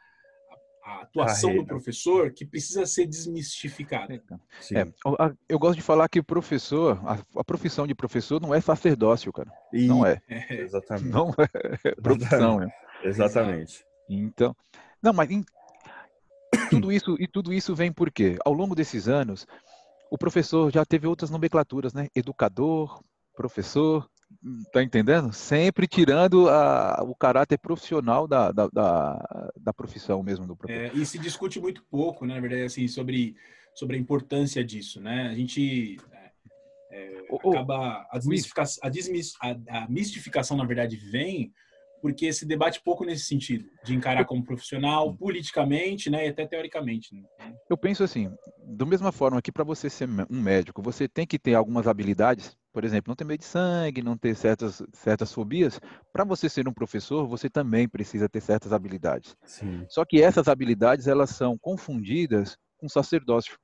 a 0.85 1.03
atuação 1.03 1.51
Carreira. 1.51 1.63
do 1.63 1.69
professor 1.69 2.33
que 2.33 2.45
precisa 2.45 2.85
ser 2.85 3.07
desmistificada. 3.07 4.15
É, 4.15 4.93
eu 5.49 5.57
gosto 5.57 5.77
de 5.77 5.83
falar 5.83 6.09
que 6.09 6.19
o 6.19 6.25
professor, 6.25 7.01
a, 7.07 7.19
a, 7.39 7.45
profissão 7.45 7.87
de 7.87 7.95
professor 7.95 8.41
não 8.41 8.53
é 8.53 8.61
sacerdócio, 8.61 9.33
cara. 9.33 9.53
E... 9.73 9.87
Não 9.87 10.05
é. 10.05 10.21
é. 10.29 10.63
Exatamente. 10.63 11.09
Não 11.09 11.33
é 11.39 11.95
profissão. 11.95 12.61
É. 12.61 12.69
Exatamente. 13.05 13.85
Então, 14.11 14.55
não, 15.03 15.13
mas 15.13 15.31
em, 15.31 15.45
tudo 16.69 16.91
isso 16.91 17.17
e 17.19 17.27
tudo 17.27 17.53
isso 17.53 17.75
vem 17.75 17.93
porque 17.93 18.37
ao 18.45 18.53
longo 18.53 18.75
desses 18.75 19.09
anos 19.09 19.47
o 20.11 20.19
professor 20.19 20.73
já 20.73 20.85
teve 20.85 21.07
outras 21.07 21.31
nomenclaturas, 21.31 21.95
né? 21.95 22.09
Educador, 22.15 23.01
professor, 23.37 24.11
tá 24.73 24.83
entendendo? 24.83 25.33
Sempre 25.33 25.87
tirando 25.87 26.49
a, 26.49 27.03
o 27.05 27.15
caráter 27.15 27.59
profissional 27.59 28.27
da, 28.27 28.51
da, 28.51 28.67
da, 28.69 29.51
da 29.57 29.73
profissão 29.73 30.23
mesmo 30.23 30.47
do 30.47 30.57
professor. 30.57 30.97
É, 30.97 30.99
e 30.99 31.07
se 31.07 31.19
discute 31.19 31.61
muito 31.61 31.85
pouco, 31.85 32.27
né, 32.27 32.35
na 32.35 32.41
verdade, 32.41 32.63
assim, 32.63 32.89
sobre, 32.89 33.37
sobre 33.75 33.97
a 33.97 34.01
importância 34.01 34.65
disso, 34.65 35.01
né? 35.01 35.29
A 35.29 35.35
gente 35.35 35.97
é, 36.91 37.23
acaba... 37.33 38.07
A, 38.11 38.19
desmistificação, 38.19 38.83
a, 38.83 39.49
a, 39.49 39.85
a 39.85 39.89
mistificação, 39.89 40.57
na 40.57 40.65
verdade, 40.65 40.97
vem 40.97 41.53
porque 42.01 42.33
se 42.33 42.47
debate 42.47 42.81
pouco 42.83 43.05
nesse 43.05 43.25
sentido, 43.25 43.69
de 43.85 43.95
encarar 43.95 44.25
como 44.25 44.45
profissional, 44.45 45.15
politicamente, 45.17 46.09
né, 46.11 46.27
e 46.27 46.29
até 46.29 46.47
teoricamente. 46.47 47.15
Né? 47.15 47.23
Eu 47.69 47.77
penso 47.77 48.03
assim, 48.03 48.33
da 48.59 48.87
mesma 48.87 49.13
forma 49.13 49.43
que 49.43 49.53
para 49.53 49.65
você 49.65 49.91
ser 49.91 50.09
um 50.31 50.41
médico, 50.41 50.83
você 50.83 51.09
tem 51.09 51.27
que 51.27 51.39
ter 51.39 51.55
algumas 51.55 51.87
habilidades, 51.87 52.57
por 52.73 52.85
exemplo, 52.85 53.11
não 53.11 53.17
ter 53.17 53.25
medo 53.25 53.41
de 53.41 53.47
sangue, 53.47 54.03
não 54.03 54.17
ter 54.17 54.35
certas, 54.35 54.83
certas 54.93 55.33
fobias, 55.33 55.81
para 56.13 56.25
você 56.25 56.49
ser 56.49 56.69
um 56.69 56.73
professor, 56.73 57.27
você 57.27 57.51
também 57.51 57.89
precisa 57.89 58.29
ter 58.29 58.41
certas 58.41 58.73
habilidades. 58.73 59.37
Sim. 59.45 59.85
Só 59.89 60.05
que 60.05 60.23
essas 60.23 60.49
habilidades, 60.49 61.07
elas 61.07 61.31
são 61.31 61.59
confundidas 61.59 62.57
com 62.79 62.89
sacerdócio. 62.89 63.59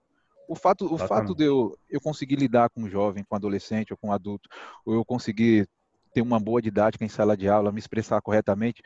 O 0.49 0.55
fato, 0.55 0.93
o 0.93 0.97
fato 0.97 1.34
de 1.34 1.45
eu, 1.45 1.76
eu 1.91 2.01
conseguir 2.01 2.37
lidar 2.37 2.70
com 2.70 2.82
um 2.82 2.89
jovem, 2.89 3.24
com 3.24 3.34
um 3.34 3.39
adolescente 3.39 3.93
ou 3.93 3.97
com 3.97 4.09
um 4.09 4.12
adulto, 4.12 4.49
ou 4.84 4.95
eu 4.95 5.05
conseguir 5.05 5.68
ter 6.16 6.22
uma 6.22 6.40
boa 6.40 6.62
didática 6.62 7.04
em 7.04 7.08
sala 7.08 7.36
de 7.36 7.46
aula, 7.46 7.70
me 7.70 7.78
expressar 7.78 8.22
corretamente 8.22 8.82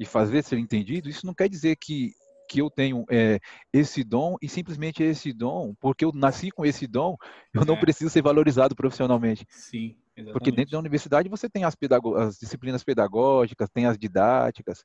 e 0.00 0.04
fazer 0.04 0.42
ser 0.42 0.58
entendido, 0.58 1.08
isso 1.08 1.24
não 1.24 1.32
quer 1.32 1.48
dizer 1.48 1.76
que, 1.76 2.10
que 2.50 2.60
eu 2.60 2.68
tenho 2.68 3.04
é, 3.08 3.38
esse 3.72 4.02
dom 4.02 4.34
e 4.42 4.48
simplesmente 4.48 5.00
esse 5.00 5.32
dom, 5.32 5.76
porque 5.78 6.04
eu 6.04 6.10
nasci 6.12 6.50
com 6.50 6.66
esse 6.66 6.88
dom, 6.88 7.16
eu 7.54 7.62
é. 7.62 7.64
não 7.64 7.78
preciso 7.78 8.10
ser 8.10 8.20
valorizado 8.20 8.74
profissionalmente. 8.74 9.46
Sim, 9.48 9.96
exatamente. 10.16 10.32
Porque 10.32 10.50
dentro 10.50 10.72
da 10.72 10.78
universidade 10.80 11.28
você 11.28 11.48
tem 11.48 11.62
as, 11.62 11.76
as 12.16 12.36
disciplinas 12.36 12.82
pedagógicas, 12.82 13.70
tem 13.70 13.86
as 13.86 13.96
didáticas. 13.96 14.84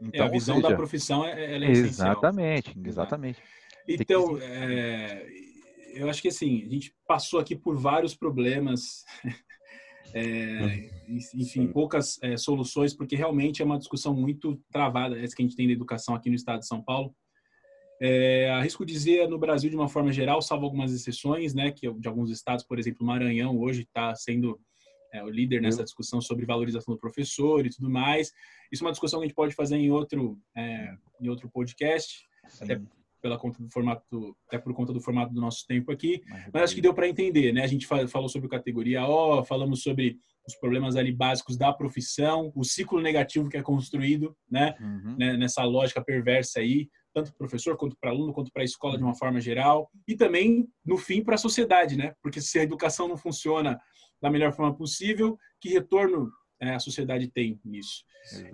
Então, 0.00 0.20
é, 0.20 0.22
a 0.22 0.26
então, 0.26 0.30
visão 0.30 0.56
seja, 0.56 0.68
da 0.68 0.76
profissão 0.76 1.24
é, 1.24 1.56
é 1.56 1.70
Exatamente, 1.70 2.70
essencial. 2.70 2.86
exatamente. 2.86 3.42
Então, 3.88 4.38
é, 4.40 5.26
eu 5.92 6.08
acho 6.08 6.22
que 6.22 6.28
assim, 6.28 6.64
a 6.64 6.68
gente 6.68 6.94
passou 7.04 7.40
aqui 7.40 7.56
por 7.56 7.76
vários 7.76 8.14
problemas 8.14 9.04
é, 10.16 10.90
enfim, 11.08 11.44
Sim. 11.44 11.66
poucas 11.68 12.18
é, 12.22 12.38
soluções, 12.38 12.94
porque 12.94 13.14
realmente 13.14 13.60
é 13.60 13.64
uma 13.64 13.78
discussão 13.78 14.14
muito 14.14 14.58
travada, 14.72 15.18
essa 15.18 15.36
que 15.36 15.42
a 15.42 15.44
gente 15.44 15.56
tem 15.56 15.66
da 15.66 15.74
educação 15.74 16.14
aqui 16.14 16.30
no 16.30 16.36
estado 16.36 16.60
de 16.60 16.66
São 16.66 16.82
Paulo. 16.82 17.14
É, 18.00 18.50
arrisco 18.50 18.84
dizer 18.84 19.28
no 19.28 19.38
Brasil 19.38 19.68
de 19.68 19.76
uma 19.76 19.88
forma 19.88 20.10
geral, 20.10 20.40
salvo 20.40 20.64
algumas 20.64 20.92
exceções, 20.92 21.54
né, 21.54 21.70
que 21.70 21.90
de 21.92 22.08
alguns 22.08 22.30
estados, 22.30 22.64
por 22.64 22.78
exemplo, 22.78 23.02
o 23.02 23.06
Maranhão 23.06 23.58
hoje 23.58 23.82
está 23.82 24.14
sendo 24.14 24.58
é, 25.12 25.22
o 25.22 25.28
líder 25.28 25.60
nessa 25.60 25.84
discussão 25.84 26.20
sobre 26.20 26.46
valorização 26.46 26.94
do 26.94 27.00
professor 27.00 27.66
e 27.66 27.70
tudo 27.70 27.90
mais. 27.90 28.32
Isso 28.72 28.82
é 28.82 28.86
uma 28.86 28.92
discussão 28.92 29.20
que 29.20 29.24
a 29.24 29.28
gente 29.28 29.36
pode 29.36 29.54
fazer 29.54 29.76
em 29.76 29.90
outro, 29.90 30.38
é, 30.56 30.94
em 31.20 31.28
outro 31.28 31.50
podcast, 31.50 32.26
Sim. 32.48 32.64
até 32.64 32.80
pela 33.26 33.36
conta 33.36 33.60
do 33.60 33.68
formato, 33.68 34.36
até 34.46 34.56
por 34.56 34.72
conta 34.72 34.92
do 34.92 35.00
formato 35.00 35.34
do 35.34 35.40
nosso 35.40 35.66
tempo 35.66 35.90
aqui, 35.90 36.22
mas 36.52 36.62
acho 36.62 36.74
que 36.76 36.80
deu 36.80 36.94
para 36.94 37.08
entender, 37.08 37.52
né? 37.52 37.64
A 37.64 37.66
gente 37.66 37.84
falou 37.84 38.28
sobre 38.28 38.48
categoria 38.48 39.04
O, 39.04 39.42
falamos 39.42 39.82
sobre 39.82 40.16
os 40.46 40.54
problemas 40.54 40.94
ali 40.94 41.10
básicos 41.10 41.56
da 41.56 41.72
profissão, 41.72 42.52
o 42.54 42.62
ciclo 42.62 43.00
negativo 43.00 43.48
que 43.48 43.56
é 43.56 43.62
construído, 43.62 44.36
né? 44.48 44.76
Uhum. 44.80 45.16
né 45.18 45.36
nessa 45.36 45.64
lógica 45.64 46.04
perversa 46.04 46.60
aí, 46.60 46.88
tanto 47.12 47.30
para 47.30 47.38
professor 47.38 47.76
quanto 47.76 47.96
para 48.00 48.10
aluno, 48.10 48.32
quanto 48.32 48.52
para 48.52 48.62
a 48.62 48.64
escola 48.64 48.96
de 48.96 49.02
uma 49.02 49.16
forma 49.16 49.40
geral, 49.40 49.90
e 50.06 50.14
também 50.14 50.68
no 50.84 50.96
fim 50.96 51.24
para 51.24 51.34
a 51.34 51.38
sociedade, 51.38 51.96
né? 51.96 52.14
Porque 52.22 52.40
se 52.40 52.60
a 52.60 52.62
educação 52.62 53.08
não 53.08 53.16
funciona 53.16 53.76
da 54.22 54.30
melhor 54.30 54.52
forma 54.52 54.76
possível, 54.76 55.36
que 55.60 55.70
retorno 55.70 56.30
é, 56.62 56.74
a 56.74 56.78
sociedade 56.78 57.28
tem 57.28 57.60
nisso. 57.64 58.04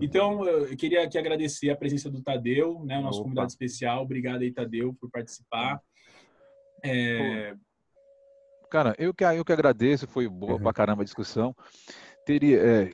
Então, 0.01 0.45
eu 0.47 0.77
queria 0.77 1.05
aqui 1.05 1.19
agradecer 1.19 1.71
a 1.71 1.77
presença 1.77 2.11
do 2.11 2.23
Tadeu, 2.23 2.85
né, 2.85 2.99
o 2.99 3.03
nosso 3.03 3.21
Opa. 3.21 3.25
convidado 3.25 3.49
especial. 3.49 4.03
Obrigado 4.03 4.43
aí, 4.43 4.53
Tadeu, 4.53 4.95
por 5.01 5.11
participar. 5.11 5.81
É... 6.85 7.55
Cara, 8.71 8.95
eu 8.99 9.13
que, 9.13 9.25
eu 9.25 9.45
que 9.45 9.53
agradeço, 9.53 10.07
foi 10.07 10.29
boa 10.29 10.55
uhum. 10.55 10.63
pra 10.63 10.73
caramba 10.73 11.03
a 11.03 11.05
discussão. 11.05 11.55
Teria, 12.25 12.59
é, 12.59 12.93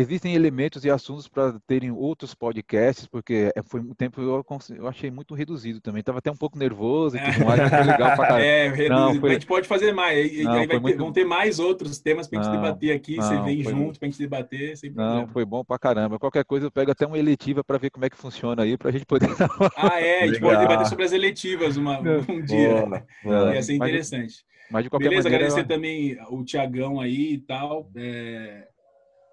existem 0.00 0.34
elementos 0.34 0.84
e 0.84 0.90
assuntos 0.90 1.26
para 1.26 1.58
terem 1.66 1.90
outros 1.90 2.34
podcasts, 2.34 3.06
porque 3.06 3.52
é, 3.54 3.62
foi 3.62 3.80
um 3.80 3.94
tempo 3.94 4.20
eu, 4.20 4.44
eu 4.76 4.88
achei 4.88 5.10
muito 5.10 5.34
reduzido 5.34 5.80
também. 5.80 6.00
Estava 6.00 6.18
até 6.18 6.30
um 6.30 6.36
pouco 6.36 6.58
nervoso 6.58 7.16
e 7.16 7.20
tudo 7.20 7.44
mais, 7.44 7.68
foi 7.68 7.84
legal 7.84 8.16
pra 8.16 8.26
caramba. 8.26 8.38
É, 8.48 8.68
reduzido. 8.68 8.94
Não, 8.94 9.20
foi... 9.20 9.30
a 9.30 9.32
gente 9.34 9.46
pode 9.46 9.68
fazer 9.68 9.92
mais. 9.92 10.44
Não, 10.44 10.52
aí 10.52 10.66
ter, 10.66 10.80
muito... 10.80 10.98
vão 10.98 11.12
ter 11.12 11.24
mais 11.24 11.58
outros 11.58 11.98
temas 11.98 12.28
para 12.28 12.38
a 12.38 12.42
gente 12.42 12.52
não, 12.52 12.62
debater 12.62 12.94
aqui. 12.94 13.16
Não, 13.16 13.24
você 13.24 13.40
vem 13.40 13.62
junto 13.62 13.98
para 13.98 14.06
a 14.06 14.10
gente 14.10 14.18
debater. 14.18 14.76
Sem 14.76 14.90
não, 14.90 15.04
problema. 15.04 15.28
foi 15.28 15.44
bom 15.44 15.64
pra 15.64 15.78
caramba. 15.78 16.18
Qualquer 16.18 16.44
coisa 16.44 16.66
eu 16.66 16.70
pego 16.70 16.90
até 16.90 17.06
uma 17.06 17.18
eletiva 17.18 17.64
para 17.64 17.78
ver 17.78 17.90
como 17.90 18.04
é 18.04 18.10
que 18.10 18.16
funciona 18.16 18.62
aí, 18.62 18.76
para 18.76 18.90
a 18.90 18.92
gente 18.92 19.04
poder. 19.04 19.28
ah, 19.76 20.00
é, 20.00 20.22
a 20.22 20.26
gente 20.26 20.34
legal. 20.34 20.50
pode 20.50 20.62
debater 20.62 20.86
sobre 20.86 21.04
as 21.04 21.12
eletivas 21.12 21.76
uma, 21.76 21.98
um 22.00 22.42
dia. 22.42 22.86
Boa, 22.86 23.06
boa. 23.24 23.54
Ia 23.54 23.62
ser 23.62 23.74
interessante. 23.74 24.44
Mas, 24.44 24.70
mas 24.70 24.84
de 24.84 24.90
qualquer 24.90 25.08
Beleza, 25.08 25.28
maneira, 25.28 25.46
agradecer 25.46 25.64
eu... 25.64 25.76
também 25.76 26.18
o 26.30 26.44
Tiagão 26.44 27.00
aí 27.00 27.34
e 27.34 27.38
tal. 27.38 27.90
É 27.96 28.68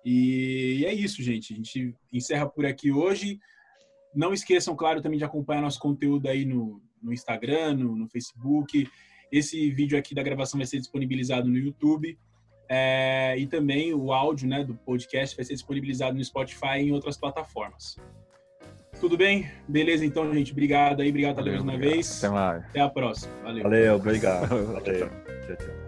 e 0.06 0.86
é 0.86 0.94
isso, 0.94 1.24
gente. 1.24 1.52
A 1.52 1.56
gente 1.56 1.96
encerra 2.14 2.48
por 2.48 2.66
aqui 2.66 2.92
hoje. 2.92 3.40
Não 4.14 4.34
esqueçam, 4.34 4.76
claro, 4.76 5.02
também 5.02 5.18
de 5.18 5.26
acompanhar 5.26 5.62
nosso 5.62 5.80
conteúdo 5.80 6.28
aí 6.28 6.46
no, 6.46 6.80
no 7.02 7.12
Instagram, 7.12 7.74
no, 7.74 7.96
no 7.96 8.08
Facebook. 8.08 8.88
Esse 9.32 9.72
vídeo 9.72 9.98
aqui 9.98 10.14
da 10.14 10.22
gravação 10.22 10.60
vai 10.60 10.68
ser 10.68 10.78
disponibilizado 10.78 11.50
no 11.50 11.58
YouTube. 11.58 12.18
É, 12.70 13.36
e 13.38 13.48
também 13.48 13.94
o 13.94 14.14
áudio 14.14 14.48
né, 14.48 14.64
do 14.64 14.76
podcast 14.76 15.36
vai 15.36 15.44
ser 15.44 15.54
disponibilizado 15.54 16.16
no 16.16 16.24
Spotify 16.24 16.78
e 16.78 16.84
em 16.84 16.92
outras 16.92 17.18
plataformas. 17.18 17.98
Tudo 19.00 19.18
bem? 19.18 19.50
Beleza, 19.68 20.06
então, 20.06 20.32
gente. 20.34 20.52
Obrigado 20.52 21.02
aí. 21.02 21.10
Obrigado, 21.10 21.36
Valeu, 21.36 21.54
mais 21.54 21.64
uma 21.64 21.78
vez. 21.78 22.24
Até 22.24 22.34
mais. 22.34 22.66
Até 22.66 22.80
a 22.80 22.90
próxima. 22.90 23.34
Valeu. 23.44 23.64
Valeu, 23.64 23.96
obrigado. 23.96 24.50
Valeu. 24.74 25.10
Tchau, 25.10 25.58
tchau. 25.58 25.85